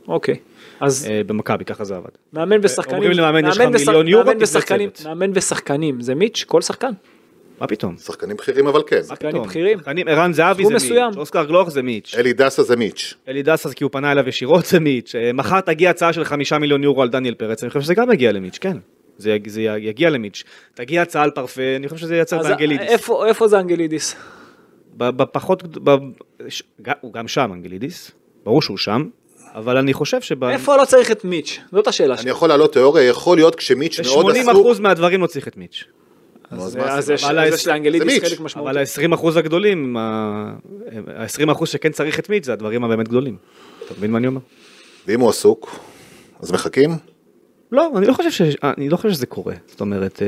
[0.08, 0.36] אוקיי,
[0.82, 2.09] אז אה, במכבי, ככה זה עבד.
[2.34, 5.07] מאמן ושחקנים, אומרים למאמן, יש לך מיליון יורו, מאמן ושחקנים, צוות.
[5.07, 6.91] מאמן ושחקנים, זה מיץ', כל שחקן,
[7.61, 7.97] מה פתאום?
[7.97, 9.03] שחקנים בכירים אבל כן.
[9.03, 9.41] שחקנים?
[9.43, 9.77] בכירים.
[9.79, 10.73] שחקנים- ערן זהבי זה.
[10.73, 13.13] מיץ', אוסקר גלוך זה מיץ', אלי דסה זה מיץ'.
[13.27, 16.57] אלי דסה כי הוא פנה אליו ישירות זה מיץ', אה, מחר תגיע הצעה של חמישה
[16.57, 18.77] מיליון יורו על דניאל פרץ, אני חושב שזה גם יגיע למיץ', כן.
[19.17, 20.43] זה יג- זה יגיע למיץ'.
[20.73, 22.89] תגיע הצעה על פרפה, אני חושב שזה ייצר אז באנגלידיס.
[22.89, 24.15] איפה איפה זה אנגלידיס?
[24.97, 25.63] ב- בפחות,
[27.01, 28.11] הוא גם שם אנגלידיס,
[28.43, 29.03] ברור שהוא שם,
[29.56, 30.43] אבל אני חושב שב...
[30.43, 31.60] איפה לא צריך את מיץ'?
[31.72, 32.32] זאת השאלה אני שלי.
[32.32, 34.68] יכול להעלות תיאוריה, יכול להיות כשמיץ' מאוד עסוק.
[34.68, 35.84] ב-80% מהדברים לא צריך את מיץ'.
[36.52, 37.10] אז?
[37.10, 38.24] יש לאנגלידיס מיץ'.
[38.24, 38.72] חלק משמעותי.
[38.72, 43.38] אבל ה-20% הגדולים, ה-20% שכן צריך את מיץ' זה הדברים הבאמת גדולים.
[43.86, 44.41] אתה מבין מה אני אומר?
[45.08, 45.80] ואם הוא עסוק,
[46.39, 46.91] אז מחכים?
[47.72, 48.41] לא, אני לא חושב, ש...
[48.64, 49.54] אני לא חושב שזה קורה.
[49.68, 50.28] זאת אומרת, אה,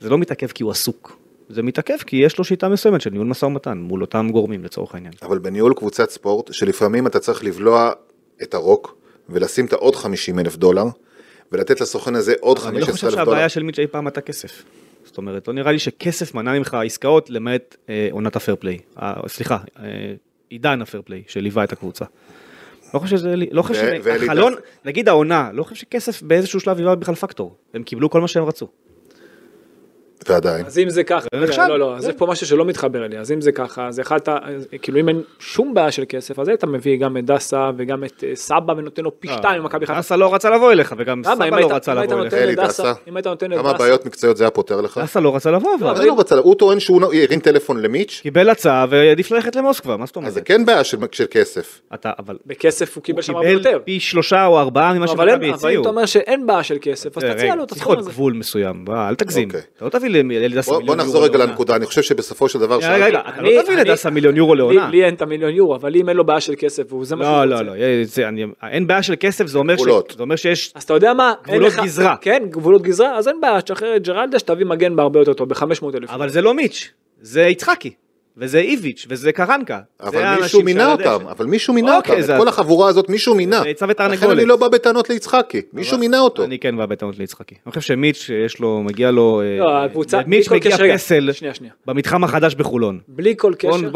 [0.00, 1.18] זה לא מתעכב כי הוא עסוק.
[1.48, 4.94] זה מתעכב כי יש לו שיטה מסוימת של ניהול משא ומתן מול אותם גורמים לצורך
[4.94, 5.14] העניין.
[5.22, 7.92] אבל בניהול קבוצת ספורט, שלפעמים אתה צריך לבלוע
[8.42, 8.96] את הרוק,
[9.28, 10.84] ולשים את העוד 50 אלף דולר,
[11.52, 13.24] ולתת לסוכן הזה עוד אני לא 15 חושב אלף דולר.
[13.24, 14.62] שהבעיה של מיץ' אי פעם הייתה כסף.
[15.04, 18.78] זאת אומרת, לא נראה לי שכסף מנע ממך עסקאות למעט אה, עונת ה fair play.
[19.02, 19.84] אה, סליחה, אה,
[20.48, 22.04] עידן ה fair play שליווה את הקבוצה.
[22.94, 24.62] לא חושב שזה, לא חושב שהחלון, דסה.
[24.84, 27.56] נגיד העונה, לא חושב שכסף באיזשהו שלב היווה בכלל פקטור.
[27.74, 28.68] הם קיבלו כל מה שהם רצו.
[30.28, 30.66] ועדיין.
[30.66, 31.26] אז אם זה ככה.
[31.68, 32.10] לא, לא, אז כן.
[32.10, 34.28] יש פה משהו שלא מתחבר אלי, אז אם זה ככה, אז יכלת,
[34.82, 38.24] כאילו אם אין שום בעיה של כסף, אז היית מביא גם את דסה וגם את
[38.26, 39.98] אה, סבא ונותן לו פי שתיים ממכבי חיפה.
[39.98, 41.22] דסה לא רצה לבוא אליך, וגם?
[41.24, 42.34] סבא לא היית- רצה לבוא אליך.
[42.34, 42.92] אלי דסה.
[43.08, 44.98] אם היית נותן כמה בעיות מקצועיות זה היה פותר לך?
[45.02, 48.20] דסה לא רצה לבוא, לא, אבל לא רצה, הוא טוען שהוא לא- הרים טלפון למיץ',
[48.22, 50.46] קיבל הצעה והעדיף ללכת למוסקבה, מה זאת אז זה אומרת?
[50.48, 51.80] כן בעיה של של כסף.
[51.94, 53.78] אתה, אבל בכסף הוא קיבל שם הרבה קיבל יותר.
[53.84, 55.82] פי שלושה או ארבעה ממה שמכבי אבל אם הציעו.
[55.82, 58.10] אתה אומר שאין בעיה של כסף, אז רגע, תציע לו את צריך הסכום להיות הזה.
[60.08, 61.50] בוא, לא תביא לאלידסה בוא מיליון בוא יורו נחזור רגע לעונה.
[61.52, 62.76] לנקודה, אני חושב שבסופו של דבר...
[62.76, 64.88] רגע, רגע, אתה אני- לא תביא לדסה מיליון יורו לי- לעונה.
[64.90, 67.44] לי אין את המיליון יורו, אבל אם אין לו בעיה של כסף, וזה מה שהוא
[67.44, 67.62] לא, רוצה.
[67.64, 67.76] לא,
[68.22, 70.14] לא, אני- אין בעיה של כסף, זה אומר ש- גבולות.
[70.16, 70.72] זה אומר שיש...
[70.74, 71.32] אז אתה יודע מה?
[71.44, 72.16] גבולות גזרה.
[72.20, 75.64] כן, גבולות גזרה, אז אין בעיה, תשחרר את ג'רלדה, שתביא מגן בהרבה יותר טוב, ב-500
[75.96, 76.10] אלף.
[76.10, 76.90] אבל זה לא מיץ',
[77.20, 77.90] זה יצחקי,
[78.36, 79.78] וזה איביץ', וזה קרנקה.
[80.00, 80.92] אבל מישהו מינה.
[80.92, 83.58] אותם, אבל מישהו מינה אוקיי, אותם, זה- את כל החבורה הזאת מישהו מינה.
[83.58, 84.22] זה ביצה ותרנגולת.
[84.22, 86.44] לכן אני לא בא בטענות ליצחקי, מישהו מינה אותו.
[86.44, 87.54] אני כן בא בטענות ליצחקי.
[87.66, 89.40] אני חושב שמיץ' יש לו, מגיע לו...
[89.42, 89.88] אה, לא,
[90.48, 91.72] כל מגיע פסל שנייה, שנייה.
[91.86, 92.98] במתחם החדש בחולון.
[93.08, 93.70] בלי כל קשר,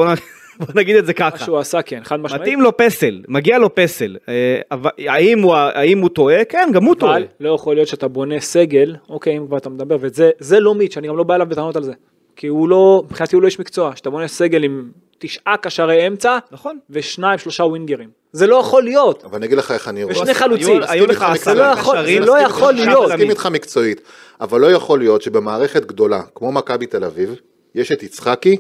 [0.61, 1.45] בוא נגיד את זה מה ככה.
[1.45, 2.43] שהוא עשה, כן, חד משמעית.
[2.43, 4.17] מתאים לו פסל, מגיע לו פסל.
[4.29, 6.45] אה, אבל האם הוא- האם הוא טועה?
[6.45, 7.17] כן, גם הוא טועה.
[7.17, 10.75] אבל לא יכול להיות שאתה בונה סגל, אוקיי, אם כבר אתה מדבר, וזה זה לא
[10.75, 11.93] מיץ', אני גם לא בא אליו בטענות על זה.
[12.39, 16.39] כי הוא לא, מבחינתי הוא לא איש מקצוע, שאתה בונה סגל עם תשעה קשרי אמצע,
[16.53, 16.79] נכון.
[16.91, 18.09] ושניים שלושה ווינגרים.
[18.33, 19.25] זה לא יכול להיות.
[19.25, 20.15] אבל אני אגיד לך איך אני רואה.
[20.17, 20.81] ושני חלוצים.
[20.89, 23.03] היו לך עשרה לא קשרים, זה לא יכול להיות.
[23.03, 23.31] עכשיו מסכים.
[23.31, 24.01] איתך מקצועית,
[24.41, 27.35] אבל לא יכול להיות שבמערכת גדולה, כמו מכבי תל אביב,
[27.75, 28.57] יש את יצחקי,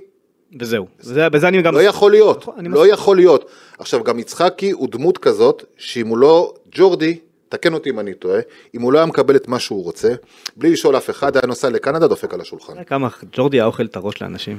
[0.60, 0.86] וזהו.
[0.98, 1.74] זה- בזה אני גם...
[1.74, 3.50] לא יכול להיות, נכון, אני לא יכול להיות.
[3.78, 7.18] עכשיו גם יצחקי הוא דמות כזאת, שאם הוא לא ג'ורדי,
[7.48, 8.40] תקן אותי אם אני טועה,
[8.74, 10.14] אם הוא לא היה מקבל את מה שהוא רוצה,
[10.56, 12.84] בלי לשאול אף אחד, היה נוסע לקנדה, דופק על השולחן.
[12.84, 14.58] כמה ג'ורדי היה אוכל את הראש לאנשים.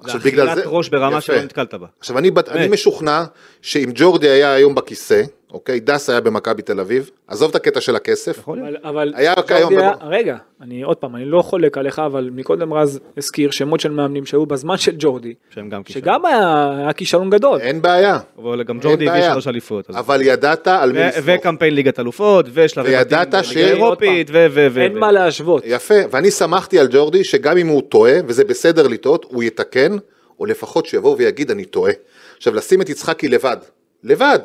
[0.00, 1.20] עכשיו זה בגלל אכילת זה, ראש ברמה.
[1.20, 1.86] שלא נתקלת בה.
[1.98, 2.68] עכשיו אני, אני.
[2.68, 3.24] משוכנע
[3.62, 5.22] שאם ג'ורדי היה היום בכיסא,
[5.54, 8.68] אוקיי, דס היה במכבי תל אביב, עזוב את הקטע של הכסף, יכול להיות.
[8.84, 12.30] אבל, אבל היה כיום היה- במו- רגע, אני עוד פעם, אני לא חולק עליך, אבל
[12.32, 16.02] מקודם רז הזכיר שמות של מאמנים שהיו בזמן של ג'ורדי, שהם גם כישרון.
[16.04, 17.60] שגם היה היה כישלון גדול.
[17.60, 19.30] אין בעיה, אבל גם ג'ורדי הביא.
[19.32, 19.90] שלוש אליפויות.
[19.90, 21.24] אז- אבל ידעת על מי ו- לסמוך.
[21.26, 24.46] וקמפיין ליגת אלופות, ושלבי וידעת ש- בליגה האירופית, ו...
[24.50, 25.62] ו- ו- אין ו- מה להשוות.
[25.66, 29.96] יפה, ואני שמחתי על ג'ורדי שגם אם הוא טועה, וזה בסדר לטעות, הוא יתקן,
[30.40, 31.92] או לפחות שיבוא ויגיד אני טועה.
[32.36, 33.56] עכשיו לשים את יצחקי לבד,
[34.04, 34.38] לבד,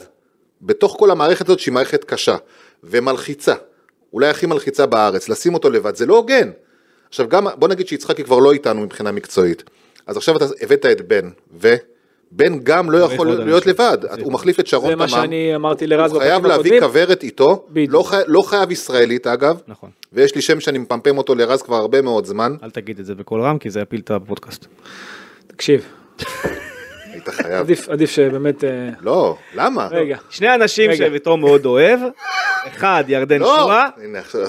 [0.62, 2.36] בתוך כל המערכת הזאת שהיא מערכת קשה,
[2.84, 3.53] ומלחיצה,
[4.14, 6.49] אולי הכי מלחיצה בארץ, לשים אותו לבד, זה לא הוגן.
[7.10, 9.64] עכשיו גם, בוא נגיד שיצחקי כבר לא איתנו מבחינה מקצועית,
[10.07, 13.66] אז עכשיו אתה הבאת את בן, ובן גם לא יכול להיות.
[13.66, 16.80] לבד, הוא מחליף את שרון זה מה תמם, שאני אמרתי לרז הוא חייב להביא.
[16.80, 17.66] כוורת איתו.
[17.89, 18.22] לא, חי...
[18.28, 19.89] לא חייב ישראלית אגב, נכון.
[20.14, 23.16] ויש לי שם שאני מפמפם אותו לרז כבר הרבה מאוד זמן, אל תגיד את זה
[23.16, 24.66] בקול רם, כי זה יפיל את הפודקאסט.
[25.47, 25.86] תקשיב,
[27.28, 27.59] היית חייב.
[27.59, 28.63] עדיף עדיף שבאמת...
[28.63, 28.70] אה,
[29.01, 29.88] לא, למה?
[29.91, 30.17] רגע.
[30.30, 30.91] שני אנשים.
[30.95, 31.99] שתום מאוד אוהב,
[32.67, 34.41] אחד ירדן לא, שואה, הנה, עכשיו,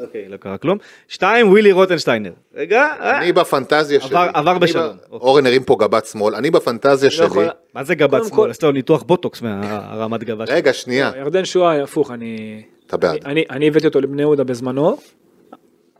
[0.00, 2.32] אוקיי, לא קרה כלום, שתיים ווילי רוטנשטיינר.
[2.54, 4.84] רגע, אה, אני בפנטזיה שלי, עבר- בשלום.
[4.86, 5.18] ב- אוקיי.
[5.28, 8.50] אורן הרים פה גבת שמאל, אני בפנטזיה לא שלי, יכול- מה זה גבת שמאל?
[8.50, 10.56] עשית לו ניתוח בוטוקס מהרמת גבה שלו.
[10.56, 12.62] רגע שנייה, ירדן שואה, הפוך, אני...
[12.86, 13.10] אתה בעד.
[13.14, 14.96] אני- אני- אני הבאתי אותו לבני יהודה בזמנו,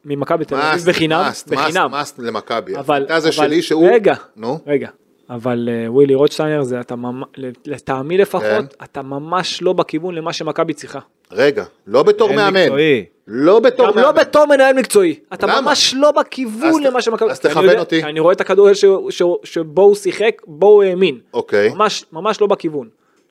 [0.04, 1.90] ממכבי תל אביב בחינם, מאסט, בחינם.
[1.90, 4.88] מאסט, מאסט למכבי, אבל- הפנטזיה אבל- שלי שהוא, רגע, נו, רגע.
[5.30, 7.28] אבל אה, ווילי רוטשטיינר זה אתה ממש,
[7.66, 8.20] לטעמי כן.
[8.22, 8.44] לפחות,
[8.84, 10.98] אתה ממש לא בכיוון למה שמכבי צריכה.
[11.32, 13.04] רגע, לא בתור מאמן, מקצועי.
[13.28, 15.60] לא בתור לא מאמן, בתור מנהל מקצועי, אתה למה?
[15.60, 17.30] ממש לא בכיוון למה שמכבי...
[17.30, 18.02] אז תכוון אותי.
[18.02, 21.18] כי אני רואה את הכדורגל ש- ש- שבו הוא שיחק, בו הוא האמין.
[21.34, 22.88] אוקיי, ממש, ממש לא בכיוון.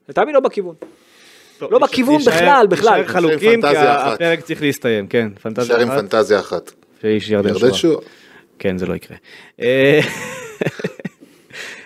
[0.10, 0.76] לטעמי לא בכיוון.
[1.58, 3.02] טוב, לא נשאר- בכיוון נשאר- בכלל, בכלל.
[3.02, 3.68] נשאר חלוקים, כי.
[3.78, 6.72] הפרק צריך להסתיים, כן, נשאר פנטזיה עם אחת, פנטזיה אחת,
[7.02, 8.02] שאיש ירדן שואה.
[8.60, 9.18] כן, זה לא יקרה.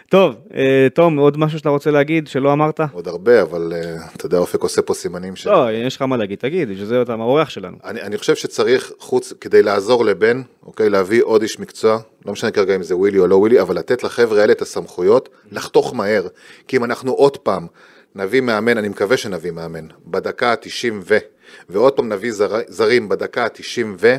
[0.10, 2.80] טוב, אה, תום, עוד משהו שאתה רוצה להגיד שלא אמרת?
[2.94, 5.48] עוד הרבה, אבל אה, אתה יודע, אופק עושה פה סימנים ש...
[5.48, 7.78] לא, יש לך מה להגיד, תגיד, בשביל זה אתה האורח שלנו.
[7.84, 12.52] אני, אני חושב שצריך, חוץ, כדי לעזור לבן, אוקיי, להביא עוד איש מקצוע, לא משנה
[12.52, 16.28] כרגע אם זה ווילי או לא ווילי, אבל לתת לחבר'ה האלה את הסמכויות, לחתוך מהר.
[16.68, 17.68] כי אם אנחנו עוד פעם
[18.16, 21.18] נביא מאמן, אני מקווה שנביא מאמן, בדקה ה-90 ו,
[21.70, 24.16] ועוד פעם נביא זר, זרים בדקה ה-90 ו,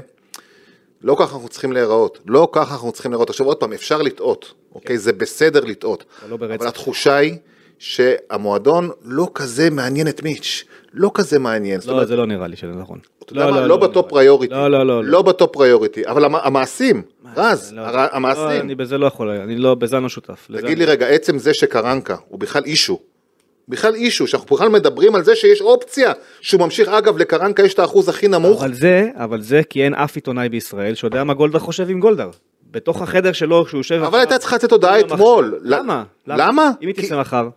[1.03, 3.31] לא ככה אנחנו צריכים להיראות, לא ככה אנחנו צריכים להיראות.
[3.31, 4.99] עכשיו עוד פעם, אפשר לטעות, אוקיי?
[4.99, 6.05] זה בסדר לטעות.
[6.31, 6.61] לא ברצף.
[6.61, 7.35] אבל התחושה היא
[7.79, 11.81] שהמועדון לא כזה מעניין את מיץ', לא כזה מעניין.
[11.87, 12.99] לא, אומרת, זה לא נראה לי שזה נכון.
[13.25, 13.67] אתה יודע מה?
[13.67, 14.55] לא ב top priority.
[14.55, 15.05] לא, לא, לא.
[15.05, 17.03] לא ב top priority, אבל המ- המעשים,
[17.37, 18.61] רז, לא, הר- לא, המעשים.
[18.61, 20.47] אני בזה לא יכול, אני לא, בזה אני לא שותף.
[20.47, 22.99] תגיד אני- לי רגע, עצם זה שקרנקה הוא בכלל אישו,
[23.69, 27.79] בכלל אישו, שאנחנו בכלל מדברים על זה שיש אופציה שהוא ממשיך, אגב, לקרנקה יש את
[27.79, 31.61] האחוז הכי נמוך, אבל זה, אבל זה כי אין אף עיתונאי בישראל שיודע מה גולדהר
[31.61, 32.31] חושב עם גולדהר.
[32.71, 34.03] בתוך החדר שלו, כשהוא יושב...
[34.07, 35.01] אבל הייתה צריכה לצאת הודעה.
[35.01, 35.59] אתמול.
[35.63, 36.05] למה?
[36.27, 36.71] למה?
[36.83, 37.49] אם היא תצא מחר.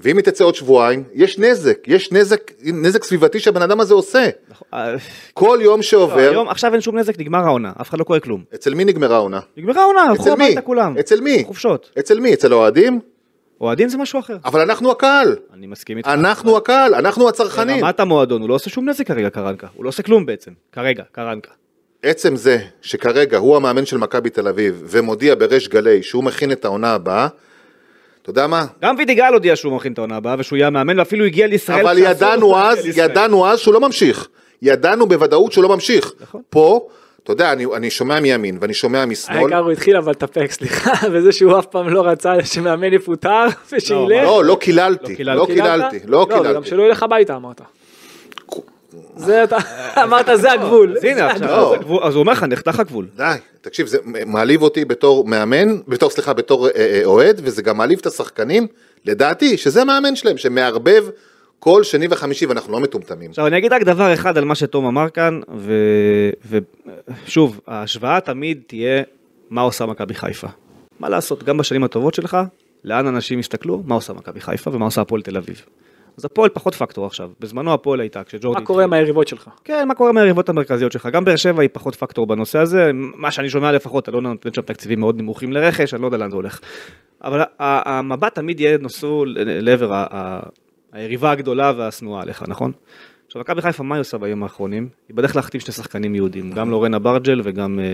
[0.00, 4.28] ואם היא תצא עוד שבועיים, יש נזק, יש נזק, נזק סביבתי שהבן אדם הזה עושה.
[4.74, 4.94] אה,
[5.34, 8.20] כל יום לא, שעובר, היום, עכשיו אין שום נזק, נגמר העונה, אף אחד לא קורה
[8.20, 8.44] כלום.
[8.54, 9.40] אצל מי נגמרה העונה?
[9.56, 10.32] נגמרה העונה, הלכו?
[10.32, 10.98] הביתה כולם.
[10.98, 11.44] אצל מי?
[11.46, 11.90] חופשות.
[11.98, 12.34] אצל מי?
[12.34, 13.00] אצל האוהדים?
[13.60, 14.36] אוהדים זה משהו אחר.
[14.44, 16.08] אבל אנחנו הקהל, אני מסכים איתך.
[16.08, 17.80] אנחנו הקהל, אנחנו הצרכנים.
[17.80, 19.66] ברמת המועדון, הוא לא עושה שום נזק כרגע, קרנקה.
[19.74, 20.50] הוא לא עושה כלום בעצם.
[20.72, 21.50] כרגע, קרנקה.
[22.04, 26.64] עצם זה שכרגע הוא המאמן של מכבי תל אביב ומודיע בריש גלי שהוא מכין את
[26.64, 27.28] העונה הבאה,
[28.22, 28.66] אתה יודע מה?
[28.82, 31.80] גם וידיגל הודיע שהוא מכין את העונה הבאה ושהוא יהיה המאמן ואפילו הגיע לישראל.
[31.80, 32.98] אבל ידענו אז.
[32.98, 34.28] ידענו אז שהוא לא ממשיך.
[34.62, 36.12] ידענו בוודאות שהוא לא ממשיך.
[36.20, 36.42] נכון.
[36.50, 36.88] פה,
[37.22, 39.36] אתה יודע, אני, אני שומע מימין ואני שומע משמאל.
[39.36, 44.24] העיקר הוא התחיל אבל להתאפק, סליחה, וזה שהוא אף פעם לא רצה שמאמן יפוטר ושילך.
[44.24, 45.34] לא, לא קיללתי, לא.
[45.34, 45.90] לא קיללת?
[45.90, 46.68] קיללתי, לא לא, קיללתי.
[46.68, 47.60] שלא ילך הביתה אמרת.
[49.16, 49.56] זה אתה,
[50.02, 50.94] אמרת זה הגבול.
[50.96, 51.74] אז הנה, עכשיו.
[52.02, 53.06] אז הוא אומר לך, נחתך הגבול.
[53.16, 57.76] די, תקשיב, זה מעליב אותי בתור מאמן, בתור, סליחה, בתור אה, אה, אוהד, וזה גם
[57.76, 58.66] מעליב את השחקנים,
[59.04, 61.04] לדעתי, שזה המאמן שלהם, שמערבב
[61.58, 63.30] כל שני וחמישי, ואנחנו לא מטומטמים.
[63.30, 65.40] עכשיו אני אגיד רק דבר אחד על מה שתום אמר כאן,
[67.26, 69.02] ושוב, ההשוואה תמיד תהיה
[69.50, 70.48] מה עושה מכבי חיפה.
[71.00, 72.36] מה לעשות, גם בשנים הטובות שלך,
[72.84, 75.64] לאן אנשים יסתכלו, מה עושה מכבי חיפה ומה עושה הפועל תל אביב.
[76.18, 78.60] אז הפועל פחות פקטור עכשיו, בזמנו הפועל הייתה, כשג'ורדי...
[78.60, 79.50] מה קורה עם היריבות שלך?
[79.64, 81.06] כן, מה קורה מהיריבות המרכזיות שלך?
[81.12, 84.62] גם באר שבע היא פחות פקטור בנושא הזה, מה שאני שומע לפחות, אלונה נותן שם
[84.62, 86.60] תקציבים מאוד נמוכים לרכש, אני לא יודע לאן זה הולך.
[87.24, 90.04] אבל המבט תמיד יהיה נשוא לעבר
[90.92, 92.72] היריבה הגדולה והשנואה עליך, נכון?
[93.26, 94.88] עכשיו, מכבי חיפה, מה היא עושה בימים האחרונים?
[95.08, 97.84] היא בדרך להחתים שני שחקנים יהודים, גם לורן אברג'ל וגם אה,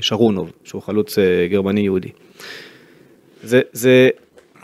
[0.00, 2.08] שרונוב, שהוא חלוץ אה, גרמני יהודי.
[3.42, 4.08] זה, זה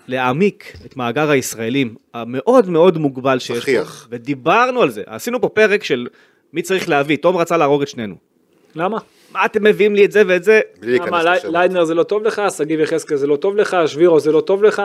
[0.08, 4.08] להעמיק את מאגר הישראלים המאוד מאוד מוגבל שיש פה, צחיח.
[4.10, 6.06] ודיברנו על זה, עשינו פה פרק של
[6.52, 8.14] מי צריך להביא, תום רצה להרוג את שנינו.
[8.74, 8.98] למה?
[9.32, 10.60] מה אתם מביאים לי את זה ואת זה?
[10.80, 11.36] בלי להיכנס למה.
[11.44, 14.64] ליידנר זה לא טוב לך, שגיב יחזקאל זה לא טוב לך, שבירו זה לא טוב
[14.64, 14.82] לך,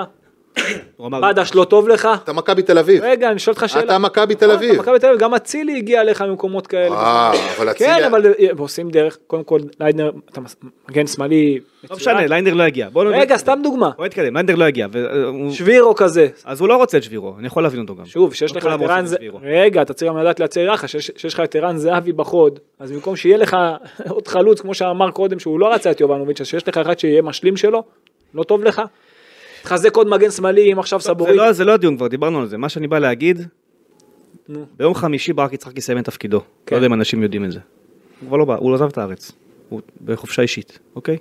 [1.22, 2.08] בדש לא טוב לך.
[2.24, 3.04] אתה מכבי תל אביב.
[3.04, 3.84] רגע, אני שואל אותך שאלה.
[3.84, 4.72] אתה מכבי תל אביב.
[4.72, 6.96] אתה מכבי תל אביב, גם אצילי הגיע אליך ממקומות כאלה.
[6.96, 8.08] אה, אבל כן, אצילי...
[8.08, 10.42] אבל אה, עושים דרך, קודם כל ליידנר, אתה
[10.90, 11.96] מגן שמאלי לא.
[11.96, 12.88] משנה, ליידנר לא יגיע.
[12.96, 13.90] רגע, סתם דוגמה.
[13.98, 14.88] בוא נתקדם, ליידנר לא יגיע.
[14.92, 16.28] והוא- שבירו כזה.
[16.46, 18.06] אז הוא לא רוצה את שבירו, אני יכול להבין אותו גם.
[18.06, 19.16] שוב, שיש לא לך את ערן רוצים זה...
[19.16, 19.40] את שבירו.
[19.44, 22.92] רגע, אתה צריך גם לדעת לייצר יחס, שיש שיש לך את ערן זהבי בחוד, אז
[22.92, 23.58] במקום שיהיה לך
[24.10, 27.22] עוד חלוץ, כמו שאמר קודם, שהוא לא רצה את יובנוביץ', אז שיש לך אחד שיהיה
[27.22, 27.84] משלים שלו,
[28.34, 28.82] לא טוב לך?
[29.70, 31.36] תחזק עוד מגן שמאלי, אם עכשיו זה סבורי.
[31.36, 32.58] לא- זה לא הדיון, כבר דיברנו על זה.
[32.58, 33.48] מה שאני בא להגיד,
[34.50, 34.66] נו.
[34.78, 36.42] ביום חמישי ברק יצחקי סיים את תפקידו.
[36.66, 36.76] כן.
[36.76, 37.60] לא יודע אם אנשים יודעים את זה.
[38.20, 39.32] הוא כבר לא בא, הוא עזב את הארץ.
[39.70, 41.18] הוא בחופשה אישית, אוקיי?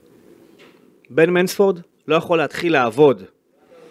[1.10, 3.22] בן מנספורד לא יכול להתחיל לעבוד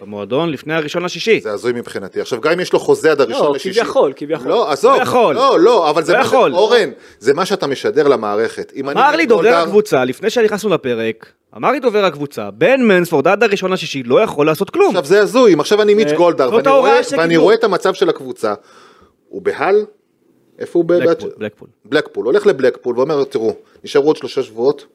[0.02, 1.40] במועדון לפני הראשון לשישי.
[1.40, 2.20] זה הזוי מבחינתי.
[2.20, 3.80] עכשיו, גם אם יש לו חוזה עד הראשון לא, לשישי...
[3.80, 4.48] כביכול, כביכול.
[4.48, 4.96] לא, עזוב.
[4.96, 5.34] לא יכול.
[5.34, 6.32] לא, לא, אבל זה לא מה ש...
[6.32, 8.72] אורן, זה מה שאתה משדר למערכת.
[8.80, 13.72] אמר לי דובר הקבוצה, לפני שנכנסנו לפרק, אמר לי דובר הקבוצה, בן מנספורד עד הראשון
[13.72, 14.88] לשישי לא יכול לעשות כלום.
[14.96, 17.00] עכשיו זה הזוי, אם עכשיו אני מיץ' גולדהר, ואני רואה-.
[17.18, 18.54] ואני רואה את המצב של הקבוצה,
[19.28, 19.84] הוא בהל?
[20.58, 20.84] איפה הוא?
[20.84, 21.68] ב- בלקפול, בלקפול.
[21.84, 24.86] בלקפול, הולך לבלקפול ואומר, תראו, נשארו עוד שלושה שבועות,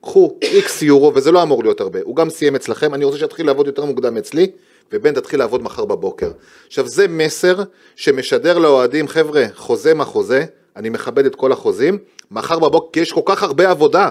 [0.00, 3.46] קחו איקס יורו, וזה לא אמור להיות הרבה, הוא גם סיים אצלכם, אני רוצה שיתחיל
[3.46, 4.50] לעבוד יותר מוקדם אצלי,
[4.92, 6.30] ובן תתחיל לעבוד מחר בבוקר.
[6.66, 7.62] עכשיו זה מסר
[7.96, 10.44] שמשדר לאוהדים, חבר'ה, חוזה מה חוזה,
[10.76, 11.98] אני מכבד את כל החוזים,
[12.30, 14.08] מחר בבוקר, כי יש כל כך הרבה עבודה.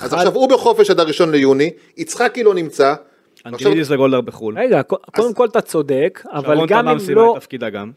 [0.00, 2.94] אז עכשיו הוא בחופש עד הראשון ליוני, יצחקי לא נמצא,
[3.46, 4.58] אנטינידיס לגולדהר בחו"ל.
[4.58, 4.82] רגע,
[5.16, 7.36] קודם כל אתה צודק, אבל גם אם לא,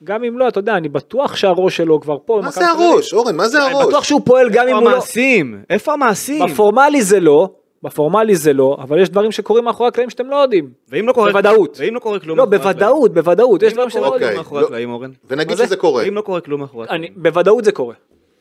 [0.03, 0.23] גם.
[0.23, 2.41] אם לא, אתה יודע, אני בטוח שהראש שלו כבר פה.
[2.43, 2.67] מה זה.
[2.67, 3.87] הראש, אורן, מה זה אני הראש?
[3.87, 4.91] בטוח שהוא פועל גם אם איפה הוא לא...
[4.91, 5.61] המעשים?
[5.69, 6.45] איפה המעשים?
[6.45, 7.49] בפורמלי זה לא,
[7.83, 10.69] בפורמלי זה לא, אבל יש דברים שקורים מאחורי הקלעים שאתם לא יודעים.
[10.89, 11.31] ואם לא קורה...
[11.31, 11.77] בוודאות.
[11.79, 12.37] ואם לא קורה כלום...
[12.37, 13.73] לא, מאחורי בוודאות, בוודאות, יש הקלעים?
[13.73, 14.31] דברים לא שאתם לא יודעים.
[14.31, 14.65] כלום מאחורי לא.
[14.67, 15.11] הקלעים, אורן?
[15.29, 15.65] ונגיד מה זה?
[15.65, 16.03] שזה קורה.
[16.03, 17.03] ואם לא קורה כלום מאחורי הקלעים?
[17.03, 17.95] אני, בוודאות זה קורה.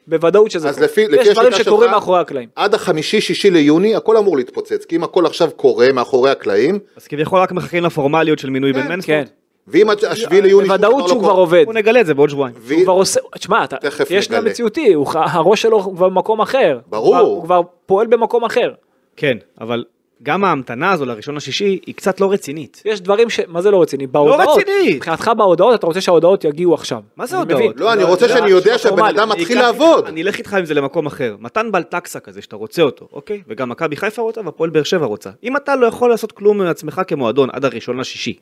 [0.08, 0.86] בוודאות שזה אז קורה.
[0.86, 2.48] לפי- לפי יש דברים שקורים מאחורי הקלעים.
[2.56, 7.40] עד החמישי-שישי ליוני הכל אמור להתפוצץ, כי אם הכל עכשיו קורה מאחורי הקלעים, אז כביכול
[7.40, 8.88] רק מחכים לפורמליות של מינוי בן כן.
[8.88, 9.26] מנספורד.
[9.68, 10.68] ואם עד השביעי ליוני...
[10.68, 11.62] בוודאות שהוא כבר עובד.
[11.64, 12.54] בוא נגלה את זה בעוד שבועיים.
[12.60, 13.64] ו- הוא כבר עושה, תשמע,
[14.10, 14.44] יש גם.
[14.44, 16.78] מציאותי, הוא הראש שלו כבר במקום אחר.
[16.86, 17.16] ברור.
[17.16, 18.70] הוא כבר- הוא כבר פועל במקום אחר.
[19.16, 19.84] כן, אבל
[20.22, 22.82] גם ההמתנה הזו לראשון השישי היא קצת לא רצינית.
[22.84, 23.40] יש דברים ש...
[23.48, 24.06] מה זה לא רציני?
[24.06, 24.58] בהודעות.
[24.58, 24.94] רציני.
[24.94, 27.02] מבחינתך בהודעות, אתה רוצה שההודעות יגיעו עכשיו.
[27.16, 27.60] מה זה הודעות?
[27.60, 27.72] מבין.
[27.76, 29.04] לא, אני רוצה שאני יודע לא שהבן.
[29.04, 30.06] אדם מתחיל לעבוד.
[30.06, 31.36] אני אלך איתך עם זה למקום אחר.
[31.40, 33.42] מתן בלטקסה כזה שאתה רוצה אותו, אוקיי?
[33.48, 35.30] וגם מכבי חיפה רוצה והפועל באר שבע רוצה.
[35.44, 38.36] אם אתה לא יכול לעשות כלום מעצמך כמועדון עד הראשון לשישי,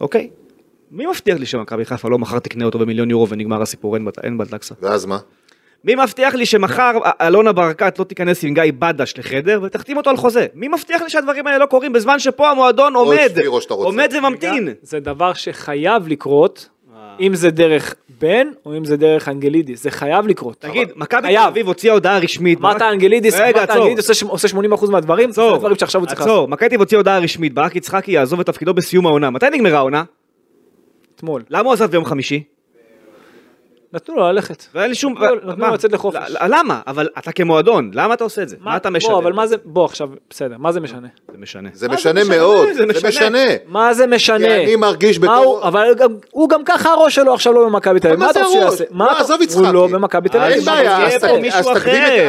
[0.00, 0.30] אוקיי?
[0.90, 4.74] מי מבטיח לי שמכבי חיפה לא מחר תקנה אותו במיליון יורו ונגמר הסיפור, אין בלטקסה?
[4.82, 5.18] ואז מה?
[5.84, 10.16] מי מבטיח לי שמחר אלונה ברקת לא תיכנס עם גיא בדש לחדר ותחתים אותו על
[10.16, 10.46] חוזה?
[10.54, 13.38] מי מבטיח לי שהדברים האלה לא קורים בזמן שפה המועדון עומד.
[13.68, 14.68] עומד וממתין?
[14.82, 16.68] זה דבר שחייב לקרות,
[17.20, 20.56] אם זה דרך בן או אם זה דרך אנגלידיס, זה חייב לקרות.
[20.60, 21.46] תגיד, מכבי תל חייב.
[21.46, 22.58] אביב הוציאה הודעה רשמית.
[22.58, 23.70] אמרת אנגלידיס, אמרת.
[23.70, 26.32] אנגלידיס עושה ש- עושה 80% מהדברים, זה עצור, הדברים שעכשיו הוא צריך לעשות.
[26.32, 29.30] עצור, מכבי תל אביב הוציאה הודעה רשמית, ברק יצחקי יעזוב את תפקידו בסיום העונה.
[29.30, 30.02] מתי נגמרה העונה?
[31.16, 31.42] אתמול.
[31.50, 32.42] למה הוא עזב ביום חמישי?
[33.92, 34.64] נתנו לו ללכת.
[34.74, 35.14] ואין לי שום...
[35.44, 36.18] נתנו לו- לצאת לחופש.
[36.48, 36.80] למה?
[36.86, 38.56] אבל אתה כמועדון, למה אתה עושה את זה?
[38.60, 39.10] מה אתה משנה?
[39.12, 41.08] בוא, אבל מה זה, בוא עכשיו, בסדר, מה זה משנה?
[41.32, 41.68] זה משנה.
[41.72, 42.24] זה משנה?
[42.24, 43.38] מאוד, זה משנה.
[43.66, 44.38] מה זה משנה?
[44.48, 45.86] כי אני מרגיש בתור- הוא- אבל
[46.30, 48.20] הוא גם ככה הראש שלו עכשיו לא במכבי תל אביב.
[48.20, 48.58] מה מה זה אתה רוצה?
[48.60, 48.84] שיעשה?
[48.90, 49.72] לא, מה אתה- עזוב הוא יצחקי.
[49.72, 50.52] לא במכבי תל אביב.
[50.56, 51.06] אין בעיה,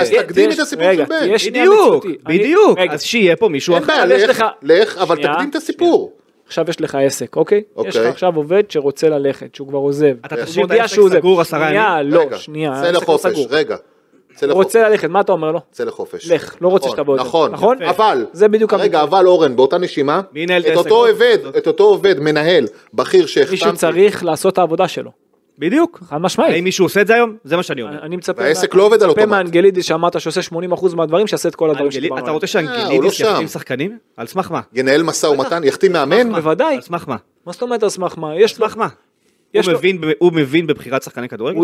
[0.02, 1.28] אז תקדים את- הסיפור של בן.
[1.52, 2.80] בדיוק, בדיוק.
[2.92, 3.94] אז שיהיה פה מישהו אין אחר.
[4.62, 6.14] לך, אבל תקדים את הסיפור.
[6.50, 7.58] עכשיו יש לך עסק, אוקיי?
[7.58, 8.08] יש לך אוקיי.
[8.08, 10.16] עכשיו עובד שרוצה ללכת, שהוא כבר עוזב.
[10.26, 10.96] אתה תשאיר את העסק.
[11.10, 12.14] סגור עשרה שנייה, ימים?
[12.14, 13.48] לא, רגע, שנייה, צא לא לחופש.
[13.50, 13.76] רגע.
[14.42, 14.54] הוא.
[14.54, 15.60] רוצה ללכת, מה אתה אומר לו?
[15.72, 16.32] צא לחופש.
[16.32, 17.20] לך, לא רוצה נכון, שאתה בעוד.
[17.20, 17.84] נכון, נכון?
[17.84, 19.04] אבל, זה בדיוק רגע.
[19.04, 20.22] אבל אורן, באותה נשימה,
[20.72, 20.76] את?
[20.76, 25.12] אותו עובד, את אותו עובד, מנהל, בכיר שהחתמתי, מישהו צריך לעשות את העבודה שלו.
[25.60, 26.00] בדיוק.
[26.10, 26.54] חד משמעית.
[26.54, 27.36] האם מישהו עושה את זה היום?
[27.44, 28.00] זה מה שאני אומר.
[28.02, 29.36] אני מצפה, והעסק מה- לא עובד על מצפה אוטומט.
[29.36, 30.52] מהאנגלידיס שאמרת שעושה 80%
[30.96, 32.34] מהדברים, שיעשה את כל הדברים שדיברנו אתה עליהם.
[32.36, 33.26] רוצה אה, לא שאנגלידיס שם.
[33.26, 33.98] יחתים שחקנים?
[34.18, 34.62] על סמך מה?
[34.74, 36.76] ינהל משא ומתן, יחתים מאמן, בוודאי.
[36.76, 37.16] על סמך מה?
[37.46, 38.36] מה זאת אומרת על סמך מה?
[38.36, 38.88] יש סמך מה?
[39.54, 39.68] יש
[40.20, 41.60] הוא מבין בבחירת שחקני כדורגל?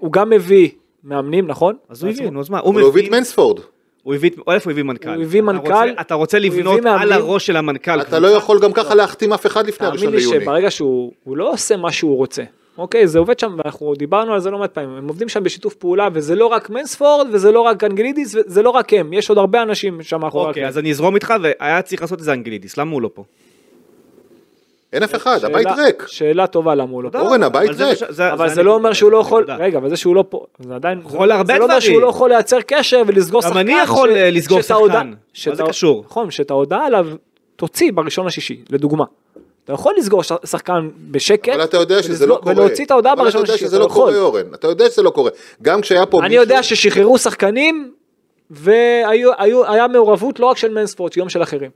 [0.00, 0.68] הוא גם מביא
[1.04, 1.74] מאמנים, נכון?
[1.88, 2.58] אז הוא הביא, נו אז מה?
[2.58, 3.60] הוא הביא את מבין- מנספורד.
[4.02, 5.08] הוא הביא, או איפה הוא הביא מנכ"ל?
[5.14, 7.12] הוא הביא אתה מנכ"ל, רוצה- אתה רוצה לבנות על.
[7.12, 8.00] הראש של המנכ"ל.
[8.00, 10.40] אתה לא יכול גם ככה להחתים אף אחד לפני תאמין הראשון לי ליוני.
[10.44, 12.42] שברגע שהוא הוא לא עושה מה שהוא רוצה.
[12.80, 15.74] אוקיי, זה עובד שם, ואנחנו דיברנו על זה לא מעט פעמים, הם עובדים שם בשיתוף
[15.74, 19.38] פעולה, וזה לא רק מנספורד, וזה לא רק אנגלידיס, וזה לא רק הם, יש עוד
[19.38, 20.66] הרבה אנשים שם מאחורי אוקיי.
[20.66, 23.24] אז אני אזרום איתך, והיה צריך לעשות את זה אנגלידיס, למה הוא לא פה?
[24.92, 26.04] אין אף אחד, הבית ריק.
[26.06, 27.20] שאלה טובה למה הוא לא פה.
[27.20, 27.98] אורן, הבית ריק.
[28.32, 29.46] אבל זה לא אומר שהוא לא יכול.
[29.58, 31.92] רגע, אבל זה שהוא לא פה, זה עדיין, יכול להרבה זה לא אומר דברים.
[31.92, 33.58] שהוא לא יכול לייצר קשר ולסגור גם שחקן.
[33.58, 35.12] אני יכול, אה, לסגור שחקן.
[35.46, 36.04] מה זה קשור?
[36.06, 37.06] נכון, שאת ההודעה עליו
[37.56, 39.04] תוציא בראשון לשישי, לדוגמה.
[39.64, 42.54] אתה יכול לסגור שחקן בשקט, אבל אתה יודע שזה לא קורה.
[42.56, 44.12] ולהוציא את ההודעה אבל בראשון אתה יודע לשישי, שזה אתה לא יכול.
[44.12, 44.54] קורה, אורן.
[44.54, 45.30] אתה יודע שזה לא קורה.
[45.62, 46.42] גם כשהיה פה אני מישהו...
[46.42, 47.92] יודע ששחררו שחקנים,
[48.50, 51.70] והיה מעורבות לא רק של מנספורט, יום של אחרים.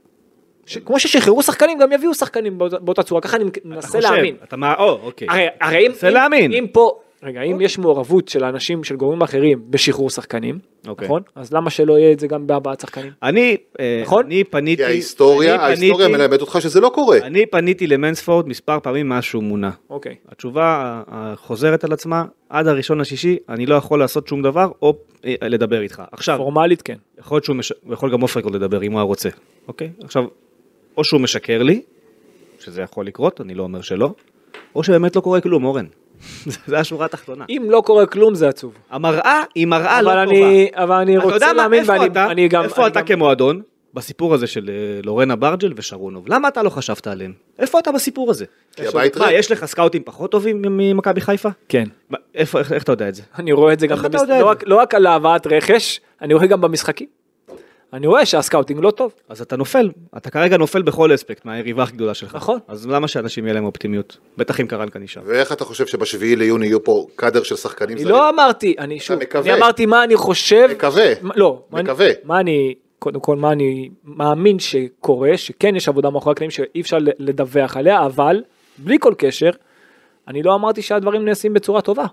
[0.65, 3.99] ש- כמו ששחררו שחקנים, גם יביאו שחקנים באותה- באותה צורה, ככה אני אתה מנסה חושב,
[3.99, 4.35] להאמין.
[4.43, 5.27] אתה מה, או, אוקיי.
[5.29, 5.91] הרי, הרי אם,
[6.33, 6.51] אם.
[6.53, 11.05] אם פה, רגע, אם יש מעורבות של אנשים, של גורמים אחרים בשחרור שחקנים, אוקיי.
[11.05, 11.21] נכון?
[11.35, 13.11] אז למה שלא יהיה את זה גם בהבעת שחקנים?
[13.23, 14.25] אני, אה, נכון?
[14.25, 17.17] אני פניתי, כי ההיסטוריה, אני ההיסטוריה פניתי- מלמדת אותך שזה לא קורה.
[17.17, 19.71] אני פניתי למנספורד מספר פעמים מאז שהוא מונה.
[19.89, 20.15] אוקיי.
[20.29, 24.93] התשובה החוזרת על עצמה, עד הראשון לשישי, אני לא יכול לעשות שום דבר, או
[25.25, 26.03] אה, לדבר איתך.
[26.11, 26.95] עכשיו, פורמלית כן.
[27.19, 27.73] יכול להיות שהוא, מש...
[27.91, 29.29] יכול גם אופרקוד לדבר אם הוא היה רוצה,
[29.67, 29.89] אוקיי?
[30.03, 30.23] עכשיו,
[30.97, 31.81] או שהוא משקר לי,
[32.59, 34.13] שזה יכול לקרות, אני לא אומר שלא,
[34.75, 35.85] או שבאמת לא קורה כלום, אורן.
[36.67, 37.45] זה השורה התחתונה.
[37.49, 38.73] אם לא קורה כלום זה עצוב.
[38.89, 40.37] המראה היא מראה לא אבל טובה.
[40.37, 42.63] אני, אבל אני רוצה מה, להאמין, ואני אתה, אני גם...
[42.63, 43.61] איפה אני אתה גם- כמועדון,
[43.93, 44.73] בסיפור הזה של אה,
[45.03, 46.25] לורנה ברג'ל ושרונוב?
[46.27, 47.33] למה אתה לא חשבת עליהם?
[47.59, 48.45] איפה אתה בסיפור הזה?
[48.75, 49.35] כי הבית מה, ריק.
[49.39, 51.49] יש לך סקאוטים פחות טובים ממכבי חיפה?
[51.69, 51.83] כן.
[52.09, 53.21] מה, איפה, איך, איך אתה יודע את זה?
[53.39, 54.21] אני רואה את זה גם, איך אתה במש...
[54.21, 57.07] יודע את לא, לא רק על הבאת רכש, אני רואה גם במשחקים.
[57.95, 59.13] אני רואה שה scouting לא טוב.
[59.29, 62.35] אז אתה נופל, אתה כרגע נופל בכל אספקט מהיריבה הכי גדולה שלך.
[62.35, 62.59] נכון.
[62.67, 64.17] אז למה שאנשים יהיה להם אופטימיות?
[64.37, 65.21] בטח אם קרנקה נשאר.
[65.25, 68.15] ואיך אתה חושב שבשביעי ליוני יהיו פה קאדר של שחקנים אני זרים?
[68.15, 69.53] לא אמרתי, אני שוב, מקווה.
[69.53, 71.05] אני אמרתי מה אני חושב, מקווה.
[71.35, 72.09] לא, מה אני- מקווה.
[72.23, 76.97] מה אני, קודם כל מה אני מאמין שקורה, שכן יש עבודה מאחורי הקלעים שאי אפשר
[77.19, 78.43] לדווח עליה, אבל
[78.77, 79.49] בלי כל קשר,
[80.27, 82.05] אני לא אמרתי שהדברים נעשים בצורה טובה.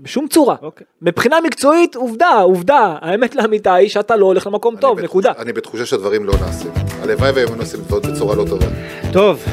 [0.00, 0.56] בשום צורה.
[0.62, 0.86] אוקיי.
[1.02, 2.96] מבחינה מקצועית, עובדה, עובדה.
[3.00, 5.32] האמת לאמיתה היא שאתה לא הולך למקום טוב, בתחוש- נקודה.
[5.38, 6.70] אני בתחושה שהדברים לא נעשים.
[7.02, 8.66] הלוואי והם נעשים דברים בצורה לא טובה.
[9.12, 9.44] טוב,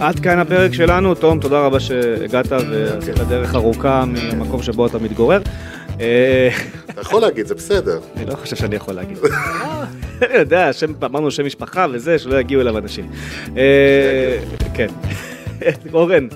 [0.00, 1.14] עד כאן הפרק שלנו.
[1.14, 5.40] תום, תודה רבה שהגעת ועשית דרך ארוכה מהמקום שבו אתה מתגורר.
[6.00, 6.48] אה,
[6.90, 8.00] אתה יכול להגיד, זה בסדר.
[8.16, 9.18] אני לא חושב שאני יכול להגיד.
[10.22, 10.70] אני יודע,
[11.04, 13.10] אמרנו שם משפחה וזה, שלא יגיעו אליו אנשים.
[13.56, 14.38] אה,
[14.74, 14.88] כן.
[15.94, 16.28] אורן,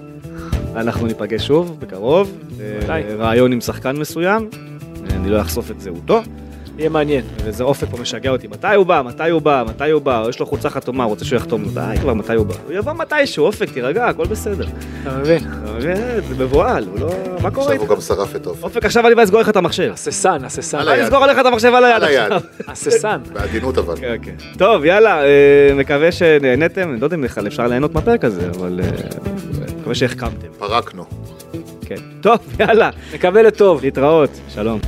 [0.77, 2.39] אנחנו ניפגש שוב בקרוב.
[2.61, 3.01] אה.
[3.19, 4.49] רעיון עם שחקן מסוים.
[5.11, 6.21] אני לא אחשוף את זהותו.
[6.81, 7.25] יהיה מעניין.
[7.45, 10.41] וזה אופק פה משגע אותי, מתי הוא בא, מתי הוא בא, מתי הוא בא, יש
[10.41, 12.55] לו חולצה חתומה, רוצה שהוא יחתום, די כבר, מתי הוא בא?
[12.67, 14.67] הוא יבוא מתישהו, אופק, תירגע, הכל בסדר.
[15.03, 15.39] אתה מבין?
[15.39, 15.97] אתה מבין?
[15.97, 17.11] זה מבוהל, הוא לא...
[17.43, 17.97] מה קורה עכשיו הוא?
[17.97, 18.63] גם שרף את אופק.
[18.63, 19.91] אופק, עכשיו אני בא לסגור לך את המחשב.
[19.93, 20.89] הססן, הססן.
[20.89, 21.05] היד.
[21.05, 22.03] לסגור עליך את המחשב על היד.
[22.03, 22.41] עכשיו.
[22.73, 23.21] הססן.
[23.33, 23.97] בעדינות אבל.
[23.97, 24.35] כן, כן.
[24.59, 28.81] טוב, יאללה, אה, מקווה שנהנתם, אני לא יודע אם בכלל אפשר ליהנות מהפרק הזה, אבל
[28.83, 28.89] אה,
[29.81, 30.49] מקווה שהחכמתם.
[30.59, 31.05] פרקנו.
[31.87, 31.97] כן.
[32.21, 33.83] טוב, יאללה, נקווה לטוב.
[33.83, 34.81] להתראות, שלום.